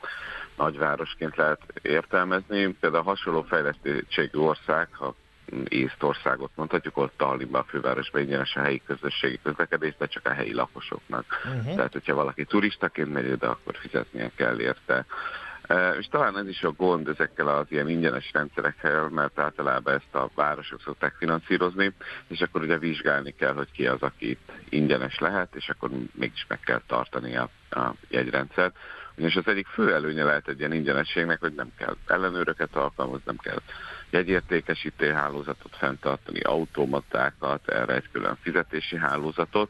nagyvárosként 0.57 1.35
lehet 1.35 1.61
értelmezni. 1.81 2.67
Például 2.67 3.03
a 3.03 3.09
hasonló 3.09 3.41
fejlesztettségű 3.41 4.37
ország, 4.39 4.87
ha 4.91 5.15
Észtországot 5.67 6.51
mondhatjuk, 6.55 6.97
ott 6.97 7.13
Tallinnban 7.17 7.61
a 7.61 7.69
fővárosban 7.69 8.21
ingyenes 8.21 8.55
a 8.55 8.61
helyi 8.61 8.81
közösségi 8.85 9.39
közlekedés, 9.43 9.95
de 9.97 10.07
csak 10.07 10.27
a 10.27 10.33
helyi 10.33 10.53
lakosoknak. 10.53 11.25
Uh-huh. 11.45 11.75
Tehát, 11.75 11.93
hogyha 11.93 12.15
valaki 12.15 12.45
turistaként 12.45 13.13
megy 13.13 13.29
ide, 13.29 13.47
akkor 13.47 13.75
fizetnie 13.75 14.31
kell 14.35 14.59
érte. 14.59 15.05
És 15.99 16.07
talán 16.07 16.37
ez 16.37 16.47
is 16.47 16.63
a 16.63 16.71
gond 16.71 17.07
ezekkel 17.07 17.47
az 17.47 17.65
ilyen 17.69 17.89
ingyenes 17.89 18.29
rendszerekkel, 18.33 19.09
mert 19.09 19.39
általában 19.39 19.93
ezt 19.93 20.15
a 20.15 20.29
városok 20.35 20.81
szokták 20.81 21.15
finanszírozni, 21.17 21.93
és 22.27 22.41
akkor 22.41 22.61
ugye 22.61 22.77
vizsgálni 22.77 23.31
kell, 23.31 23.53
hogy 23.53 23.71
ki 23.71 23.87
az, 23.87 24.01
aki 24.01 24.29
itt 24.29 24.51
ingyenes 24.69 25.19
lehet, 25.19 25.55
és 25.55 25.69
akkor 25.69 25.89
mégis 26.13 26.45
meg 26.47 26.59
kell 26.59 26.81
tartani 26.87 27.35
a, 27.35 27.49
a 27.69 27.93
jegyrendszert. 28.09 28.75
És 29.15 29.35
az 29.35 29.47
egyik 29.47 29.67
fő 29.67 29.93
előnye 29.93 30.23
lehet 30.23 30.47
egy 30.47 30.59
ilyen 30.59 30.73
ingyenességnek, 30.73 31.39
hogy 31.39 31.53
nem 31.53 31.71
kell 31.77 31.95
ellenőröket 32.07 32.75
alkalmazni, 32.75 33.23
nem 33.25 33.37
kell 33.37 33.61
jegyértékesítő 34.09 35.11
hálózatot 35.11 35.75
fenntartani, 35.77 36.39
automatákat, 36.39 37.69
erre 37.69 37.93
egy 37.93 38.09
külön 38.11 38.37
fizetési 38.41 38.97
hálózatot, 38.97 39.69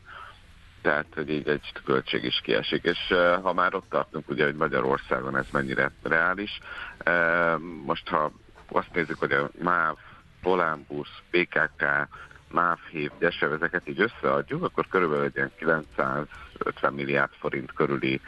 tehát 0.86 1.06
hogy 1.16 1.30
így 1.30 1.48
egy 1.48 1.72
költség 1.86 2.24
is 2.24 2.42
kiesik. 2.44 2.84
És 2.84 3.00
uh, 3.10 3.42
ha 3.42 3.54
már 3.54 3.76
ott 3.76 3.90
tartunk, 3.90 4.30
ugye, 4.30 4.46
hogy 4.46 4.56
Magyarországon 4.56 5.38
ez 5.38 5.46
mennyire 5.52 5.92
reális, 6.04 6.60
uh, 7.06 7.60
most 7.86 8.08
ha 8.08 8.32
azt 8.72 8.94
nézzük, 8.94 9.20
hogy 9.20 9.32
a 9.32 9.50
MÁV, 9.62 9.96
Volánbusz, 10.42 11.22
PKK, 11.30 12.08
MÁV, 12.52 12.78
HÍV, 12.92 13.12
Gyesev, 13.20 13.54
ezeket 13.54 13.88
így 13.88 14.02
összeadjuk, 14.02 14.64
akkor 14.64 14.88
körülbelül 14.88 15.24
egy 15.24 15.36
ilyen 15.36 15.52
950 15.58 16.94
milliárd 16.94 17.32
forint 17.40 17.74
körüli 17.74 18.22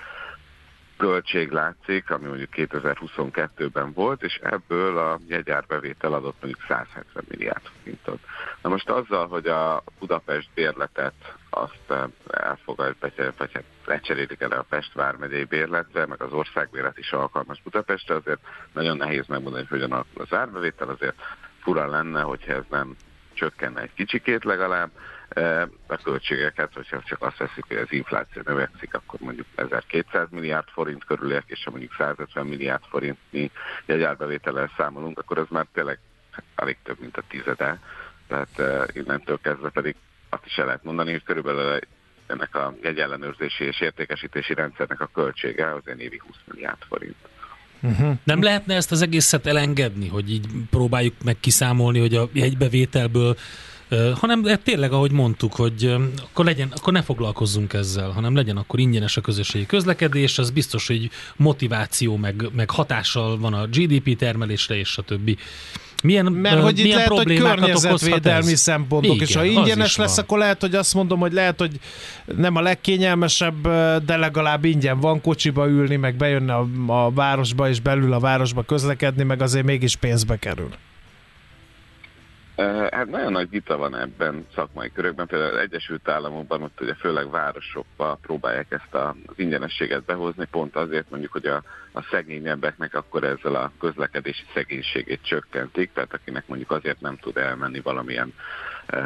költség 0.98 1.52
látszik, 1.52 2.10
ami 2.10 2.28
mondjuk 2.28 2.50
2022-ben 2.56 3.94
volt, 3.94 4.24
és 4.24 4.40
ebből 4.44 4.98
a 4.98 5.20
jegyárbevétel 5.28 6.14
adott 6.14 6.36
mondjuk 6.42 6.66
170 6.68 7.24
milliárd 7.30 7.62
forintot. 7.82 8.20
Na 8.62 8.70
most 8.70 8.90
azzal, 8.90 9.28
hogy 9.28 9.48
a 9.48 9.84
Budapest 10.00 10.50
bérletet 10.54 11.14
azt 11.50 11.82
eh, 11.88 12.04
elfogad, 12.28 12.96
vagy 13.00 13.14
hát 13.54 13.64
lecserélik 13.86 14.42
el 14.42 14.52
a 14.52 14.66
Pest 14.70 14.94
vármegyei 14.94 15.44
bérletre, 15.44 16.06
meg 16.06 16.22
az 16.22 16.34
országbérlet 16.34 16.98
is 16.98 17.12
alkalmas 17.12 17.62
Budapestre, 17.62 18.16
azért 18.16 18.40
nagyon 18.74 18.98
nehéz 18.98 19.28
megmondani, 19.28 19.66
hogy 19.68 19.80
hogyan 19.80 19.92
alakul 19.92 20.22
az 20.22 20.38
árbevétel, 20.38 20.90
azért 20.90 21.16
fura 21.62 21.88
lenne, 21.88 22.22
hogyha 22.22 22.54
ez 22.54 22.64
nem 22.70 22.96
csökkenne 23.34 23.82
egy 23.82 23.94
kicsikét 23.94 24.44
legalább, 24.44 24.90
a 25.88 25.98
költségeket, 26.04 26.74
hogyha 26.74 27.02
csak 27.06 27.24
azt 27.24 27.38
veszik, 27.38 27.66
hogy 27.68 27.78
az 27.78 27.92
infláció 27.92 28.42
növekszik, 28.46 28.94
akkor 28.94 29.20
mondjuk 29.20 29.48
1200 29.56 30.28
milliárd 30.30 30.68
forint 30.68 31.06
körülért, 31.06 31.50
és 31.50 31.64
ha 31.64 31.70
mondjuk 31.70 31.96
150 31.98 32.46
milliárd 32.46 32.84
forintnyi 32.90 33.52
jegyárbevétellel 33.86 34.72
számolunk, 34.78 35.20
akkor 35.20 35.38
az 35.38 35.48
már 35.50 35.66
tényleg 35.74 36.00
alig 36.56 36.78
több, 36.84 37.00
mint 37.00 37.18
a 37.18 37.24
tizede. 37.28 37.80
Tehát 38.28 38.62
innentől 38.96 39.40
kezdve 39.42 39.70
pedig 39.70 39.96
azt 40.30 40.46
is 40.46 40.58
el 40.58 40.66
lehet 40.66 40.84
mondani, 40.84 41.12
hogy 41.12 41.24
körülbelül 41.24 41.80
ennek 42.28 42.56
a 42.56 42.76
jegyellenőrzési 42.82 43.64
és 43.64 43.82
értékesítési 43.82 44.54
rendszernek 44.54 45.02
a 45.02 45.10
költsége 45.14 45.74
az 45.74 45.82
egy 45.86 46.02
évi 46.02 46.22
20 46.26 46.36
milliárd 46.46 46.82
forint. 46.88 47.16
Uh-huh. 47.82 48.18
Nem 48.24 48.42
lehetne 48.42 48.76
ezt 48.76 48.92
az 48.92 49.02
egészet 49.02 49.46
elengedni, 49.46 50.08
hogy 50.08 50.32
így 50.32 50.48
próbáljuk 50.70 51.14
meg 51.24 51.38
kiszámolni, 51.40 52.00
hogy 52.00 52.16
a 52.16 52.30
jegybevételből 52.34 53.38
hanem 54.14 54.44
tényleg, 54.64 54.92
ahogy 54.92 55.12
mondtuk, 55.12 55.56
hogy 55.56 55.96
akkor, 56.24 56.46
legyen, 56.46 56.72
akkor 56.76 56.94
ne 56.94 57.02
foglalkozzunk 57.02 57.74
ezzel, 57.74 58.10
hanem 58.10 58.36
legyen 58.36 58.58
akkor 58.58 58.80
ingyenes 58.80 59.18
a 59.18 59.22
közösségi 59.22 59.66
közlekedés, 59.66 60.38
az 60.38 60.50
biztos, 60.50 60.88
hogy 60.88 61.10
motiváció, 61.36 62.16
meg, 62.16 62.50
meg 62.56 62.70
hatással 62.70 63.38
van 63.38 63.54
a 63.54 63.66
GDP 63.66 64.18
termelésre, 64.18 64.76
és 64.76 64.98
a 64.98 65.02
többi. 65.02 65.38
Milyen, 66.04 66.26
Mert 66.26 66.62
hogy 66.62 66.80
itt 66.80 66.94
lehet, 66.94 67.08
hogy 67.08 67.38
környezetvédelmi 67.38 68.56
szempontok, 68.56 69.16
Igen, 69.16 69.28
és 69.28 69.36
ha 69.36 69.44
ingyenes 69.44 69.96
lesz, 69.96 70.16
van. 70.16 70.24
akkor 70.26 70.38
lehet, 70.38 70.62
hogy 70.62 70.76
azt 70.76 70.94
mondom, 70.94 71.20
hogy 71.20 71.34
lehet, 71.34 71.60
hogy 71.60 71.80
nem 72.36 72.56
a 72.56 72.62
legkényelmesebb, 72.62 73.62
de 74.06 74.18
legalább 74.18 74.66
ingyen 74.66 75.00
van 75.00 75.22
kocsiba 75.22 75.68
ülni, 75.68 75.96
meg 75.96 76.16
bejönne 76.16 76.54
a, 76.54 76.68
a 76.88 77.12
városba, 77.12 77.70
és 77.70 77.80
belül 77.80 78.14
a 78.14 78.20
városba 78.20 78.64
közlekedni, 78.64 79.24
meg 79.24 79.42
azért 79.42 79.66
mégis 79.66 79.96
pénzbe 79.96 80.36
kerül. 80.36 80.70
Hát 82.92 83.06
nagyon 83.06 83.32
nagy 83.32 83.50
vita 83.50 83.78
van 83.78 83.96
ebben 83.96 84.46
szakmai 84.56 84.92
körökben, 84.92 85.28
például 85.28 85.54
az 85.54 85.60
Egyesült 85.60 86.10
Államokban 86.10 86.62
ott 86.62 86.82
ugye 86.82 86.94
főleg 86.94 87.30
városokba 87.30 88.20
próbálják 88.22 88.66
ezt 88.70 88.94
az 88.94 89.14
ingyenességet 89.36 90.04
behozni, 90.04 90.46
pont 90.52 90.76
azért 90.76 91.10
mondjuk, 91.10 91.32
hogy 91.32 91.46
a, 91.46 91.64
a 91.92 92.02
szegényebbeknek 92.12 92.96
akkor 92.96 93.24
ezzel 93.24 93.56
a 93.56 93.72
közlekedési 93.80 94.44
szegénységét 94.54 95.20
csökkentik, 95.24 95.94
tehát 95.94 96.14
akinek 96.14 96.48
mondjuk 96.48 96.72
azért 96.72 97.02
nem 97.02 97.18
tud 97.18 97.38
elmenni 97.38 97.80
valamilyen 97.80 98.34
e, 98.88 99.02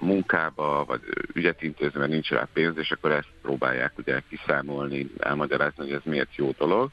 munkába, 0.00 0.84
vagy 0.84 1.00
ügyet 1.32 1.62
intézni, 1.62 1.98
mert 1.98 2.10
nincs 2.10 2.30
rá 2.30 2.48
pénz, 2.52 2.78
és 2.78 2.90
akkor 2.90 3.12
ezt 3.12 3.28
próbálják 3.42 3.92
ugye 3.98 4.20
kiszámolni, 4.28 5.10
elmagyarázni, 5.18 5.84
hogy 5.84 5.92
ez 5.92 6.02
miért 6.04 6.36
jó 6.36 6.50
dolog. 6.58 6.90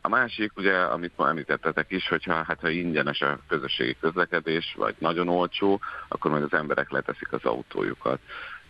A 0.00 0.08
másik, 0.08 0.52
ugye, 0.56 0.74
amit 0.74 1.12
ma 1.16 1.28
említettetek 1.28 1.86
is, 1.88 2.08
hogyha 2.08 2.42
hát, 2.42 2.60
ha 2.60 2.68
ingyenes 2.68 3.20
a 3.20 3.38
közösségi 3.48 3.96
közlekedés, 4.00 4.74
vagy 4.78 4.94
nagyon 4.98 5.28
olcsó, 5.28 5.80
akkor 6.08 6.30
majd 6.30 6.42
az 6.42 6.52
emberek 6.52 6.90
leteszik 6.90 7.32
az 7.32 7.44
autójukat. 7.44 8.18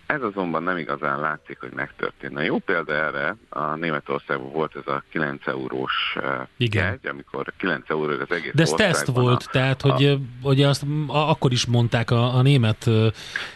Ez 0.06 0.22
azonban 0.22 0.62
nem 0.62 0.76
igazán 0.76 1.20
látszik, 1.20 1.60
hogy 1.60 1.72
megtörténne. 1.72 2.44
Jó 2.44 2.58
példa 2.58 2.92
erre, 2.92 3.36
a 3.48 3.74
Németországban 3.74 4.52
volt 4.52 4.76
ez 4.76 4.92
a 4.92 5.02
9 5.10 5.46
eurós 5.46 6.16
Igen. 6.56 6.84
jegy, 6.84 7.06
amikor 7.06 7.52
9 7.56 7.90
euró 7.90 8.12
az 8.20 8.30
egész 8.30 8.52
De 8.54 8.62
ez 8.62 8.70
teszt 8.70 9.06
volt, 9.06 9.42
a, 9.42 9.50
tehát 9.50 9.80
hogy, 9.80 10.04
a, 10.06 10.18
hogy 10.42 10.62
azt 10.62 10.84
a, 11.06 11.30
akkor 11.30 11.52
is 11.52 11.66
mondták 11.66 12.10
a, 12.10 12.34
a 12.34 12.42
német 12.42 12.90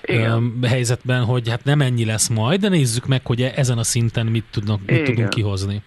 Igen. 0.03 0.59
helyzetben, 0.63 1.25
hogy 1.25 1.49
hát 1.49 1.65
nem 1.65 1.81
ennyi 1.81 2.05
lesz 2.05 2.29
majd, 2.29 2.61
de 2.61 2.69
nézzük 2.69 3.07
meg, 3.07 3.27
hogy 3.27 3.43
e- 3.43 3.53
ezen 3.57 3.79
a 3.79 3.83
szinten 3.85 4.27
mit, 4.27 4.45
tudnak, 4.51 4.81
mit 4.87 5.05
tudunk 5.05 5.29
kihozni. 5.29 5.83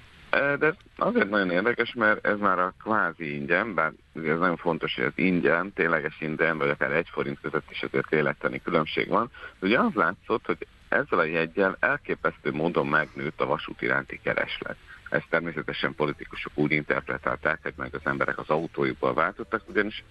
De 0.60 0.76
azért 0.98 1.30
nagyon 1.30 1.50
érdekes, 1.50 1.94
mert 1.94 2.26
ez 2.26 2.40
már 2.40 2.60
a 2.60 2.74
kvázi 2.84 3.36
ingyen, 3.36 3.74
bár 3.74 3.92
ez 4.14 4.40
nagyon 4.40 4.58
fontos, 4.58 4.96
hogy 4.96 5.04
az 5.04 5.12
ingyen, 5.16 5.74
tényleges 5.74 6.18
ingyen, 6.20 6.58
vagy 6.58 6.70
akár 6.70 6.92
egy 6.92 7.10
forint 7.12 7.40
között 7.42 7.72
is 7.72 7.84
azért 7.84 8.12
életteni 8.12 8.62
különbség 8.62 9.08
van. 9.08 9.32
De 9.60 9.68
ugye 9.68 9.80
az 9.80 9.94
látszott, 9.94 10.46
hogy 10.46 10.68
ezzel 10.90 11.20
a 11.20 11.24
jegyel 11.24 11.78
elképesztő 11.80 12.52
módon 12.52 12.88
megnőtt 12.88 13.42
a 13.42 13.46
vasút 13.46 13.82
iránti 13.82 14.20
kereslet. 14.24 14.78
Ezt 15.14 15.30
természetesen 15.30 15.96
politikusok 15.96 16.52
úgy 16.56 16.72
interpretálták, 16.72 17.60
hogy 17.64 17.74
meg 17.76 17.96
az 17.96 18.02
emberek 18.04 18.38
az 18.38 18.50
autójukból 18.50 19.14
váltottak, 19.14 19.64
ugyanis 19.70 20.04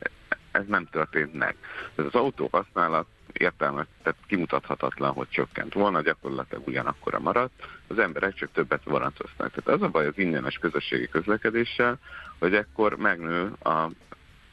ez 0.50 0.66
nem 0.66 0.86
történt 0.90 1.34
meg. 1.34 1.57
Ez 1.94 2.05
az 2.05 2.14
autó 2.14 2.48
használat 2.53 3.07
értelme, 3.32 3.86
tehát 4.03 4.18
kimutathatatlan, 4.26 5.12
hogy 5.12 5.28
csökkent 5.28 5.72
volna, 5.72 6.00
gyakorlatilag 6.00 6.66
ugyanakkora 6.66 7.18
maradt, 7.18 7.66
az 7.86 7.98
emberek 7.98 8.34
csak 8.34 8.53
többet 8.53 8.84
vonatoznak. 8.84 9.53
Tehát 9.53 9.80
az 9.80 9.82
a 9.82 9.88
baj 9.88 10.07
az 10.07 10.18
ingyenes 10.18 10.59
közösségi 10.59 11.09
közlekedéssel, 11.09 11.98
hogy 12.38 12.55
ekkor 12.55 12.96
megnő 12.96 13.53
a, 13.62 13.90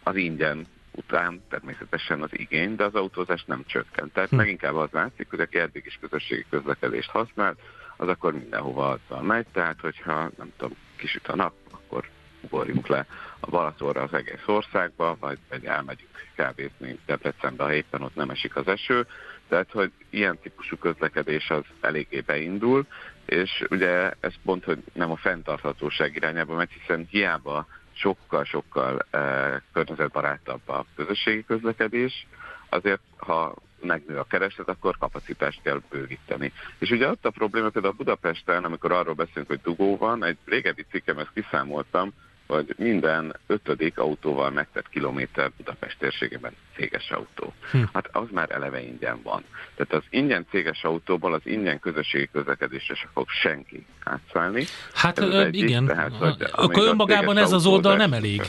az 0.03 0.15
ingyen 0.15 0.67
után 0.91 1.41
természetesen 1.49 2.21
az 2.21 2.29
igény, 2.31 2.75
de 2.75 2.83
az 2.83 2.95
autózás 2.95 3.43
nem 3.45 3.63
csökkent. 3.65 4.13
Tehát 4.13 4.29
hm. 4.29 4.35
meginkább 4.35 4.75
az 4.75 4.89
látszik, 4.91 5.29
hogy 5.29 5.39
aki 5.39 5.57
eddig 5.57 5.83
is 5.85 5.97
közösségi 6.01 6.45
közlekedést 6.49 7.09
használt, 7.09 7.59
az 7.99 8.07
akkor 8.07 8.33
mindenhova 8.33 8.89
azzal 8.89 9.21
megy, 9.21 9.45
tehát 9.51 9.79
hogyha 9.79 10.29
nem 10.37 10.51
tudom, 10.57 10.77
kisüt 10.95 11.27
a 11.27 11.35
nap, 11.35 11.53
akkor 11.71 12.09
ugorjunk 12.41 12.87
le 12.87 13.05
a 13.39 13.49
Balatonra 13.49 14.01
az 14.01 14.13
egész 14.13 14.43
országba, 14.45 15.17
vagy, 15.19 15.37
vagy 15.49 15.65
elmegyünk 15.65 16.09
kávézni 16.35 16.99
Debrecenbe, 17.05 17.63
ha 17.63 17.73
éppen 17.73 18.01
ott 18.01 18.15
nem 18.15 18.29
esik 18.29 18.55
az 18.55 18.67
eső. 18.67 19.07
Tehát, 19.47 19.71
hogy 19.71 19.91
ilyen 20.09 20.37
típusú 20.41 20.77
közlekedés 20.77 21.49
az 21.49 21.63
eléggé 21.81 22.19
beindul, 22.19 22.85
és 23.25 23.65
ugye 23.69 24.11
ez 24.19 24.33
pont, 24.43 24.63
hogy 24.63 24.83
nem 24.93 25.11
a 25.11 25.15
fenntarthatóság 25.15 26.15
irányába 26.15 26.55
megy, 26.55 26.71
hiszen 26.71 27.07
hiába 27.09 27.67
sokkal-sokkal 27.93 29.05
eh, 29.09 29.55
környezetbarátabb 29.73 30.69
a 30.69 30.85
közösségi 30.95 31.43
közlekedés, 31.43 32.27
azért 32.69 33.01
ha 33.17 33.55
megnő 33.81 34.17
a 34.17 34.23
kereslet, 34.23 34.69
akkor 34.69 34.97
kapacitást 34.97 35.61
kell 35.61 35.81
bővíteni. 35.89 36.51
És 36.77 36.89
ugye 36.89 37.09
ott 37.09 37.25
a 37.25 37.29
probléma 37.29 37.69
például 37.69 37.93
Budapesten, 37.93 38.63
amikor 38.63 38.91
arról 38.91 39.13
beszélünk, 39.13 39.47
hogy 39.47 39.61
dugó 39.63 39.97
van, 39.97 40.23
egy 40.23 40.37
régebbi 40.45 40.85
cikkem, 40.91 41.17
ezt 41.17 41.33
kiszámoltam, 41.33 42.13
hogy 42.47 42.75
minden 42.77 43.35
ötödik 43.47 43.97
autóval 43.97 44.49
megtett 44.49 44.89
kilométer 44.89 45.51
Budapest 45.57 45.97
térségében 45.99 46.51
céges 46.75 47.11
autó. 47.11 47.53
Hm. 47.71 47.83
Hát 47.93 48.09
az 48.11 48.27
már 48.31 48.51
eleve 48.51 48.81
ingyen 48.81 49.19
van. 49.23 49.43
Tehát 49.75 49.93
az 49.93 50.09
ingyen 50.09 50.45
céges 50.49 50.83
autóból 50.83 51.33
az 51.33 51.41
ingyen 51.43 51.79
közösségi 51.79 52.29
közlekedésre 52.31 52.95
se 52.95 53.07
fog 53.13 53.29
senki 53.29 53.85
átszállni. 54.03 54.65
Hát 54.93 55.19
ö, 55.19 55.39
egyik, 55.39 55.69
igen, 55.69 55.85
tehát, 55.85 56.13
hogy 56.13 56.45
akkor 56.51 56.87
önmagában 56.87 57.37
ez 57.37 57.51
az 57.51 57.65
oldal 57.65 57.95
nem 57.95 58.13
elég 58.13 58.41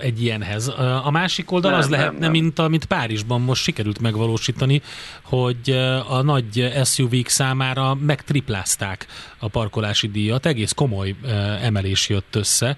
egy 0.00 0.22
ilyenhez. 0.22 0.68
A 1.04 1.10
másik 1.10 1.50
oldal 1.50 1.70
nem, 1.70 1.80
az 1.80 1.88
lehetne, 1.88 2.10
nem, 2.10 2.20
nem. 2.20 2.30
mint 2.30 2.58
amit 2.58 2.84
Párizsban 2.84 3.40
most 3.40 3.62
sikerült 3.62 4.00
megvalósítani, 4.00 4.82
hogy 5.22 5.70
a 6.08 6.22
nagy 6.22 6.72
SUV-k 6.84 7.28
számára 7.28 7.94
megtriplázták 7.94 9.06
a 9.38 9.48
parkolási 9.48 10.08
díjat, 10.08 10.46
egész 10.46 10.72
komoly 10.72 11.14
emelés 11.62 12.08
jött 12.08 12.34
össze. 12.36 12.76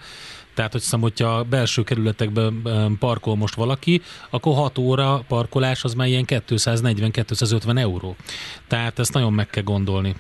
Tehát, 0.55 0.73
hogy 0.73 0.81
hiszem, 0.81 1.01
hogyha 1.01 1.37
a 1.37 1.43
belső 1.43 1.83
kerületekben 1.83 2.63
parkol 2.99 3.37
most 3.37 3.55
valaki, 3.55 4.03
akkor 4.31 4.55
6 4.55 4.79
óra 4.79 5.25
parkolás 5.29 5.85
az 5.85 5.95
már 5.95 6.07
ilyen 6.07 6.25
240-250 6.27 7.79
euró. 7.79 8.17
Tehát 8.69 8.99
ezt 8.99 9.13
nagyon 9.13 9.33
meg 9.33 9.47
kell 9.47 9.63
gondolni. 9.63 10.15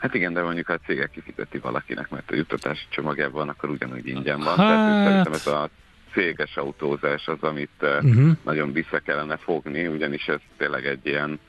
Hát 0.00 0.14
igen, 0.14 0.32
de 0.32 0.42
mondjuk 0.42 0.66
ha 0.66 0.72
a 0.72 0.86
cégek 0.86 1.10
kifizeti 1.10 1.58
valakinek, 1.58 2.10
mert 2.10 2.30
a 2.30 2.34
juttatási 2.34 2.84
csomagjában 2.88 3.32
van, 3.32 3.48
akkor 3.48 3.68
ugyanúgy 3.68 4.06
ingyen 4.06 4.38
van. 4.38 4.56
Hát... 4.56 4.66
Tehát 4.66 5.06
szerintem 5.06 5.32
ez 5.32 5.46
a 5.46 5.68
céges 6.12 6.56
autózás 6.56 7.28
az, 7.28 7.42
amit 7.42 7.70
uh-huh. 7.80 8.30
nagyon 8.44 8.72
vissza 8.72 8.98
kellene 8.98 9.36
fogni, 9.36 9.86
ugyanis 9.86 10.28
ez 10.28 10.40
tényleg 10.56 10.86
egy 10.86 11.06
ilyen 11.06 11.40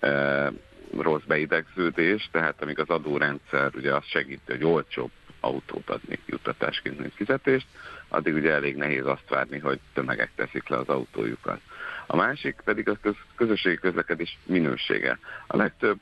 e, 0.00 0.52
rossz 0.98 1.22
beidegződés, 1.26 2.28
tehát 2.32 2.62
amíg 2.62 2.78
az 2.78 2.88
adórendszer 2.88 3.70
ugye 3.74 3.94
azt 3.94 4.08
segíti, 4.08 4.52
hogy 4.52 4.64
olcsóbb 4.64 5.10
autót 5.40 5.90
adni 5.90 6.18
juttatásként, 6.26 6.98
mint 6.98 7.14
fizetést, 7.14 7.66
addig 8.08 8.34
ugye 8.34 8.52
elég 8.52 8.76
nehéz 8.76 9.06
azt 9.06 9.28
várni, 9.28 9.58
hogy 9.58 9.80
tömegek 9.92 10.30
teszik 10.34 10.68
le 10.68 10.76
az 10.76 10.88
autójukat. 10.88 11.60
A 12.06 12.16
másik 12.16 12.56
pedig 12.64 12.88
a 12.88 12.96
köz, 13.02 13.16
közösségi 13.36 13.76
közlekedés 13.76 14.38
minősége. 14.46 15.18
A 15.46 15.56
legtöbb 15.56 15.98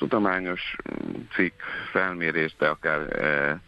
tudományos 0.00 0.76
cikk, 1.34 1.60
felmérés, 1.92 2.54
de 2.58 2.68
akár 2.68 3.00
e, 3.00 3.60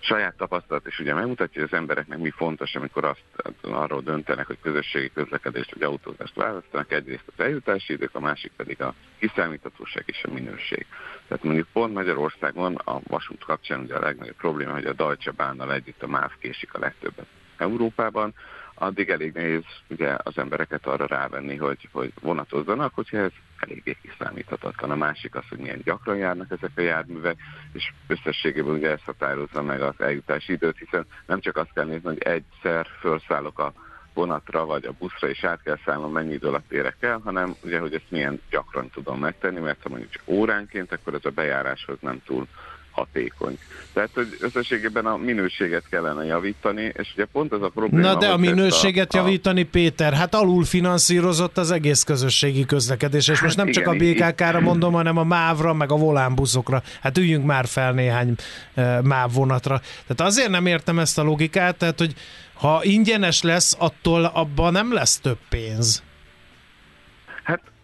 saját 0.00 0.36
tapasztalat 0.36 0.86
is 0.86 0.98
ugye 0.98 1.14
megmutatja, 1.14 1.60
hogy 1.60 1.70
az 1.72 1.78
embereknek 1.78 2.18
mi 2.18 2.30
fontos, 2.30 2.74
amikor 2.74 3.04
azt 3.04 3.24
arról 3.60 4.00
döntenek, 4.00 4.46
hogy 4.46 4.58
közösségi 4.62 5.10
közlekedést 5.14 5.72
vagy 5.72 5.82
autózást 5.82 6.34
választanak. 6.34 6.92
Egyrészt 6.92 7.32
az 7.36 7.44
eljutási 7.44 7.92
idők, 7.92 8.14
a 8.14 8.20
másik 8.20 8.52
pedig 8.56 8.82
a 8.82 8.94
kiszámíthatóság 9.18 10.02
és 10.06 10.24
a 10.24 10.32
minőség. 10.32 10.86
Tehát 11.28 11.44
mondjuk 11.44 11.68
pont 11.72 11.94
Magyarországon 11.94 12.74
a 12.74 13.00
vasút 13.06 13.44
kapcsán 13.44 13.80
ugye 13.80 13.94
a 13.94 14.00
legnagyobb 14.00 14.36
probléma, 14.36 14.72
hogy 14.72 14.86
a 14.86 14.92
Deutsche 14.92 15.30
Bahnnal 15.30 15.72
együtt 15.72 16.02
a 16.02 16.06
MÁV 16.06 16.30
késik 16.38 16.74
a 16.74 16.78
legtöbbet 16.78 17.26
Európában, 17.56 18.34
addig 18.74 19.08
elég 19.10 19.32
nehéz 19.32 19.64
ugye 19.88 20.16
az 20.22 20.38
embereket 20.38 20.86
arra 20.86 21.06
rávenni, 21.06 21.56
hogy, 21.56 21.88
hogy 21.92 22.12
vonatozzanak, 22.20 22.94
hogyha 22.94 23.16
ez 23.16 23.32
eléggé 23.62 23.96
kiszámíthatatlan. 24.02 24.90
A 24.90 24.96
másik 24.96 25.34
az, 25.34 25.44
hogy 25.48 25.58
milyen 25.58 25.82
gyakran 25.84 26.16
járnak 26.16 26.50
ezek 26.50 26.70
a 26.74 26.80
járművek, 26.80 27.36
és 27.72 27.92
összességében 28.06 28.74
ugye 28.74 28.90
ezt 28.90 29.04
határozza 29.04 29.62
meg 29.62 29.82
az 29.82 29.94
eljutási 29.98 30.52
időt, 30.52 30.78
hiszen 30.78 31.06
nem 31.26 31.40
csak 31.40 31.56
azt 31.56 31.72
kell 31.74 31.84
nézni, 31.84 32.08
hogy 32.08 32.22
egyszer 32.22 32.86
felszállok 33.00 33.58
a 33.58 33.72
vonatra 34.14 34.64
vagy 34.64 34.84
a 34.84 34.92
buszra 34.98 35.28
és 35.28 35.44
át 35.44 35.62
kell 35.62 35.78
szállnom, 35.84 36.12
mennyi 36.12 36.32
idő 36.32 36.48
alatt 36.48 36.72
érek 36.72 36.96
el, 37.00 37.20
hanem 37.24 37.54
ugye, 37.64 37.78
hogy 37.78 37.94
ezt 37.94 38.10
milyen 38.10 38.40
gyakran 38.50 38.90
tudom 38.90 39.18
megtenni, 39.18 39.60
mert 39.60 39.82
ha 39.82 39.88
mondjuk 39.88 40.12
óránként, 40.24 40.92
akkor 40.92 41.14
ez 41.14 41.24
a 41.24 41.30
bejáráshoz 41.30 41.96
nem 42.00 42.22
túl 42.24 42.46
hatékony. 42.92 43.58
Tehát, 43.92 44.10
hogy 44.14 44.36
összességében 44.40 45.06
a 45.06 45.16
minőséget 45.16 45.82
kellene 45.90 46.24
javítani, 46.24 46.92
és 46.96 47.12
ugye 47.14 47.24
pont 47.24 47.52
ez 47.52 47.60
a 47.62 47.68
probléma. 47.68 48.06
Na 48.06 48.18
de 48.18 48.28
a 48.28 48.36
minőséget 48.36 49.14
a, 49.14 49.18
javítani, 49.18 49.62
Péter, 49.62 50.12
hát 50.12 50.34
alul 50.34 50.64
finanszírozott 50.64 51.58
az 51.58 51.70
egész 51.70 52.02
közösségi 52.02 52.64
közlekedés, 52.64 53.28
és 53.28 53.34
hát 53.34 53.42
most 53.42 53.56
nem 53.56 53.68
igen, 53.68 53.82
csak 53.82 53.92
a 53.92 53.96
BKK-ra 53.96 54.60
mondom, 54.60 54.92
hanem 54.92 55.16
a 55.16 55.24
MÁV-ra, 55.24 55.72
meg 55.72 55.92
a 55.92 55.96
volánbuszokra. 55.96 56.82
Hát 57.00 57.18
üljünk 57.18 57.44
már 57.44 57.66
fel 57.66 57.92
néhány 57.92 58.34
uh, 58.76 59.02
MÁV 59.02 59.32
vonatra. 59.32 59.80
Tehát 60.06 60.32
azért 60.32 60.50
nem 60.50 60.66
értem 60.66 60.98
ezt 60.98 61.18
a 61.18 61.22
logikát, 61.22 61.76
tehát, 61.76 61.98
hogy 61.98 62.14
ha 62.54 62.80
ingyenes 62.84 63.42
lesz, 63.42 63.76
attól 63.78 64.24
abban 64.24 64.72
nem 64.72 64.92
lesz 64.92 65.20
több 65.20 65.38
pénz. 65.48 66.02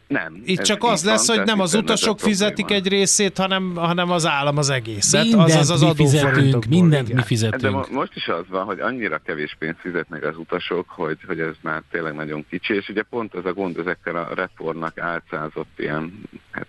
Nem. 0.09 0.41
Itt 0.45 0.61
csak 0.61 0.85
az 0.85 1.05
lesz, 1.05 1.27
van, 1.27 1.37
hogy 1.37 1.47
nem 1.47 1.61
az 1.61 1.75
utasok 1.75 2.21
fizetik 2.21 2.71
egy 2.71 2.89
részét, 2.89 3.39
hanem, 3.39 3.77
hanem 3.77 4.11
az 4.11 4.27
állam 4.27 4.57
az 4.57 4.71
egészet. 4.71 5.23
Mindent 5.25 5.43
az 5.43 5.57
az, 5.57 5.71
az 5.71 5.81
mi 5.81 5.95
fizetünk, 5.95 6.65
mindent 6.65 7.13
mi 7.13 7.23
fizetünk. 7.23 7.87
De 7.87 7.95
most 7.95 8.15
is 8.15 8.29
az 8.29 8.45
van, 8.49 8.65
hogy 8.65 8.81
annyira 8.81 9.19
kevés 9.19 9.57
pénzt 9.59 9.81
fizetnek 9.81 10.25
az 10.25 10.37
utasok, 10.37 10.89
hogy, 10.89 11.19
hogy 11.27 11.41
ez 11.41 11.55
már 11.61 11.83
tényleg 11.91 12.15
nagyon 12.15 12.47
kicsi, 12.51 12.75
és 12.75 12.89
ugye 12.89 13.03
pont 13.03 13.35
ez 13.35 13.45
a 13.45 13.53
gond 13.53 13.79
ezekkel 13.79 14.17
a 14.17 14.35
reformnak 14.35 14.99
álcázott 14.99 15.73
ilyen, 15.77 16.23
hát 16.51 16.67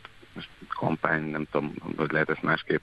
kampány, 0.68 1.24
nem 1.24 1.48
tudom, 1.52 1.74
hogy 1.98 2.12
lehet 2.12 2.30
ezt 2.30 2.42
másképp 2.42 2.82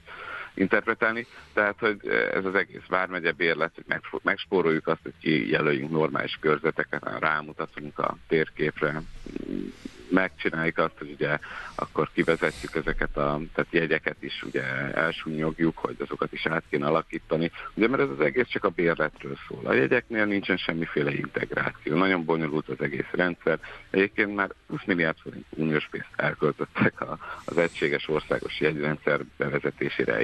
interpretálni. 0.57 1.25
Tehát, 1.53 1.79
hogy 1.79 2.07
ez 2.33 2.45
az 2.45 2.55
egész 2.55 2.85
vármegye 2.87 3.31
bérlet, 3.31 3.71
hogy 3.73 4.21
megspóroljuk 4.23 4.87
azt, 4.87 5.01
hogy 5.03 5.13
kijelöljünk 5.21 5.91
normális 5.91 6.37
körzeteket, 6.41 7.09
rámutatunk 7.19 7.99
a 7.99 8.17
térképre, 8.27 9.01
megcsináljuk 10.09 10.77
azt, 10.77 10.97
hogy 10.97 11.11
ugye 11.11 11.37
akkor 11.75 12.09
kivezetjük 12.13 12.75
ezeket 12.75 13.17
a 13.17 13.39
tehát 13.53 13.71
jegyeket 13.71 14.15
is, 14.19 14.43
ugye 14.43 14.63
elsúnyogjuk, 14.93 15.77
hogy 15.77 15.95
azokat 15.99 16.33
is 16.33 16.45
át 16.45 16.63
kéne 16.69 16.85
alakítani, 16.85 17.51
ugye 17.73 17.87
mert 17.87 18.01
ez 18.01 18.09
az 18.09 18.19
egész 18.19 18.47
csak 18.47 18.63
a 18.63 18.69
bérletről 18.69 19.37
szól. 19.47 19.65
A 19.65 19.73
jegyeknél 19.73 20.25
nincsen 20.25 20.57
semmiféle 20.57 21.13
integráció, 21.13 21.95
nagyon 21.95 22.25
bonyolult 22.25 22.69
az 22.69 22.81
egész 22.81 23.11
rendszer. 23.11 23.59
Egyébként 23.89 24.35
már 24.35 24.49
20 24.67 24.79
milliárd 24.85 25.17
forint 25.17 25.45
uniós 25.49 25.87
pénzt 25.91 26.07
elköltöttek 26.15 27.01
a, 27.01 27.17
az 27.45 27.57
egységes 27.57 28.07
országos 28.07 28.59
jegyrendszer 28.59 29.19
bevezetésére, 29.37 30.21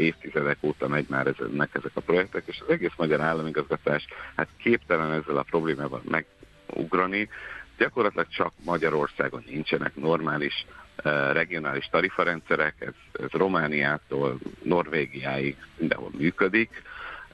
óta 0.61 0.87
megy 0.87 1.05
már 1.09 1.27
ezek, 1.27 1.69
ezek 1.73 1.91
a 1.93 2.01
projektek, 2.01 2.43
és 2.45 2.61
az 2.61 2.73
egész 2.73 2.93
magyar 2.97 3.21
államigazgatás 3.21 4.05
hát 4.35 4.47
képtelen 4.57 5.11
ezzel 5.11 5.37
a 5.37 5.43
problémával 5.43 6.01
megugrani, 6.05 7.29
Gyakorlatilag 7.77 8.27
csak 8.29 8.53
Magyarországon 8.65 9.43
nincsenek 9.47 9.95
normális 9.95 10.65
uh, 11.03 11.31
regionális 11.31 11.85
tarifarendszerek, 11.85 12.75
ez, 12.79 13.23
ez 13.23 13.29
Romániától 13.31 14.37
Norvégiáig 14.63 15.57
mindenhol 15.77 16.11
működik, 16.17 16.81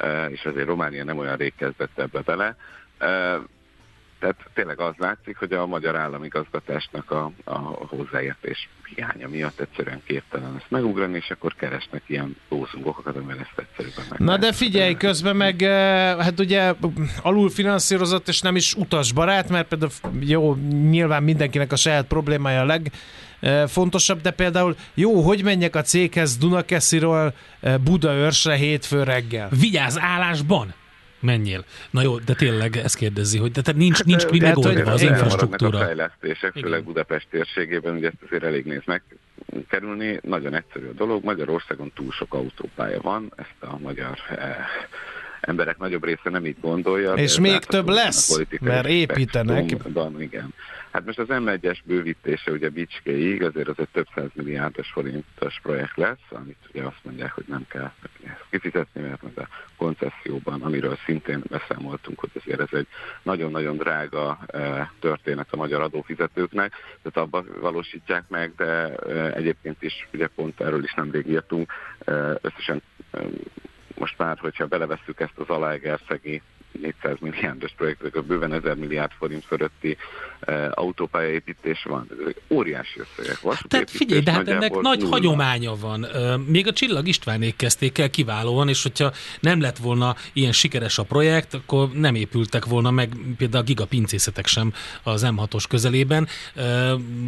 uh, 0.02 0.32
és 0.32 0.46
azért 0.46 0.68
Románia 0.68 1.04
nem 1.04 1.18
olyan 1.18 1.38
rég 1.38 1.54
kezdett 1.56 2.00
ebbe 2.00 2.22
bele. 2.22 2.56
Tehát 4.20 4.36
tényleg 4.54 4.80
az 4.80 4.94
látszik, 4.98 5.38
hogy 5.38 5.54
a 5.54 5.66
magyar 5.66 5.96
államigazgatásnak 5.96 7.12
a, 7.12 7.32
a 7.44 7.58
hozzáértés 7.86 8.70
hiánya 8.96 9.28
miatt 9.28 9.60
egyszerűen 9.60 10.02
képtelen 10.06 10.56
ezt 10.58 10.70
megugrani, 10.70 11.16
és 11.18 11.30
akkor 11.30 11.56
keresnek 11.56 12.02
ilyen 12.08 12.36
lózungokat, 12.50 13.16
amivel 13.16 13.40
ezt 13.40 13.54
egyszerűen 13.56 14.08
meg. 14.10 14.20
Na 14.20 14.38
de 14.38 14.52
figyelj, 14.52 14.96
közben 14.96 15.36
meg 15.36 15.62
eh, 15.62 16.18
hát 16.18 16.40
ugye 16.40 16.74
alulfinanszírozott 17.22 18.28
és 18.28 18.42
nem 18.42 18.56
is 18.56 18.74
utasbarát, 18.74 19.50
mert 19.50 19.68
például 19.68 19.92
jó, 20.20 20.56
nyilván 20.90 21.24
mindenkinek 21.24 21.72
a 21.72 21.76
saját 21.76 22.06
problémája 22.06 22.62
a 22.62 22.66
leg 22.66 22.92
eh, 23.40 23.68
fontosabb, 23.68 24.22
de 24.22 24.32
például 24.32 24.76
jó, 24.94 25.22
hogy 25.22 25.44
menjek 25.44 25.76
a 25.76 25.82
céghez 25.82 26.38
Dunakesziról 26.38 27.34
eh, 27.60 27.78
Budaörsre 27.78 28.56
hétfő 28.56 29.04
reggel? 29.04 29.50
Vigyázz 29.60 29.98
állásban! 29.98 30.74
Menjél. 31.20 31.66
Na 31.90 32.02
jó, 32.02 32.18
de 32.18 32.34
tényleg 32.34 32.76
ezt 32.78 32.96
kérdezi, 32.96 33.38
hogy 33.38 33.52
de, 33.52 33.72
nincs, 33.76 33.98
hát, 33.98 34.06
nincs 34.06 34.30
mi 34.30 34.40
megoldva 34.40 34.92
az 34.92 35.02
infrastruktúra. 35.02 35.80
A 35.80 35.84
fejlesztések, 35.84 36.56
Igen. 36.56 36.64
főleg 36.64 36.84
Budapest 36.84 37.28
térségében, 37.30 37.96
ugye 37.96 38.08
ezt 38.08 38.24
azért 38.26 38.44
elég 38.44 38.66
néz 38.66 38.82
meg 38.86 39.04
kerülni. 39.70 40.20
Nagyon 40.24 40.54
egyszerű 40.54 40.86
a 40.86 40.94
dolog, 40.94 41.24
Magyarországon 41.24 41.92
túl 41.96 42.12
sok 42.12 42.34
autópálya 42.34 43.02
van, 43.02 43.34
ezt 43.36 43.72
a 43.72 43.78
magyar 43.78 44.18
eh, 44.30 44.56
emberek 45.42 45.78
nagyobb 45.78 46.04
része 46.04 46.30
nem 46.30 46.46
így 46.46 46.60
gondolja. 46.62 47.14
És 47.14 47.40
még 47.40 47.60
több 47.60 47.88
lesz, 47.88 48.40
mert 48.60 48.88
építenek. 48.88 49.72
Igen. 50.18 50.54
Hát 51.00 51.08
most 51.08 51.20
az 51.20 51.40
M1-es 51.44 51.80
bővítése 51.86 52.52
ugye 52.52 52.70
Bicskéig, 52.70 53.44
azért 53.44 53.68
az 53.68 53.80
egy 53.80 53.88
több 53.92 54.08
száz 54.16 54.30
milliárdos 54.34 54.92
forintos 54.92 55.60
projekt 55.62 55.98
lesz, 55.98 56.26
amit 56.30 56.58
ugye 56.74 56.84
azt 56.84 57.00
mondják, 57.04 57.32
hogy 57.32 57.44
nem 57.48 57.66
kell 57.68 57.92
kifizetni, 58.50 59.02
mert 59.02 59.22
meg 59.22 59.32
a 59.36 59.48
koncesszióban, 59.78 60.62
amiről 60.62 60.98
szintén 61.06 61.44
beszámoltunk, 61.50 62.20
hogy 62.20 62.30
azért 62.34 62.60
ez 62.60 62.68
egy 62.72 62.88
nagyon-nagyon 63.24 63.78
drága 63.78 64.40
e, 64.48 64.92
történet 65.00 65.48
a 65.52 65.58
magyar 65.58 65.82
adófizetőknek, 65.82 66.72
tehát 67.02 67.28
abban 67.28 67.46
valósítják 67.60 68.24
meg, 68.28 68.54
de 68.56 68.66
e, 68.66 69.34
egyébként 69.34 69.82
is 69.82 70.08
ugye 70.14 70.28
pont 70.28 70.62
erről 70.62 70.84
is 70.84 70.94
nemrég 70.94 71.28
írtunk, 71.28 71.72
e, 72.00 72.14
összesen 72.42 72.82
most 73.96 74.18
már, 74.18 74.38
hogyha 74.38 74.66
belevesszük 74.66 75.20
ezt 75.20 75.38
az 75.38 75.50
Alaegerszegi 75.50 76.42
400 76.82 77.18
milliárdos 77.20 77.72
projektek, 77.78 78.24
bőven 78.24 78.54
1000 78.54 78.76
milliárd 78.76 79.12
forint 79.18 79.46
fölötti 79.46 79.98
e, 80.40 80.72
autópályaépítés 80.74 81.84
van. 81.84 82.08
Ezek 82.22 82.36
óriási 82.48 83.00
összegek. 83.00 83.68
Tehát 83.68 83.90
figyelj, 83.90 84.22
de 84.22 84.32
hát 84.32 84.48
ennek 84.48 84.80
nagy 84.80 85.00
nulla. 85.00 85.12
hagyománya 85.12 85.76
van. 85.76 86.06
Még 86.48 86.68
a 86.68 86.74
Csillag 86.74 87.08
Istvánék 87.08 87.56
kezdték 87.56 87.98
el 87.98 88.10
kiválóan, 88.10 88.70
és 88.70 88.84
hogyha 88.84 89.12
nem 89.40 89.62
lett 89.62 89.78
volna 89.78 90.16
ilyen 90.34 90.52
sikeres 90.52 90.98
a 90.98 91.04
projekt, 91.04 91.54
akkor 91.54 91.90
nem 91.94 92.16
épültek 92.16 92.66
volna 92.66 92.92
meg 92.92 93.10
például 93.38 93.64
a 93.64 93.66
gigapincészetek 93.66 94.48
sem 94.48 94.74
az 95.04 95.26
M6-os 95.28 95.64
közelében. 95.70 96.28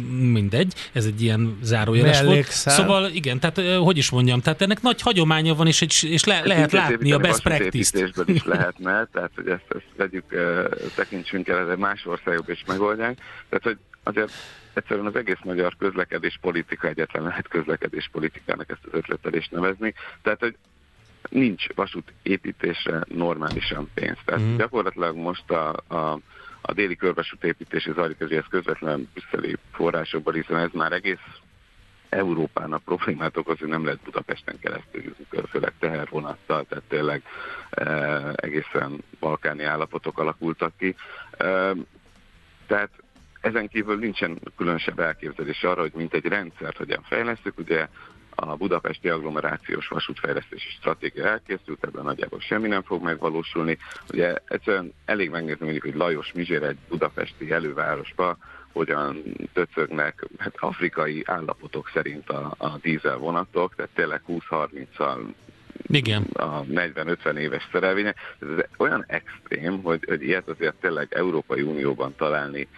Mindegy, 0.08 0.74
ez 0.92 1.04
egy 1.04 1.22
ilyen 1.22 1.58
zárójeles 1.62 2.22
volt. 2.22 2.46
Szóval 2.46 3.10
igen, 3.10 3.40
tehát 3.40 3.76
hogy 3.76 3.96
is 3.96 4.10
mondjam, 4.10 4.40
tehát 4.40 4.62
ennek 4.62 4.82
nagy 4.82 5.00
hagyománya 5.02 5.54
van, 5.54 5.66
és, 5.66 6.02
és 6.02 6.24
le, 6.24 6.40
lehet 6.44 6.72
látni 6.72 7.12
a 7.12 7.18
best 7.18 7.42
practice-t. 7.42 8.28
is 8.28 8.44
lehetne, 8.44 9.04
tehát 9.12 9.30
hogy 9.34 9.48
ezt, 9.48 9.64
ezt 9.68 9.86
vegyük, 9.96 10.24
tekintsünk 10.94 11.48
el, 11.48 11.70
ez 11.70 11.78
más 11.78 12.06
országok 12.06 12.48
is 12.48 12.64
megoldják. 12.66 13.18
Tehát, 13.48 13.64
hogy 13.64 13.78
azért 14.02 14.32
egyszerűen 14.72 15.06
az 15.06 15.16
egész 15.16 15.40
magyar 15.44 15.76
közlekedés 15.78 16.38
politika 16.40 16.88
egyetlen 16.88 17.22
lehet 17.22 17.48
közlekedés 17.48 18.08
politikának 18.12 18.70
ezt 18.70 18.84
az 18.84 18.92
ötletelést 18.92 19.50
nevezni. 19.50 19.94
Tehát, 20.22 20.40
hogy 20.40 20.56
nincs 21.28 21.66
vasút 21.74 22.12
építésre 22.22 23.04
normálisan 23.08 23.90
pénz. 23.94 24.18
Tehát 24.24 24.42
mm. 24.42 24.56
gyakorlatilag 24.56 25.16
most 25.16 25.50
a, 25.50 25.82
a, 25.88 26.18
a 26.60 26.72
déli 26.72 26.96
körvasút 26.96 27.44
építési 27.44 27.92
zajlik, 27.94 28.20
ez 28.20 28.44
közvetlen 28.50 29.08
brüsszeli 29.12 29.56
forrásokból, 29.72 30.32
hiszen 30.32 30.56
ez 30.56 30.70
már 30.72 30.92
egész 30.92 31.18
Európának 32.12 32.82
problémát 32.82 33.36
okoz, 33.36 33.58
hogy 33.58 33.68
nem 33.68 33.84
lehet 33.84 34.00
Budapesten 34.04 34.58
keresztül 34.58 35.14
főleg 35.48 35.72
tehervonattal, 35.78 36.64
tehát 36.68 36.84
tényleg 36.88 37.22
e, 37.70 37.86
egészen 38.34 39.02
balkáni 39.20 39.64
állapotok 39.64 40.18
alakultak 40.18 40.72
ki. 40.78 40.94
E, 41.38 41.74
tehát 42.66 42.90
ezen 43.40 43.68
kívül 43.68 43.98
nincsen 43.98 44.38
különösebb 44.56 44.98
elképzelés 44.98 45.62
arra, 45.62 45.80
hogy 45.80 45.92
mint 45.94 46.14
egy 46.14 46.24
rendszert 46.24 46.76
hogyan 46.76 47.02
fejlesztük, 47.02 47.58
ugye 47.58 47.88
a 48.34 48.56
budapesti 48.56 49.08
agglomerációs 49.08 49.88
vasútfejlesztési 49.88 50.68
stratégia 50.68 51.26
elkészült, 51.26 51.84
ebben 51.84 52.04
nagyjából 52.04 52.40
semmi 52.40 52.68
nem 52.68 52.82
fog 52.82 53.02
megvalósulni. 53.02 53.78
Ugye 54.12 54.34
egyszerűen 54.48 54.92
elég 55.04 55.30
megnézni 55.30 55.64
mondjuk, 55.64 55.84
hogy 55.84 55.94
Lajos 55.94 56.32
Mizsér 56.32 56.62
egy 56.62 56.78
budapesti 56.88 57.50
elővárosba 57.52 58.36
hogyan 58.72 59.22
töcögnek 59.52 60.26
hát 60.38 60.54
afrikai 60.58 61.22
állapotok 61.26 61.90
szerint 61.94 62.28
a, 62.28 62.54
a 62.58 62.68
dízel 62.82 63.16
vonatok, 63.16 63.74
tehát 63.74 63.90
tényleg 63.94 64.20
20-30-al 64.28 65.18
igen. 65.86 66.22
a 66.22 66.62
40-50 66.62 67.34
éves 67.36 67.68
szerelvénye. 67.72 68.14
Ez 68.40 68.64
olyan 68.76 69.04
extrém, 69.08 69.82
hogy, 69.82 70.04
hogy 70.08 70.22
ilyet 70.22 70.48
azért 70.48 70.74
tényleg 70.74 71.06
Európai 71.10 71.62
Unióban 71.62 72.14
találni 72.16 72.68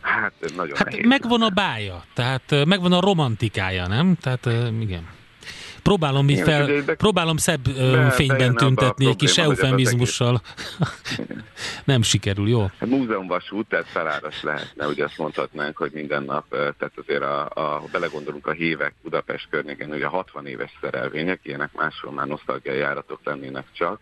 Hát 0.00 0.32
nagyon 0.56 0.76
Hát 0.76 0.90
nehéz. 0.90 1.06
megvan 1.06 1.42
a 1.42 1.48
bája, 1.48 2.04
tehát 2.14 2.64
megvan 2.64 2.92
a 2.92 3.00
romantikája, 3.00 3.86
nem? 3.86 4.16
Tehát 4.20 4.46
igen. 4.80 5.08
Próbálom, 5.86 6.28
így 6.28 6.40
fel, 6.40 6.82
próbálom 6.96 7.36
szebb 7.36 7.62
de, 7.62 8.10
fényben 8.10 8.54
tüntetni, 8.54 9.06
egy 9.06 9.16
kis 9.16 9.38
eufemizmussal. 9.38 10.40
Nem 11.84 12.02
sikerül, 12.02 12.48
jó? 12.48 12.60
Hát 12.78 12.88
múzeumvasút, 12.88 13.68
tehát 13.68 13.86
feláras 13.86 14.42
lehetne, 14.42 14.86
ugye 14.86 15.04
azt 15.04 15.18
mondhatnánk, 15.18 15.76
hogy 15.76 15.90
minden 15.94 16.22
nap, 16.22 16.44
tehát 16.48 16.92
azért 17.06 17.22
a, 17.22 17.44
a 17.44 17.82
belegondolunk 17.92 18.46
a 18.46 18.50
hívek 18.50 18.94
Budapest 19.02 19.46
környékén, 19.50 19.92
ugye 19.92 20.06
60 20.06 20.46
éves 20.46 20.78
szerelvények, 20.80 21.40
ilyenek 21.42 21.72
máshol 21.72 22.12
már 22.12 22.26
nosztalgiai 22.26 22.78
járatok 22.78 23.20
lennének 23.24 23.66
csak. 23.72 24.00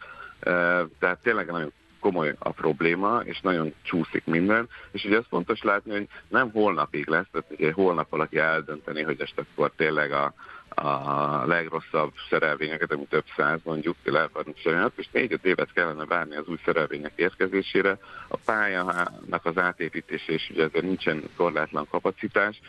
Tehát 0.98 1.18
tényleg 1.22 1.46
nagyon 1.50 1.72
komoly 2.00 2.34
a 2.38 2.50
probléma, 2.50 3.20
és 3.24 3.40
nagyon 3.40 3.74
csúszik 3.82 4.24
minden, 4.24 4.68
és 4.92 5.04
ugye 5.04 5.16
ez 5.16 5.24
fontos 5.28 5.62
látni, 5.62 5.92
hogy 5.92 6.08
nem 6.28 6.50
holnapig 6.50 7.06
lesz, 7.06 7.26
tehát 7.32 7.50
ugye 7.50 7.72
holnap 7.72 8.10
valaki 8.10 8.38
eldönteni, 8.38 9.02
hogy 9.02 9.20
ezt 9.20 9.38
akkor 9.38 9.72
tényleg 9.76 10.12
a, 10.12 10.34
a 10.74 11.46
legrosszabb 11.46 12.12
szerelvényeket, 12.30 12.92
amit 12.92 13.08
több 13.08 13.24
száz 13.36 13.60
mondjuk, 13.64 13.96
le 14.04 14.22
akarunk 14.22 14.56
csinálni, 14.56 14.90
és 14.96 15.08
négy-öt 15.12 15.44
évet 15.44 15.72
kellene 15.72 16.04
várni 16.04 16.36
az 16.36 16.46
új 16.46 16.58
szerelvények 16.64 17.12
érkezésére. 17.14 17.98
A 18.28 18.36
pályának 18.36 19.40
az 19.42 19.58
átépítése 19.58 20.32
és 20.32 20.50
ugye 20.50 20.64
ezért 20.64 20.84
nincsen 20.84 21.22
korlátlan 21.36 21.88
kapacitás, 21.90 22.60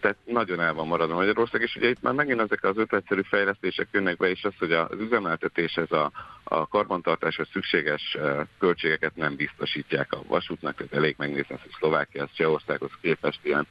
tehát 0.00 0.16
nagyon 0.24 0.60
el 0.60 0.74
van 0.74 0.86
maradva 0.86 1.14
Magyarország, 1.14 1.60
és 1.60 1.76
ugye 1.76 1.88
itt 1.88 2.02
már 2.02 2.14
megint 2.14 2.40
ezek 2.40 2.64
az 2.64 2.76
ötletszerű 2.76 3.20
fejlesztések 3.20 3.88
jönnek 3.92 4.16
be, 4.16 4.30
és 4.30 4.44
az, 4.44 4.52
hogy 4.58 4.72
az 4.72 5.00
üzemeltetéshez 5.00 5.92
a, 5.92 6.10
a 6.44 6.68
karbantartáshoz 6.68 7.48
szükséges 7.52 8.16
költségeket 8.58 9.16
nem 9.16 9.36
biztosítják 9.36 10.12
a 10.12 10.22
vasútnak, 10.26 10.80
ez 10.80 10.86
elég 10.90 11.14
megnézni, 11.18 11.56
hogy 11.62 11.72
Szlovákia, 11.78 12.22
az 12.22 12.28
Csehországhoz 12.32 12.90
képest 13.00 13.40
ilyen 13.42 13.66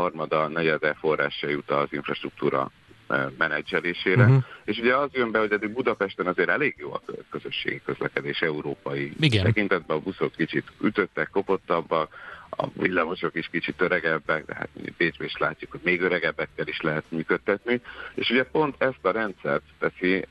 harmada, 0.00 0.48
negyede 0.48 0.94
forrása 0.94 1.48
jut 1.48 1.70
az 1.70 1.88
infrastruktúra 1.90 2.70
menedzselésére. 3.38 4.24
Uh-huh. 4.24 4.42
És 4.64 4.78
ugye 4.78 4.96
az 4.96 5.08
jön 5.12 5.30
be, 5.30 5.38
hogy 5.38 5.52
eddig 5.52 5.72
Budapesten 5.72 6.26
azért 6.26 6.48
elég 6.48 6.74
jó 6.78 6.92
a 6.92 7.02
közösségi 7.30 7.80
közlekedés 7.84 8.40
európai 8.40 9.12
Igen. 9.20 9.44
tekintetben. 9.44 9.96
A 9.96 10.00
buszok 10.00 10.32
kicsit 10.32 10.72
ütöttek, 10.80 11.28
kopottabbak, 11.30 12.14
a 12.50 12.66
villamosok 12.72 13.34
is 13.34 13.48
kicsit 13.48 13.80
öregebbek, 13.80 14.44
de 14.44 14.54
hát 14.54 14.68
Bécsben 14.96 15.26
is 15.26 15.36
látjuk, 15.36 15.70
hogy 15.70 15.80
még 15.84 16.00
öregebbekkel 16.00 16.66
is 16.66 16.80
lehet 16.80 17.04
működtetni. 17.08 17.80
És 18.14 18.30
ugye 18.30 18.44
pont 18.44 18.74
ezt 18.78 18.98
a 19.04 19.10
rendszert 19.10 19.62
teszi 19.78 20.24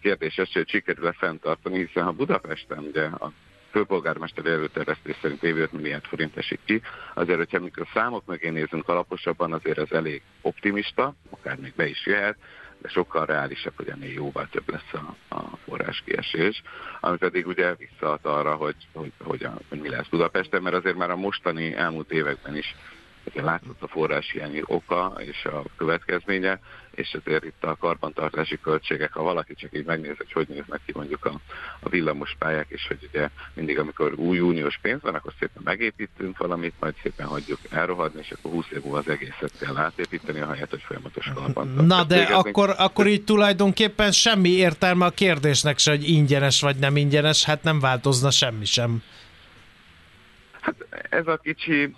kérdéses, 0.00 0.52
hogy 0.52 0.68
sikerül-e 0.68 1.12
fenntartani, 1.12 1.78
hiszen 1.78 2.04
ha 2.04 2.12
Budapesten 2.12 2.78
ugye 2.78 3.04
a 3.04 3.32
főpolgármester 3.70 4.46
előterjesztés 4.46 5.16
szerint 5.20 5.42
évi 5.42 5.60
5 5.60 5.72
milliárd 5.72 6.04
forint 6.04 6.36
esik 6.36 6.60
ki. 6.64 6.82
Azért, 7.14 7.38
hogyha 7.38 7.56
amikor 7.56 7.86
számok 7.94 8.26
mögé 8.26 8.48
nézünk 8.48 8.88
alaposabban, 8.88 9.52
azért 9.52 9.78
ez 9.78 9.90
elég 9.90 10.22
optimista, 10.40 11.14
akár 11.30 11.56
még 11.56 11.72
be 11.76 11.86
is 11.86 12.06
jöhet, 12.06 12.36
de 12.80 12.88
sokkal 12.88 13.26
reálisabb, 13.26 13.72
hogy 13.76 13.88
ennél 13.88 14.12
jóval 14.12 14.48
több 14.50 14.70
lesz 14.70 14.92
a, 14.92 15.34
a 15.34 15.56
forráskiesés, 15.64 16.62
ami 17.00 17.16
pedig 17.16 17.46
ugye 17.46 17.74
visszaad 17.74 18.20
arra, 18.22 18.54
hogy, 18.54 18.76
hogy, 18.92 19.12
hogy, 19.18 19.44
a, 19.44 19.58
hogy 19.68 19.80
mi 19.80 19.88
lesz 19.88 20.08
Budapesten, 20.08 20.62
mert 20.62 20.76
azért 20.76 20.96
már 20.96 21.10
a 21.10 21.16
mostani 21.16 21.74
elmúlt 21.74 22.10
években 22.10 22.56
is 22.56 22.74
látszott 23.34 23.82
a 23.82 23.88
forráshiány 23.88 24.62
oka 24.66 25.14
és 25.18 25.44
a 25.44 25.62
következménye, 25.76 26.60
és 27.00 27.16
ezért 27.24 27.44
itt 27.44 27.64
a 27.64 27.76
karbantartási 27.76 28.58
költségek, 28.60 29.12
ha 29.12 29.22
valaki 29.22 29.54
csak 29.54 29.70
így 29.72 29.84
megnéz, 29.84 30.16
hogy 30.16 30.32
hogy 30.32 30.48
néznek 30.48 30.80
ki 30.86 30.92
mondjuk 30.94 31.24
a, 31.24 31.40
a 31.80 31.88
villamos 31.88 32.36
pályák, 32.38 32.66
és 32.68 32.86
hogy 32.88 33.08
ugye 33.12 33.28
mindig, 33.54 33.78
amikor 33.78 34.12
új 34.16 34.40
uniós 34.40 34.78
pénz 34.82 35.02
van, 35.02 35.14
akkor 35.14 35.32
szépen 35.38 35.62
megépítünk 35.64 36.38
valamit, 36.38 36.74
majd 36.80 36.94
szépen 37.02 37.26
hagyjuk 37.26 37.58
elrohadni, 37.70 38.20
és 38.20 38.30
akkor 38.30 38.50
20 38.50 38.66
év 38.72 38.82
múlva 38.82 38.98
az 38.98 39.08
egészet 39.08 39.52
kell 39.60 39.76
átépíteni, 39.76 40.40
ahelyett, 40.40 40.70
hogy 40.70 40.82
folyamatos 40.82 41.30
karbantartást. 41.34 41.88
Na 41.88 42.04
de 42.04 42.22
akkor, 42.22 42.74
akkor 42.78 43.06
így 43.06 43.24
tulajdonképpen 43.24 44.12
semmi 44.12 44.48
értelme 44.48 45.04
a 45.04 45.10
kérdésnek 45.10 45.78
se, 45.78 45.90
hogy 45.90 46.08
ingyenes 46.08 46.60
vagy 46.60 46.76
nem 46.76 46.96
ingyenes, 46.96 47.44
hát 47.44 47.62
nem 47.62 47.80
változna 47.80 48.30
semmi 48.30 48.64
sem. 48.64 49.02
Hát 50.60 50.74
ez 51.10 51.26
a 51.26 51.36
kicsi 51.36 51.94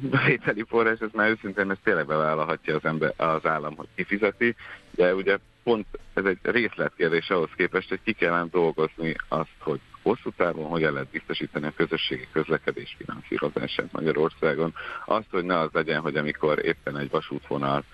bevételi 0.00 0.64
forrás, 0.68 0.98
ez 0.98 1.10
már 1.12 1.30
őszintén 1.30 1.70
ez 1.70 1.76
tényleg 1.82 2.06
bevállalhatja 2.06 2.74
az, 2.74 2.84
ember, 2.84 3.12
az 3.16 3.46
állam, 3.46 3.76
hogy 3.76 3.88
kifizeti, 3.94 4.54
de 4.90 5.14
ugye 5.14 5.38
pont 5.62 5.86
ez 6.14 6.24
egy 6.24 6.38
részletkérdés 6.42 7.30
ahhoz 7.30 7.50
képest, 7.56 7.88
hogy 7.88 8.00
ki 8.04 8.12
kellene 8.12 8.48
dolgozni 8.50 9.14
azt, 9.28 9.56
hogy 9.58 9.80
hosszú 10.02 10.30
távon 10.36 10.68
hogyan 10.68 10.92
lehet 10.92 11.08
biztosítani 11.08 11.66
a 11.66 11.72
közösségi 11.76 12.28
közlekedés 12.32 12.96
finanszírozását 12.98 13.92
Magyarországon. 13.92 14.74
Azt, 15.04 15.30
hogy 15.30 15.44
ne 15.44 15.58
az 15.58 15.70
legyen, 15.72 16.00
hogy 16.00 16.16
amikor 16.16 16.64
éppen 16.64 16.98
egy 16.98 17.10
vasútvonal 17.10 17.84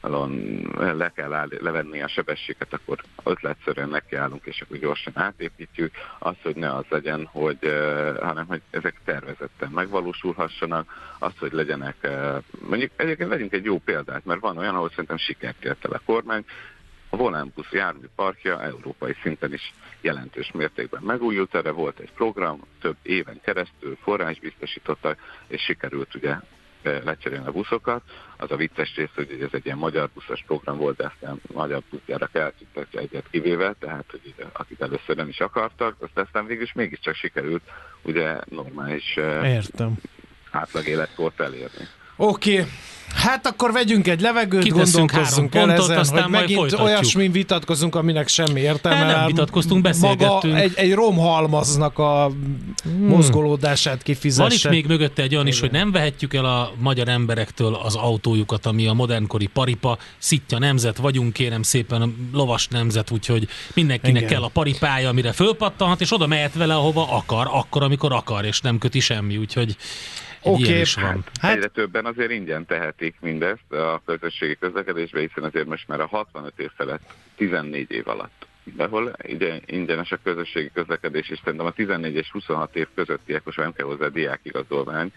le 0.00 1.12
kell 1.14 1.32
áll, 1.32 1.48
levenni 1.60 2.02
a 2.02 2.08
sebességet, 2.08 2.72
akkor 2.72 2.98
ötletszerűen 3.24 3.88
nekiállunk, 3.88 4.44
és 4.44 4.60
akkor 4.60 4.76
gyorsan 4.76 5.12
átépítjük. 5.16 5.94
Az, 6.18 6.34
hogy 6.42 6.56
ne 6.56 6.74
az 6.74 6.84
legyen, 6.88 7.28
hogy, 7.32 7.58
hanem 8.20 8.46
hogy 8.46 8.62
ezek 8.70 9.00
tervezetten 9.04 9.70
megvalósulhassanak, 9.70 11.16
az, 11.18 11.32
hogy 11.38 11.52
legyenek, 11.52 12.08
mondjuk 12.68 12.90
egyébként 12.96 13.28
vegyünk 13.28 13.52
egy 13.52 13.64
jó 13.64 13.78
példát, 13.78 14.24
mert 14.24 14.40
van 14.40 14.58
olyan, 14.58 14.74
ahol 14.74 14.88
szerintem 14.88 15.16
sikert 15.16 15.64
ért 15.64 15.84
el 15.84 15.92
a 15.92 16.00
kormány, 16.04 16.44
a 17.10 17.16
Volánbusz 17.16 17.70
járműparkja 17.70 18.62
európai 18.62 19.14
szinten 19.22 19.52
is 19.52 19.72
jelentős 20.00 20.50
mértékben 20.52 21.02
megújult, 21.02 21.54
erre 21.54 21.70
volt 21.70 21.98
egy 21.98 22.12
program, 22.12 22.60
több 22.80 22.96
éven 23.02 23.40
keresztül 23.40 23.96
forrás 24.02 24.38
biztosítottak, 24.38 25.18
és 25.46 25.62
sikerült 25.62 26.14
ugye 26.14 26.36
lecserélni 27.04 27.46
a 27.46 27.52
buszokat. 27.52 28.02
Az 28.36 28.50
a 28.50 28.56
vicces 28.56 28.94
rész, 28.96 29.10
hogy 29.14 29.38
ez 29.40 29.48
egy 29.52 29.66
ilyen 29.66 29.78
magyar 29.78 30.08
buszos 30.14 30.44
program 30.46 30.76
volt, 30.76 30.96
de 30.96 31.06
aztán 31.06 31.40
magyar 31.54 31.82
buszjára 31.90 32.28
eltűntek 32.32 32.86
egyet 32.94 33.26
kivéve, 33.30 33.74
tehát 33.78 34.04
hogy 34.10 34.34
akit 34.52 34.82
először 34.82 35.16
nem 35.16 35.28
is 35.28 35.40
akartak, 35.40 35.96
azt 35.98 36.18
aztán 36.18 36.46
végül 36.46 36.62
is 36.62 36.72
mégiscsak 36.72 37.14
sikerült 37.14 37.62
ugye 38.02 38.36
normális 38.44 39.16
Értem. 39.42 39.94
átlag 40.50 40.86
életkort 40.86 41.40
elérni. 41.40 41.88
Oké, 42.20 42.52
okay. 42.52 42.70
Hát 43.14 43.46
akkor 43.46 43.72
vegyünk 43.72 44.08
egy 44.08 44.20
levegőt, 44.20 44.62
Kiteszünk 44.62 45.10
gondolkozzunk 45.10 45.54
el 45.54 45.66
pontot, 45.66 45.84
ezen, 45.84 45.98
aztán 45.98 46.22
hogy 46.22 46.30
megint 46.30 46.72
olyasmi 46.72 47.28
vitatkozunk, 47.28 47.94
aminek 47.94 48.28
semmi 48.28 48.60
értelme. 48.60 49.04
Nem, 49.04 49.16
nem 49.16 49.26
vitatkoztunk, 49.26 49.82
beszélgettünk. 49.82 50.42
Maga 50.42 50.56
egy, 50.56 50.72
egy 50.74 50.94
romhalmaznak 50.94 51.98
a 51.98 52.30
hmm. 52.82 53.06
mozgolódását 53.06 54.02
kifizesse. 54.02 54.42
Van 54.42 54.52
itt 54.52 54.68
még 54.68 54.86
mögötte 54.86 55.22
egy 55.22 55.34
olyan 55.34 55.46
is, 55.46 55.60
hogy 55.60 55.70
nem 55.70 55.92
vehetjük 55.92 56.34
el 56.34 56.44
a 56.44 56.72
magyar 56.78 57.08
emberektől 57.08 57.74
az 57.74 57.94
autójukat, 57.94 58.66
ami 58.66 58.86
a 58.86 58.92
modernkori 58.92 59.46
paripa, 59.46 59.98
szitja 60.18 60.58
nemzet 60.58 60.96
vagyunk, 60.96 61.32
kérem 61.32 61.62
szépen, 61.62 62.30
lovas 62.32 62.68
nemzet, 62.68 63.10
úgyhogy 63.10 63.48
mindenkinek 63.74 64.22
Igen. 64.22 64.32
kell 64.32 64.42
a 64.42 64.48
paripája, 64.48 65.08
amire 65.08 65.32
fölpattanhat, 65.32 66.00
és 66.00 66.12
oda 66.12 66.26
mehet 66.26 66.54
vele, 66.54 66.74
ahova 66.74 67.08
akar, 67.10 67.48
akkor, 67.52 67.82
amikor 67.82 68.12
akar, 68.12 68.44
és 68.44 68.60
nem 68.60 68.78
köti 68.78 69.00
semmi, 69.00 69.36
úgyhogy 69.36 69.76
Oké, 70.42 70.62
okay. 70.62 70.80
is 70.80 70.94
van. 70.94 71.24
Hát, 71.40 71.56
Egyre 71.56 71.68
többen 71.68 72.06
azért 72.06 72.30
ingyen 72.30 72.66
tehetik 72.66 73.14
mindezt 73.20 73.72
a 73.72 74.02
közösségi 74.06 74.56
közlekedésbe, 74.60 75.20
hiszen 75.20 75.44
azért 75.44 75.66
most 75.66 75.88
már 75.88 76.00
a 76.00 76.06
65 76.06 76.52
év 76.56 76.70
felett 76.76 77.12
14 77.36 77.90
év 77.90 78.08
alatt 78.08 78.46
hol 78.76 79.12
ugye 79.28 79.60
ingyenes 79.66 80.12
a 80.12 80.18
közösségi 80.22 80.70
közlekedés, 80.74 81.28
és 81.28 81.38
szerintem 81.44 81.66
a 81.66 81.70
14 81.70 82.14
és 82.14 82.30
26 82.30 82.76
év 82.76 82.86
közöttiek 82.94 83.44
most 83.44 83.58
nem 83.58 83.72
kell 83.72 83.86
hozzá 83.86 84.06
diákigazolvány, 84.06 85.12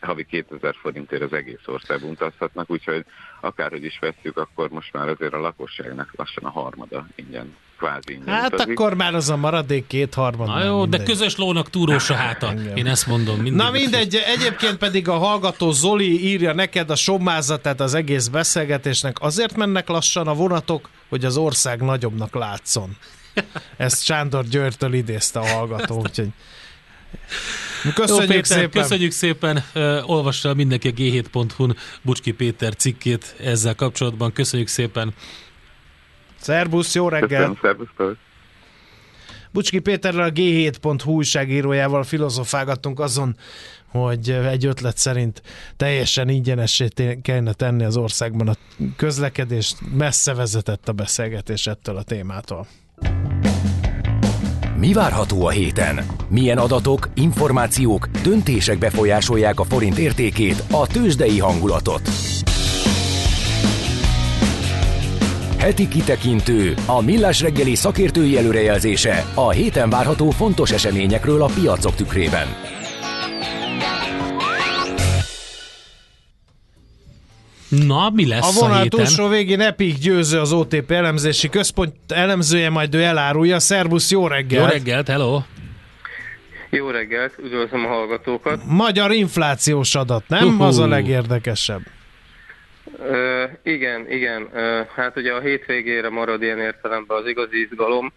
havi 0.00 0.24
2000 0.30 0.74
forintért 0.80 1.22
az 1.22 1.32
egész 1.32 1.66
országban 1.66 2.10
utazhatnak, 2.10 2.70
úgyhogy 2.70 3.04
akárhogy 3.40 3.84
is 3.84 3.98
veszük, 4.00 4.36
akkor 4.36 4.68
most 4.68 4.92
már 4.92 5.08
azért 5.08 5.32
a 5.32 5.38
lakosságnak 5.40 6.12
lassan 6.16 6.44
a 6.44 6.50
harmada 6.50 7.06
ingyen 7.14 7.56
kvázi 7.78 8.12
ingyen 8.12 8.34
Hát 8.34 8.52
utazik. 8.52 8.78
akkor 8.78 8.94
már 8.94 9.14
az 9.14 9.30
a 9.30 9.36
maradék 9.36 9.86
kétharmad. 9.86 10.46
Na 10.46 10.64
jó, 10.64 10.80
mindegy. 10.80 11.00
de 11.00 11.06
közös 11.06 11.36
lónak 11.36 11.70
túrós 11.70 12.10
a 12.10 12.14
háta. 12.14 12.48
Engem. 12.56 12.76
Én 12.76 12.86
ezt 12.86 13.06
mondom. 13.06 13.34
Mindig 13.36 13.52
Na 13.52 13.70
mindegy, 13.70 14.14
egyébként 14.26 14.76
pedig 14.76 15.08
a 15.08 15.18
hallgató 15.18 15.70
Zoli 15.70 16.24
írja 16.24 16.52
neked 16.52 16.90
a 16.90 16.96
sommázatát 16.96 17.80
az 17.80 17.94
egész 17.94 18.26
beszélgetésnek. 18.28 19.16
Azért 19.20 19.56
mennek 19.56 19.88
lassan 19.88 20.26
a 20.26 20.34
vonatok, 20.34 20.88
hogy 21.08 21.24
az 21.24 21.36
ország 21.36 21.80
nagyobbnak 21.80 22.34
látszon. 22.34 22.96
Ezt 23.76 24.04
Sándor 24.04 24.44
Györgytől 24.44 24.92
idézte 24.92 25.38
a 25.38 25.46
hallgató, 25.46 26.00
úgyhogy 26.00 26.28
Köszönjük 27.94 28.28
Jó, 28.28 28.34
Péter, 28.34 28.44
szépen! 28.44 28.82
Köszönjük 28.82 29.12
szépen! 29.12 29.64
Uh, 29.74 30.10
olvassa 30.10 30.54
mindenki 30.54 30.88
a 30.88 30.92
g7.hu-n 30.92 31.76
Bucski 32.02 32.32
Péter 32.32 32.74
cikkét 32.74 33.34
ezzel 33.40 33.74
kapcsolatban. 33.74 34.32
Köszönjük 34.32 34.68
szépen! 34.68 35.14
Szerbusz, 36.40 36.94
jó 36.94 37.08
reggel! 37.08 37.56
Köszönöm, 37.60 38.16
Bucski 39.52 39.78
Péterrel 39.78 40.24
a 40.24 40.30
G7.hu 40.30 41.10
újságírójával 41.10 42.02
filozofálgattunk 42.02 43.00
azon, 43.00 43.36
hogy 43.86 44.30
egy 44.30 44.66
ötlet 44.66 44.96
szerint 44.96 45.42
teljesen 45.76 46.28
ingyenessé 46.28 46.88
kellene 47.22 47.52
tenni 47.52 47.84
az 47.84 47.96
országban 47.96 48.48
a 48.48 48.54
közlekedést. 48.96 49.76
Messze 49.94 50.34
vezetett 50.34 50.88
a 50.88 50.92
beszélgetés 50.92 51.66
ettől 51.66 51.96
a 51.96 52.02
témától. 52.02 52.66
Mi 54.82 54.92
várható 54.92 55.46
a 55.46 55.50
héten? 55.50 56.06
Milyen 56.28 56.58
adatok, 56.58 57.08
információk, 57.14 58.08
döntések 58.22 58.78
befolyásolják 58.78 59.60
a 59.60 59.64
forint 59.64 59.98
értékét, 59.98 60.64
a 60.70 60.86
tőzsdei 60.86 61.38
hangulatot? 61.38 62.00
Heti 65.58 65.88
kitekintő, 65.88 66.74
a 66.86 67.02
millás 67.02 67.40
reggeli 67.40 67.74
szakértői 67.74 68.38
előrejelzése 68.38 69.24
a 69.34 69.50
héten 69.50 69.90
várható 69.90 70.30
fontos 70.30 70.70
eseményekről 70.70 71.42
a 71.42 71.50
piacok 71.60 71.94
tükrében. 71.94 72.46
Na, 77.78 78.10
mi 78.10 78.26
lesz 78.26 78.56
a 78.56 78.60
vonal 78.60 78.76
a 78.76 78.82
héten? 78.82 78.98
túlsó 78.98 79.28
végén 79.28 79.60
Epic 79.60 79.98
győző 79.98 80.40
az 80.40 80.52
OTP 80.52 80.90
elemzési 80.90 81.48
központ 81.48 81.94
elemzője, 82.08 82.70
majd 82.70 82.94
ő 82.94 83.02
elárulja. 83.02 83.58
Szerbusz, 83.58 84.10
jó 84.10 84.26
reggelt! 84.26 84.64
Jó 84.64 84.78
reggelt, 84.78 85.08
hello! 85.08 85.40
Jó 86.70 86.90
reggelt, 86.90 87.34
üdvözlöm 87.44 87.84
a 87.84 87.88
hallgatókat! 87.88 88.60
Magyar 88.66 89.12
inflációs 89.12 89.94
adat, 89.94 90.24
nem? 90.28 90.46
Uh-huh. 90.46 90.66
Az 90.66 90.78
a 90.78 90.86
legérdekesebb. 90.86 91.82
Uh, 92.84 93.50
igen, 93.62 94.10
igen. 94.10 94.42
Uh, 94.42 94.86
hát 94.94 95.16
ugye 95.16 95.32
a 95.32 95.40
hétvégére 95.40 96.10
marad 96.10 96.42
ilyen 96.42 96.58
értelemben 96.58 97.16
az 97.16 97.28
igazi 97.28 97.68
izgalom. 97.70 98.12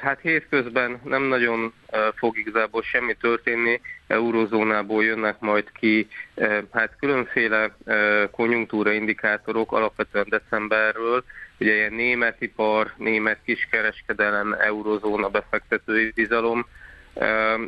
Hát 0.00 0.20
hétközben 0.20 1.00
nem 1.04 1.22
nagyon 1.22 1.72
fog 2.14 2.38
igazából 2.38 2.82
semmi 2.82 3.14
történni, 3.14 3.80
eurozónából 4.06 5.04
jönnek 5.04 5.40
majd 5.40 5.72
ki 5.72 6.08
hát 6.72 6.96
különféle 7.00 7.76
konjunktúra 8.30 8.92
indikátorok 8.92 9.72
alapvetően 9.72 10.26
decemberről, 10.28 11.24
ugye 11.58 11.74
ilyen 11.74 11.92
német 11.92 12.36
ipar, 12.40 12.92
német 12.96 13.38
kiskereskedelem, 13.44 14.56
eurozóna 14.58 15.28
befektetői 15.28 16.12
bizalom, 16.14 16.66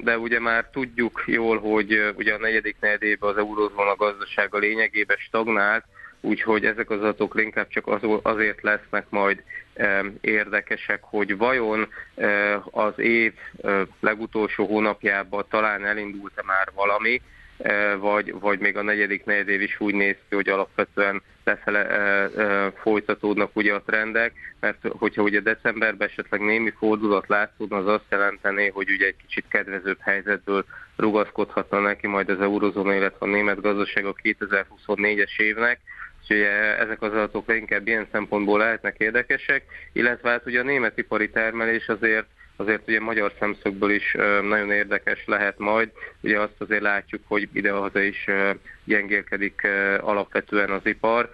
de 0.01 0.18
ugye 0.18 0.41
már 0.41 0.68
tudjuk 0.72 1.24
jól, 1.26 1.59
hogy 1.59 2.12
ugye 2.16 2.34
a 2.34 2.38
negyedik 2.38 2.76
negyedében 2.80 3.30
az 3.30 3.36
eurozóna 3.36 3.97
gazdasága 3.97 4.59
lényegében 4.59 5.16
stagnált, 5.16 5.84
úgyhogy 6.21 6.64
ezek 6.64 6.91
az 6.91 6.99
adatok 6.99 7.41
inkább 7.41 7.68
csak 7.68 7.87
azért 8.23 8.62
lesznek 8.62 9.07
majd 9.09 9.43
érdekesek, 10.21 11.01
hogy 11.03 11.37
vajon 11.37 11.89
az 12.71 12.99
év 12.99 13.33
legutolsó 14.01 14.66
hónapjában 14.66 15.45
talán 15.51 15.85
elindult-e 15.85 16.43
már 16.47 16.68
valami, 16.75 17.21
vagy, 17.99 18.35
vagy 18.41 18.59
még 18.59 18.77
a 18.77 18.83
negyedik 18.83 19.25
negyedév 19.25 19.61
is 19.61 19.81
úgy 19.81 19.95
néz 19.95 20.16
ki, 20.29 20.35
hogy 20.35 20.49
alapvetően 20.49 21.23
lefele 21.45 22.29
folytatódnak 22.81 23.57
ugye 23.57 23.75
a 23.75 23.83
trendek, 23.83 24.33
mert 24.61 24.87
hogyha 24.89 25.23
ugye 25.23 25.41
decemberben 25.41 26.09
esetleg 26.09 26.41
némi 26.41 26.71
fordulat 26.71 27.29
látszódna, 27.29 27.77
az 27.77 27.87
azt 27.87 28.05
jelenteni, 28.09 28.68
hogy 28.68 28.91
ugye 28.91 29.07
egy 29.07 29.16
kicsit 29.27 29.45
kedvezőbb 29.49 29.99
helyzetből 30.01 30.64
rugaszkodhatna 30.97 31.81
neki 31.81 32.07
majd 32.07 32.29
az 32.29 32.41
eurozóna, 32.41 32.95
illetve 32.95 33.27
a 33.27 33.31
német 33.31 33.61
gazdaság 33.61 34.07
a 34.07 34.14
2024-es 34.14 35.41
évnek, 35.41 35.81
Úgyhogy 36.31 36.47
ezek 36.78 37.03
az 37.03 37.12
adatok 37.12 37.57
inkább 37.57 37.87
ilyen 37.87 38.07
szempontból 38.12 38.59
lehetnek 38.59 38.95
érdekesek, 38.99 39.64
illetve 39.93 40.31
hát 40.31 40.47
ugye 40.47 40.61
a 40.61 40.62
német 40.62 40.99
ipari 40.99 41.31
termelés 41.31 41.89
azért 41.89 42.26
azért 42.61 42.88
ugye 42.88 43.00
magyar 43.00 43.32
szemszögből 43.38 43.90
is 43.90 44.16
nagyon 44.42 44.70
érdekes 44.70 45.22
lehet 45.26 45.58
majd. 45.58 45.90
Ugye 46.20 46.40
azt 46.40 46.54
azért 46.58 46.82
látjuk, 46.82 47.22
hogy 47.26 47.48
idehaza 47.52 48.00
is 48.00 48.26
gyengélkedik 48.84 49.66
alapvetően 50.00 50.70
az 50.70 50.86
ipar, 50.86 51.30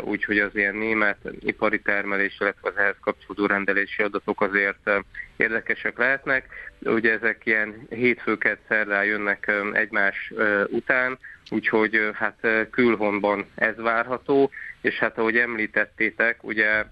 úgyhogy 0.00 0.38
az 0.38 0.50
ilyen 0.54 0.74
német 0.74 1.18
ipari 1.40 1.80
termelés, 1.80 2.36
illetve 2.40 2.68
az 2.68 2.76
ehhez 2.76 2.96
kapcsolódó 3.00 3.46
rendelési 3.46 4.02
adatok 4.02 4.40
azért 4.40 4.90
érdekesek 5.36 5.98
lehetnek. 5.98 6.46
Ugye 6.84 7.12
ezek 7.12 7.46
ilyen 7.46 7.86
hétfőket 7.90 8.58
szerdán 8.68 9.04
jönnek 9.04 9.52
egymás 9.72 10.32
után, 10.66 11.18
úgyhogy 11.50 12.10
hát 12.12 12.46
külhonban 12.70 13.46
ez 13.54 13.76
várható, 13.76 14.50
és 14.80 14.94
hát 14.98 15.18
ahogy 15.18 15.36
említettétek, 15.36 16.44
ugye 16.44 16.84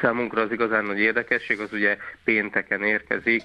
Számunkra 0.00 0.42
az 0.42 0.52
igazán 0.52 0.84
nagy 0.84 0.98
érdekesség 0.98 1.60
az 1.60 1.72
ugye 1.72 1.96
pénteken 2.24 2.82
érkezik 2.82 3.42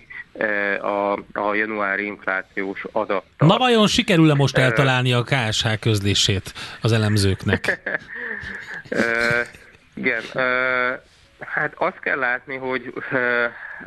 a, 0.82 1.14
a 1.34 1.54
januári 1.54 2.06
inflációs 2.06 2.86
adat. 2.92 3.24
Na 3.38 3.58
vajon 3.58 3.88
sikerül-e 3.88 4.34
most 4.34 4.58
eltalálni 4.58 5.14
a 5.14 5.24
KSH 5.24 5.80
közlését 5.80 6.54
az 6.82 6.92
elemzőknek? 6.92 7.66
Igen, 9.94 10.22
hát 11.40 11.74
azt 11.76 12.00
kell 12.00 12.20
látni, 12.20 12.56
hogy 12.56 12.94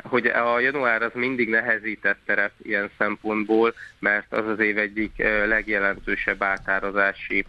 hogy 0.03 0.25
a 0.25 0.59
január 0.59 1.01
az 1.01 1.11
mindig 1.13 1.49
nehezített 1.49 2.19
terep 2.25 2.51
ilyen 2.61 2.89
szempontból, 2.97 3.73
mert 3.99 4.33
az 4.33 4.47
az 4.47 4.59
év 4.59 4.77
egyik 4.77 5.23
legjelentősebb 5.45 6.43
átárazási 6.43 7.45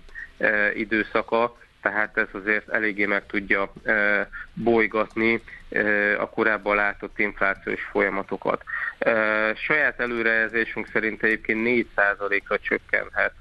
időszaka, 0.75 1.57
tehát 1.83 2.16
ez 2.18 2.26
azért 2.33 2.68
eléggé 2.68 3.07
meg 3.07 3.26
tudja 3.26 3.72
e, 3.85 4.28
bolygatni 4.55 5.43
e, 5.70 6.20
a 6.20 6.28
korábban 6.28 6.76
látott 6.76 7.18
inflációs 7.18 7.83
folyamatokat. 7.91 8.62
E, 8.99 9.12
saját 9.55 10.01
előrejelzésünk 10.01 10.89
szerint 10.93 11.22
egyébként 11.22 11.87
4%-ra 11.97 12.59
csökkenhet 12.59 13.33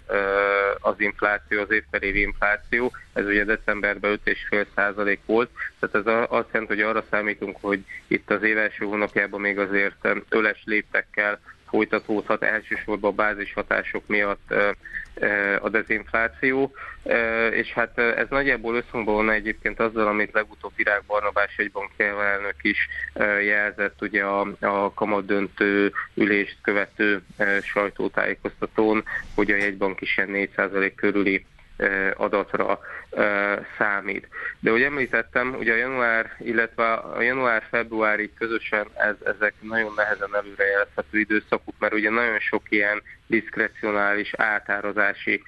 az 0.79 0.95
infláció, 0.97 1.61
az 1.61 1.71
évperévi 1.71 2.21
infláció, 2.21 2.91
ez 3.13 3.25
ugye 3.25 3.43
decemberben 3.43 4.19
5,5% 4.25 5.17
volt, 5.25 5.49
tehát 5.79 6.07
ez 6.07 6.13
azt 6.29 6.49
jelenti, 6.51 6.73
hogy 6.73 6.83
arra 6.83 7.03
számítunk, 7.09 7.57
hogy 7.61 7.85
itt 8.07 8.31
az 8.31 8.43
év 8.43 8.57
első 8.57 8.85
hónapjában 8.85 9.41
még 9.41 9.59
azért 9.59 10.07
öles 10.29 10.61
léptekkel 10.65 11.39
folytatódhat 11.71 12.43
elsősorban 12.43 13.11
a 13.11 13.15
bázishatások 13.15 14.07
miatt 14.07 14.53
a 15.61 15.69
dezinfláció, 15.69 16.71
és 17.51 17.73
hát 17.73 17.97
ez 17.97 18.27
nagyjából 18.29 18.75
összhangban 18.75 19.15
van 19.15 19.29
egyébként 19.29 19.79
azzal, 19.79 20.07
amit 20.07 20.33
legutóbb 20.33 20.71
Virág 20.75 21.03
Barnabás 21.07 21.57
egybank 21.57 21.91
elnök 21.97 22.55
is 22.61 22.87
jelzett 23.43 24.01
ugye 24.01 24.23
a, 24.23 24.47
a 24.59 24.93
kamadöntő 24.93 25.91
ülést 26.13 26.57
követő 26.61 27.21
sajtótájékoztatón, 27.61 29.03
hogy 29.35 29.51
a 29.51 29.55
jegybank 29.55 30.01
is 30.01 30.17
ilyen 30.17 30.49
4% 30.55 30.91
körüli 30.95 31.45
adatra 32.15 32.79
számít. 33.77 34.27
De 34.59 34.69
ahogy 34.69 34.81
említettem, 34.81 35.55
ugye 35.59 35.73
a 35.73 35.75
január, 35.75 36.35
illetve 36.39 36.93
a 36.93 37.21
január-februári 37.21 38.33
közösen 38.33 38.87
ez, 38.97 39.15
ezek 39.35 39.53
nagyon 39.61 39.93
nehezen 39.95 40.35
előrejelezhető 40.35 41.19
időszakuk, 41.19 41.75
mert 41.79 41.93
ugye 41.93 42.09
nagyon 42.09 42.39
sok 42.39 42.61
ilyen 42.69 43.01
diszkrecionális 43.27 44.33
átárazási 44.37 45.43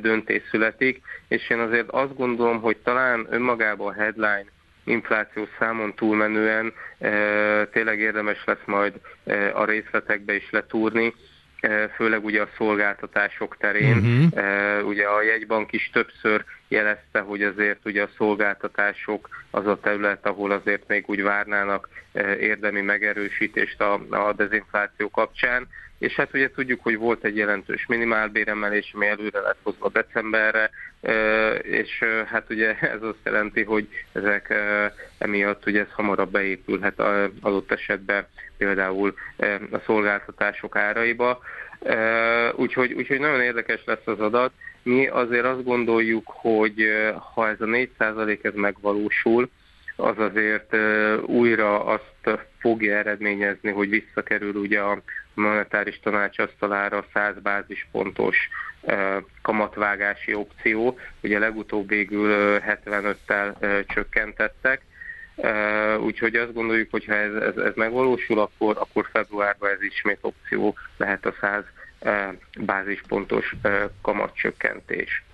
döntés 0.00 0.42
születik, 0.50 1.00
és 1.28 1.50
én 1.50 1.58
azért 1.58 1.88
azt 1.88 2.16
gondolom, 2.16 2.60
hogy 2.60 2.76
talán 2.76 3.26
önmagában 3.30 3.88
a 3.88 4.00
headline 4.00 4.46
infláció 4.84 5.48
számon 5.58 5.94
túlmenően 5.94 6.72
e, 6.98 7.10
tényleg 7.66 7.98
érdemes 7.98 8.44
lesz 8.44 8.64
majd 8.64 8.92
e, 9.24 9.56
a 9.56 9.64
részletekbe 9.64 10.34
is 10.34 10.50
letúrni, 10.50 11.14
főleg 11.94 12.24
ugye 12.24 12.42
a 12.42 12.48
szolgáltatások 12.56 13.56
terén. 13.56 13.96
Uh-huh. 13.96 14.86
Ugye 14.88 15.04
a 15.04 15.22
jegybank 15.22 15.72
is 15.72 15.90
többször 15.92 16.44
jelezte, 16.68 17.20
hogy 17.20 17.42
azért 17.42 17.78
ugye 17.84 18.02
a 18.02 18.10
szolgáltatások 18.16 19.28
az 19.50 19.66
a 19.66 19.80
terület, 19.80 20.26
ahol 20.26 20.50
azért 20.50 20.88
még 20.88 21.04
úgy 21.06 21.22
várnának 21.22 21.88
eh, 22.12 22.36
érdemi 22.40 22.80
megerősítést 22.80 23.80
a, 23.80 24.00
a 24.10 24.32
dezinfláció 24.32 25.10
kapcsán. 25.10 25.68
És 25.98 26.14
hát 26.14 26.34
ugye 26.34 26.50
tudjuk, 26.50 26.82
hogy 26.82 26.96
volt 26.96 27.24
egy 27.24 27.36
jelentős 27.36 27.86
minimálbéremelés, 27.86 28.90
ami 28.94 29.06
előre 29.06 29.40
lett 29.40 29.58
hozva 29.62 29.88
decemberre, 29.88 30.70
és 31.62 32.04
hát 32.26 32.50
ugye 32.50 32.78
ez 32.94 33.02
azt 33.02 33.24
jelenti, 33.24 33.62
hogy 33.62 33.88
ezek 34.12 34.54
emiatt 35.18 35.66
ugye 35.66 35.80
ez 35.80 35.92
hamarabb 35.92 36.30
beépülhet 36.30 37.00
adott 37.40 37.72
esetben 37.72 38.26
például 38.56 39.14
a 39.70 39.78
szolgáltatások 39.84 40.76
áraiba. 40.76 41.40
Úgyhogy, 42.52 42.92
úgyhogy 42.92 43.20
nagyon 43.20 43.40
érdekes 43.40 43.82
lesz 43.84 44.06
az 44.06 44.20
adat. 44.20 44.52
Mi 44.82 45.06
azért 45.06 45.44
azt 45.44 45.64
gondoljuk, 45.64 46.26
hogy 46.26 46.74
ha 47.34 47.48
ez 47.48 47.60
a 47.60 47.64
4% 47.64 48.44
ez 48.44 48.54
megvalósul, 48.54 49.50
az 49.96 50.18
azért 50.18 50.76
újra 51.26 51.84
azt 51.84 52.40
fogja 52.58 52.96
eredményezni, 52.96 53.70
hogy 53.70 53.88
visszakerül 53.88 54.54
ugye 54.54 54.80
a 54.80 55.02
monetáris 55.34 56.00
tanács 56.00 56.38
asztalára 56.38 57.04
100 57.12 57.34
bázispontos 57.42 58.36
kamatvágási 59.42 60.34
opció. 60.34 60.98
Ugye 61.22 61.38
legutóbb 61.38 61.88
végül 61.88 62.60
75-tel 62.66 63.84
csökkentettek, 63.86 64.82
úgyhogy 66.00 66.36
azt 66.36 66.52
gondoljuk, 66.52 66.90
hogy 66.90 67.04
ha 67.04 67.14
ez, 67.14 67.34
ez, 67.34 67.56
ez 67.56 67.72
megvalósul, 67.74 68.38
akkor, 68.38 68.76
akkor 68.78 69.08
februárban 69.12 69.70
ez 69.70 69.82
ismét 69.82 70.18
opció 70.20 70.74
lehet 70.96 71.26
a 71.26 71.34
100 71.40 71.64
bázispontos 72.58 73.54
kamatcsökkentés. 74.02 75.24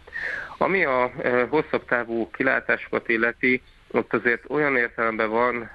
Ami 0.58 0.84
a 0.84 1.12
hosszabb 1.48 1.84
távú 1.84 2.30
kilátásokat 2.30 3.08
illeti, 3.08 3.62
ott 3.90 4.14
azért 4.14 4.44
olyan 4.48 4.76
értelemben 4.76 5.30
van, 5.30 5.70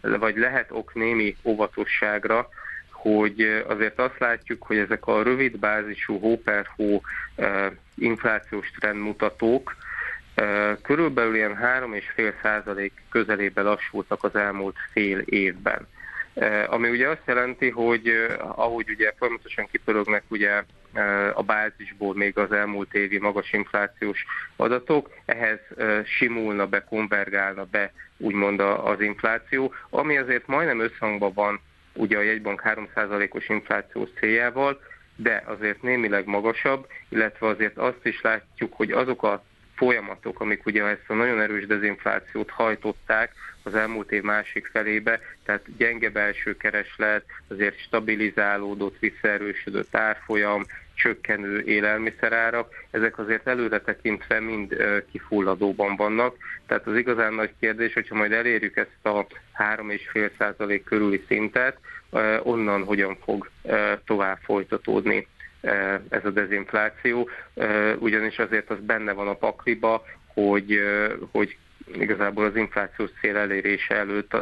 vagy 0.00 0.36
lehet 0.36 0.70
ok 0.70 0.94
némi 0.94 1.36
óvatosságra, 1.42 2.48
hogy 2.90 3.64
azért 3.68 3.98
azt 3.98 4.18
látjuk, 4.18 4.62
hogy 4.62 4.78
ezek 4.78 5.06
a 5.06 5.22
rövid 5.22 5.58
bázisú 5.58 6.18
hó 6.18 6.38
per 6.38 6.66
hó 6.76 7.02
inflációs 7.94 8.70
trendmutatók 8.70 9.76
körülbelül 10.82 11.34
ilyen 11.34 11.58
3,5 11.62 12.32
százalék 12.42 12.92
közelébe 13.10 13.62
lassultak 13.62 14.24
az 14.24 14.34
elmúlt 14.34 14.76
fél 14.92 15.18
évben. 15.18 15.86
Ami 16.66 16.88
ugye 16.88 17.08
azt 17.08 17.22
jelenti, 17.26 17.70
hogy 17.70 18.08
ahogy 18.38 18.90
ugye 18.90 19.12
folyamatosan 19.18 19.68
kipörögnek 19.72 20.22
ugye 20.28 20.62
a 21.34 21.42
bázisból 21.42 22.14
még 22.14 22.38
az 22.38 22.52
elmúlt 22.52 22.94
évi 22.94 23.18
magas 23.18 23.52
inflációs 23.52 24.24
adatok, 24.56 25.10
ehhez 25.24 25.58
simulna 26.04 26.66
be, 26.66 26.84
konvergálna 26.84 27.64
be 27.64 27.92
úgymond 28.16 28.60
az 28.60 29.00
infláció, 29.00 29.72
ami 29.90 30.16
azért 30.16 30.46
majdnem 30.46 30.80
összhangban 30.80 31.32
van 31.32 31.60
ugye 31.92 32.16
a 32.16 32.22
jegybank 32.22 32.62
3%-os 32.64 33.48
inflációs 33.48 34.08
céljával, 34.18 34.80
de 35.16 35.42
azért 35.46 35.82
némileg 35.82 36.26
magasabb, 36.26 36.86
illetve 37.08 37.46
azért 37.46 37.76
azt 37.76 38.06
is 38.06 38.20
látjuk, 38.20 38.72
hogy 38.72 38.90
azok 38.90 39.22
a 39.22 39.44
folyamatok, 39.76 40.40
amik 40.40 40.66
ugye 40.66 40.84
ezt 40.84 41.04
a 41.06 41.14
nagyon 41.14 41.40
erős 41.40 41.66
dezinflációt 41.66 42.50
hajtották 42.50 43.32
az 43.62 43.74
elmúlt 43.74 44.12
év 44.12 44.22
másik 44.22 44.66
felébe, 44.72 45.20
tehát 45.44 45.76
gyenge 45.76 46.10
belső 46.10 46.56
kereslet, 46.56 47.24
azért 47.48 47.78
stabilizálódott, 47.78 48.98
visszaerősödött 48.98 49.94
árfolyam, 49.96 50.64
csökkenő 50.94 51.62
élelmiszerárak, 51.64 52.74
ezek 52.90 53.18
azért 53.18 53.46
előre 53.46 53.80
tekintve 53.80 54.40
mind 54.40 54.76
kifulladóban 55.10 55.96
vannak. 55.96 56.36
Tehát 56.66 56.86
az 56.86 56.96
igazán 56.96 57.34
nagy 57.34 57.52
kérdés, 57.60 57.92
hogyha 57.92 58.14
majd 58.14 58.32
elérjük 58.32 58.76
ezt 58.76 59.06
a 59.06 59.26
3,5% 59.58 60.80
körüli 60.84 61.24
szintet, 61.28 61.78
onnan 62.42 62.84
hogyan 62.84 63.16
fog 63.24 63.50
tovább 64.04 64.38
folytatódni 64.42 65.26
ez 66.08 66.24
a 66.24 66.30
dezinfláció, 66.30 67.28
ugyanis 67.98 68.38
azért 68.38 68.70
az 68.70 68.78
benne 68.80 69.12
van 69.12 69.28
a 69.28 69.34
pakliba, 69.34 70.04
hogy, 70.26 70.80
hogy 71.30 71.56
igazából 71.94 72.44
az 72.44 72.56
inflációs 72.56 73.10
cél 73.20 73.36
elérése 73.36 73.94
előtt 73.94 74.36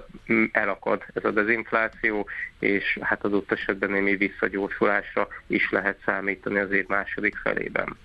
elakad 0.53 1.03
ez 1.15 1.25
a 1.25 1.31
dezinfláció, 1.31 2.29
és 2.59 2.99
hát 3.01 3.25
adott 3.25 3.53
esetben 3.53 3.91
némi 3.91 4.17
visszagyorsulásra 4.17 5.29
is 5.47 5.71
lehet 5.71 5.99
számítani 6.05 6.59
az 6.59 6.71
év 6.71 6.87
második 6.87 7.37
felében. 7.37 7.97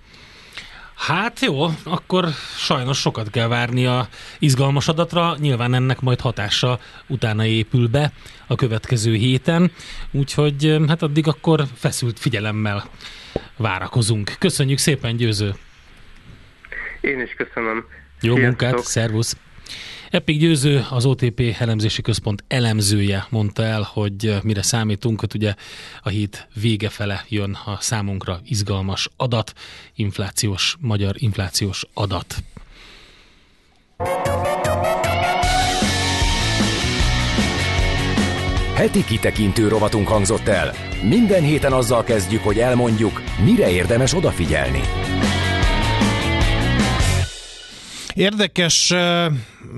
Hát 1.00 1.40
jó, 1.40 1.66
akkor 1.84 2.26
sajnos 2.58 3.00
sokat 3.00 3.30
kell 3.30 3.48
várni 3.48 3.86
a 3.86 4.08
izgalmas 4.40 4.88
adatra, 4.88 5.36
nyilván 5.38 5.74
ennek 5.74 6.00
majd 6.00 6.20
hatása 6.20 6.80
utána 7.08 7.46
épül 7.46 7.88
be 7.88 8.12
a 8.48 8.56
következő 8.56 9.14
héten, 9.14 9.72
úgyhogy 10.12 10.78
hát 10.88 11.02
addig 11.02 11.28
akkor 11.28 11.64
feszült 11.76 12.20
figyelemmel 12.20 12.84
várakozunk. 13.58 14.36
Köszönjük 14.40 14.78
szépen, 14.78 15.16
Győző! 15.16 15.54
Én 17.02 17.22
is 17.22 17.34
köszönöm. 17.34 17.86
Jó 18.22 18.36
Sziasztok. 18.36 18.62
munkát, 18.62 18.86
szervusz! 18.86 19.38
Epic 20.12 20.40
Győző, 20.40 20.86
az 20.90 21.06
OTP 21.06 21.56
elemzési 21.60 22.02
központ 22.02 22.44
elemzője 22.48 23.28
mondta 23.30 23.64
el, 23.64 23.82
hogy 23.94 24.40
mire 24.44 24.62
számítunk, 24.62 25.20
hogy 25.20 25.36
ugye 25.36 25.54
a 26.02 26.10
hét 26.10 26.48
vége 26.62 26.90
fele 26.90 27.26
jön 27.30 27.58
a 27.66 27.78
számunkra 27.80 28.40
izgalmas 28.46 29.10
adat, 29.18 29.54
inflációs, 29.96 30.76
magyar 30.80 31.16
inflációs 31.18 31.86
adat. 31.94 32.36
Heti 38.76 39.04
kitekintő 39.04 39.68
rovatunk 39.68 40.08
hangzott 40.08 40.48
el. 40.48 40.74
Minden 41.04 41.44
héten 41.44 41.74
azzal 41.74 42.04
kezdjük, 42.04 42.42
hogy 42.42 42.60
elmondjuk, 42.60 43.22
mire 43.44 43.70
érdemes 43.70 44.14
odafigyelni. 44.14 44.82
Érdekes 48.20 48.94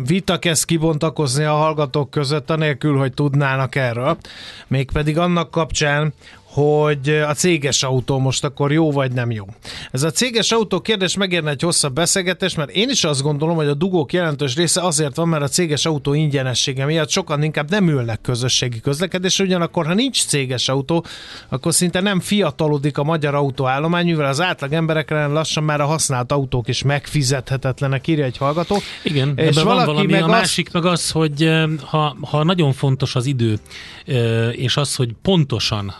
vita 0.05 0.39
kezd 0.39 0.65
kibontakozni 0.65 1.43
a 1.43 1.53
hallgatók 1.53 2.09
között, 2.09 2.49
anélkül, 2.49 2.97
hogy 2.97 3.13
tudnának 3.13 3.75
erről. 3.75 4.17
Mégpedig 4.67 5.17
annak 5.17 5.51
kapcsán, 5.51 6.13
hogy 6.53 7.09
a 7.09 7.33
céges 7.33 7.83
autó 7.83 8.19
most 8.19 8.43
akkor 8.43 8.71
jó 8.71 8.91
vagy 8.91 9.11
nem 9.11 9.31
jó. 9.31 9.45
Ez 9.91 10.03
a 10.03 10.11
céges 10.11 10.51
autó 10.51 10.79
kérdés 10.79 11.17
megérne 11.17 11.49
egy 11.49 11.61
hosszabb 11.61 11.93
beszélgetés, 11.93 12.55
mert 12.55 12.69
én 12.69 12.89
is 12.89 13.03
azt 13.03 13.21
gondolom, 13.21 13.55
hogy 13.55 13.67
a 13.67 13.73
dugók 13.73 14.13
jelentős 14.13 14.55
része 14.55 14.81
azért 14.81 15.15
van, 15.15 15.27
mert 15.27 15.43
a 15.43 15.47
céges 15.47 15.85
autó 15.85 16.13
ingyenessége 16.13 16.85
miatt 16.85 17.09
sokan 17.09 17.43
inkább 17.43 17.69
nem 17.69 17.89
ülnek 17.89 18.21
közösségi 18.21 18.79
közlekedés, 18.79 19.39
ugyanakkor 19.39 19.85
ha 19.85 19.93
nincs 19.93 20.25
céges 20.25 20.69
autó, 20.69 21.05
akkor 21.49 21.73
szinte 21.73 22.01
nem 22.01 22.19
fiatalodik 22.19 22.97
a 22.97 23.03
magyar 23.03 23.35
autóállomány, 23.35 24.05
mivel 24.05 24.25
az 24.25 24.41
átlag 24.41 24.73
emberekre 24.73 25.25
lassan 25.25 25.63
már 25.63 25.81
a 25.81 25.85
használt 25.85 26.31
autók 26.31 26.67
is 26.67 26.83
megfizethetetlenek, 26.83 28.07
írja 28.07 28.25
egy 28.25 28.37
hallgató. 28.37 28.77
Igen, 29.03 29.33
és 29.35 29.55
valaki 29.55 29.85
van 29.85 29.85
valami, 29.85 30.11
meg 30.11 30.23
a 30.23 30.27
másik 30.27 30.67
az... 30.67 30.73
meg 30.73 30.85
az, 30.85 31.11
hogy 31.11 31.49
ha, 31.81 32.17
ha 32.21 32.43
nagyon 32.43 32.73
fontos 32.73 33.15
az 33.15 33.25
idő, 33.25 33.59
és 34.51 34.77
az, 34.77 34.95
hogy 34.95 35.09
pontosan 35.21 35.93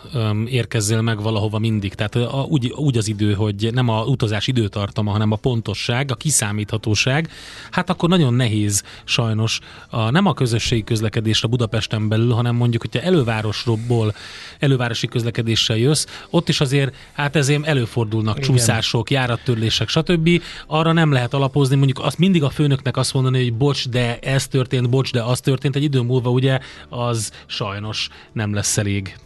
érkezzél 0.46 1.00
meg 1.00 1.22
valahova 1.22 1.58
mindig. 1.58 1.94
Tehát 1.94 2.14
a, 2.14 2.46
úgy, 2.48 2.72
úgy 2.76 2.96
az 2.96 3.08
idő, 3.08 3.34
hogy 3.34 3.68
nem 3.72 3.88
a 3.88 4.04
utazás 4.04 4.46
időtartama, 4.46 5.10
hanem 5.10 5.32
a 5.32 5.36
pontosság, 5.36 6.10
a 6.10 6.14
kiszámíthatóság, 6.14 7.30
hát 7.70 7.90
akkor 7.90 8.08
nagyon 8.08 8.34
nehéz 8.34 8.82
sajnos 9.04 9.60
a, 9.88 10.10
nem 10.10 10.26
a 10.26 10.34
közösségi 10.34 10.84
közlekedésre 10.84 11.48
Budapesten 11.48 12.08
belül, 12.08 12.32
hanem 12.32 12.54
mondjuk, 12.54 12.82
hogyha 12.82 13.06
elővárosról, 13.06 14.14
elővárosi 14.58 15.06
közlekedéssel 15.06 15.76
jössz, 15.76 16.06
ott 16.30 16.48
is 16.48 16.60
azért, 16.60 16.94
hát 17.12 17.36
ezért 17.36 17.66
előfordulnak 17.66 18.36
Igen. 18.36 18.48
csúszások, 18.48 19.10
járattörlések, 19.10 19.88
stb. 19.88 20.42
Arra 20.66 20.92
nem 20.92 21.12
lehet 21.12 21.34
alapozni, 21.34 21.76
mondjuk 21.76 21.98
azt 21.98 22.18
mindig 22.18 22.42
a 22.42 22.50
főnöknek 22.50 22.96
azt 22.96 23.14
mondani, 23.14 23.42
hogy 23.42 23.54
bocs, 23.54 23.88
de 23.88 24.18
ez 24.18 24.48
történt, 24.48 24.90
bocs, 24.90 25.12
de 25.12 25.22
az 25.22 25.40
történt, 25.40 25.76
egy 25.76 25.82
idő 25.82 26.00
múlva 26.00 26.30
ugye 26.30 26.58
az 26.88 27.32
sajnos 27.46 28.08
nem 28.32 28.54
lesz 28.54 28.78
elég. 28.78 29.16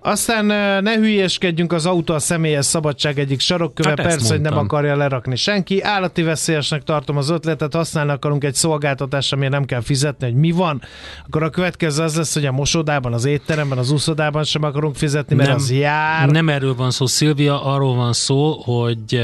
Aztán 0.00 0.44
ne 0.82 0.96
hülyéskedjünk, 0.96 1.72
az 1.72 1.86
autó 1.86 2.14
a 2.14 2.18
személyes 2.18 2.64
szabadság 2.64 3.18
egyik 3.18 3.40
sarokköve, 3.40 3.88
hát 3.88 4.02
persze, 4.02 4.32
hogy 4.32 4.40
nem 4.40 4.58
akarja 4.58 4.96
lerakni 4.96 5.36
senki. 5.36 5.82
Állati 5.82 6.22
veszélyesnek 6.22 6.82
tartom 6.82 7.16
az 7.16 7.30
ötletet, 7.30 7.74
használni 7.74 8.10
akarunk 8.10 8.44
egy 8.44 8.54
szolgáltatást, 8.54 9.32
amire 9.32 9.48
nem 9.48 9.64
kell 9.64 9.80
fizetni, 9.80 10.26
hogy 10.26 10.36
mi 10.36 10.50
van. 10.50 10.82
Akkor 11.26 11.42
a 11.42 11.50
következő 11.50 12.02
az 12.02 12.16
lesz, 12.16 12.34
hogy 12.34 12.46
a 12.46 12.52
mosodában, 12.52 13.12
az 13.12 13.24
étteremben, 13.24 13.78
az 13.78 13.90
úszodában 13.90 14.44
sem 14.44 14.62
akarunk 14.62 14.96
fizetni, 14.96 15.34
mert 15.36 15.48
nem, 15.48 15.56
az 15.56 15.70
jár. 15.70 16.28
Nem 16.28 16.48
erről 16.48 16.74
van 16.74 16.90
szó, 16.90 17.06
Szilvia, 17.06 17.64
arról 17.64 17.94
van 17.94 18.12
szó, 18.12 18.52
hogy 18.52 19.20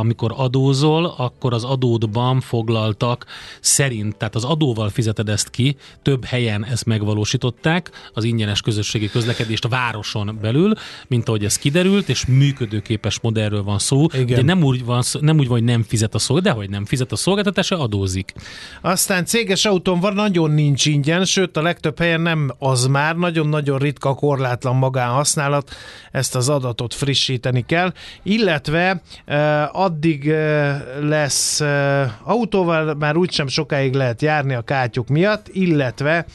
amikor 0.00 0.34
adózol, 0.36 1.14
akkor 1.16 1.52
az 1.52 1.64
adódban 1.64 2.40
foglaltak 2.40 3.26
szerint, 3.60 4.16
tehát 4.16 4.34
az 4.34 4.44
adóval 4.44 4.88
fizeted 4.88 5.28
ezt 5.28 5.50
ki, 5.50 5.76
több 6.02 6.24
helyen 6.24 6.64
ezt 6.64 6.84
megvalósították, 6.84 7.90
az 8.12 8.24
ingyenes 8.24 8.60
közösségi 8.60 9.10
közlekedést 9.10 9.68
vár 9.68 9.93
városon 9.94 10.38
belül, 10.40 10.74
mint 11.08 11.28
ahogy 11.28 11.44
ez 11.44 11.58
kiderült, 11.58 12.08
és 12.08 12.26
működőképes 12.26 13.20
modellről 13.20 13.62
van 13.62 13.78
szó. 13.78 14.06
Igen. 14.12 14.22
Ugye 14.22 14.42
nem 14.42 14.62
úgy, 14.62 14.84
van, 14.84 15.02
nem 15.20 15.38
úgy 15.38 15.48
van, 15.48 15.58
hogy 15.58 15.66
nem 15.66 15.82
fizet 15.82 16.14
a 16.14 16.18
szolgáltatás, 16.18 16.42
de 16.44 16.50
hogy 16.50 16.70
nem 16.70 16.84
fizet 16.84 17.12
a 17.12 17.16
szolgáltatása, 17.16 17.78
adózik. 17.78 18.32
Aztán 18.80 19.24
céges 19.24 19.64
autón 19.64 20.00
van, 20.00 20.14
nagyon 20.14 20.50
nincs 20.50 20.86
ingyen, 20.86 21.24
sőt 21.24 21.56
a 21.56 21.62
legtöbb 21.62 21.98
helyen 21.98 22.20
nem 22.20 22.50
az 22.58 22.86
már, 22.86 23.16
nagyon-nagyon 23.16 23.78
ritka 23.78 24.14
korlátlan 24.14 24.76
magánhasználat, 24.76 25.70
ezt 26.10 26.34
az 26.34 26.48
adatot 26.48 26.94
frissíteni 26.94 27.64
kell, 27.66 27.92
illetve 28.22 29.02
eh, 29.24 29.80
addig 29.80 30.28
eh, 30.28 30.80
lesz 31.00 31.60
eh, 31.60 32.10
autóval 32.22 32.94
már 32.94 33.16
úgysem 33.16 33.46
sokáig 33.46 33.94
lehet 33.94 34.22
járni 34.22 34.54
a 34.54 34.62
kátyuk 34.62 35.08
miatt, 35.08 35.48
illetve 35.52 36.26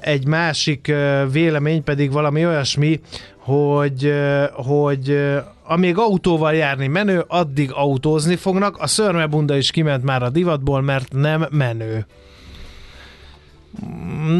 egy 0.00 0.26
másik 0.26 0.92
vélemény 1.32 1.84
pedig 1.84 2.12
valami 2.12 2.46
olyasmi, 2.46 3.00
hogy, 3.36 4.12
hogy 4.52 5.18
amíg 5.64 5.98
autóval 5.98 6.54
járni 6.54 6.86
menő, 6.86 7.24
addig 7.28 7.70
autózni 7.72 8.36
fognak. 8.36 8.76
A 8.78 8.86
szörmebunda 8.86 9.56
is 9.56 9.70
kiment 9.70 10.04
már 10.04 10.22
a 10.22 10.30
divatból, 10.30 10.80
mert 10.80 11.12
nem 11.12 11.46
menő. 11.50 12.06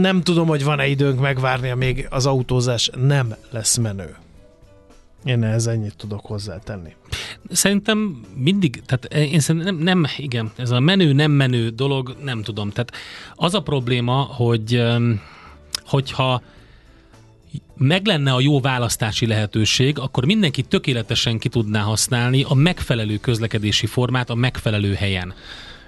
Nem 0.01 0.23
tudom, 0.23 0.47
hogy 0.47 0.65
van-e 0.65 0.87
időnk 0.87 1.21
megvárni, 1.21 1.71
amíg 1.71 2.07
az 2.11 2.27
autózás 2.27 2.91
nem 3.07 3.35
lesz 3.51 3.77
menő. 3.77 4.17
Én 5.25 5.43
ehhez 5.43 5.67
ennyit 5.67 5.97
tudok 5.97 6.27
hozzátenni. 6.27 6.95
Szerintem 7.51 8.21
mindig, 8.35 8.83
tehát 8.87 9.31
én 9.33 9.41
szerintem 9.41 9.77
nem, 9.77 9.85
nem, 9.85 10.11
igen, 10.17 10.51
ez 10.57 10.71
a 10.71 10.81
menő, 10.81 11.13
nem 11.13 11.31
menő 11.31 11.69
dolog, 11.69 12.17
nem 12.23 12.43
tudom. 12.43 12.71
Tehát 12.71 12.93
az 13.35 13.55
a 13.55 13.63
probléma, 13.63 14.23
hogy 14.23 14.83
hogyha 15.85 16.43
meg 17.77 18.07
lenne 18.07 18.33
a 18.33 18.41
jó 18.41 18.61
választási 18.61 19.27
lehetőség, 19.27 19.99
akkor 19.99 20.25
mindenki 20.25 20.63
tökéletesen 20.63 21.39
ki 21.39 21.49
tudná 21.49 21.81
használni 21.81 22.43
a 22.49 22.55
megfelelő 22.55 23.17
közlekedési 23.17 23.87
formát 23.87 24.31
a 24.31 24.35
megfelelő 24.35 24.95
helyen. 24.95 25.35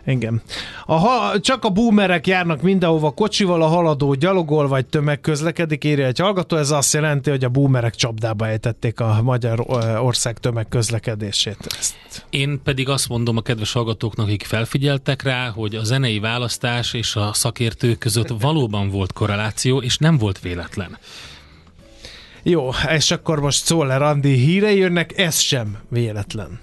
Igen. 0.06 0.42
A, 0.86 0.94
ha, 0.94 1.40
csak 1.40 1.64
a 1.64 1.68
boomerek 1.68 2.26
járnak 2.26 2.62
mindenhova 2.62 3.10
kocsival, 3.10 3.62
a 3.62 3.66
haladó 3.66 4.14
gyalogol 4.14 4.68
vagy 4.68 4.86
tömegközlekedik, 4.86 5.84
írja 5.84 6.06
egy 6.06 6.18
hallgató. 6.18 6.56
Ez 6.56 6.70
azt 6.70 6.92
jelenti, 6.92 7.30
hogy 7.30 7.44
a 7.44 7.48
boomerek 7.48 7.94
csapdába 7.94 8.46
ejtették 8.46 9.00
a 9.00 9.20
magyar 9.22 9.64
ország 10.02 10.38
tömegközlekedését. 10.38 11.66
Ezt. 11.78 11.94
Én 12.30 12.60
pedig 12.62 12.88
azt 12.88 13.08
mondom 13.08 13.36
a 13.36 13.40
kedves 13.40 13.72
hallgatóknak, 13.72 14.26
akik 14.26 14.44
felfigyeltek 14.44 15.22
rá, 15.22 15.48
hogy 15.48 15.74
a 15.74 15.84
zenei 15.84 16.18
választás 16.18 16.92
és 16.92 17.16
a 17.16 17.32
szakértők 17.32 17.98
között 17.98 18.28
valóban 18.40 18.90
volt 18.90 19.12
korreláció, 19.12 19.82
és 19.82 19.98
nem 19.98 20.18
volt 20.18 20.40
véletlen. 20.40 20.98
Jó, 22.42 22.70
és 22.88 23.10
akkor 23.10 23.40
most 23.40 23.64
Czoller 23.64 24.02
Andi 24.02 24.34
hírei 24.34 24.76
jönnek, 24.76 25.18
ez 25.18 25.38
sem 25.38 25.78
véletlen. 25.88 26.60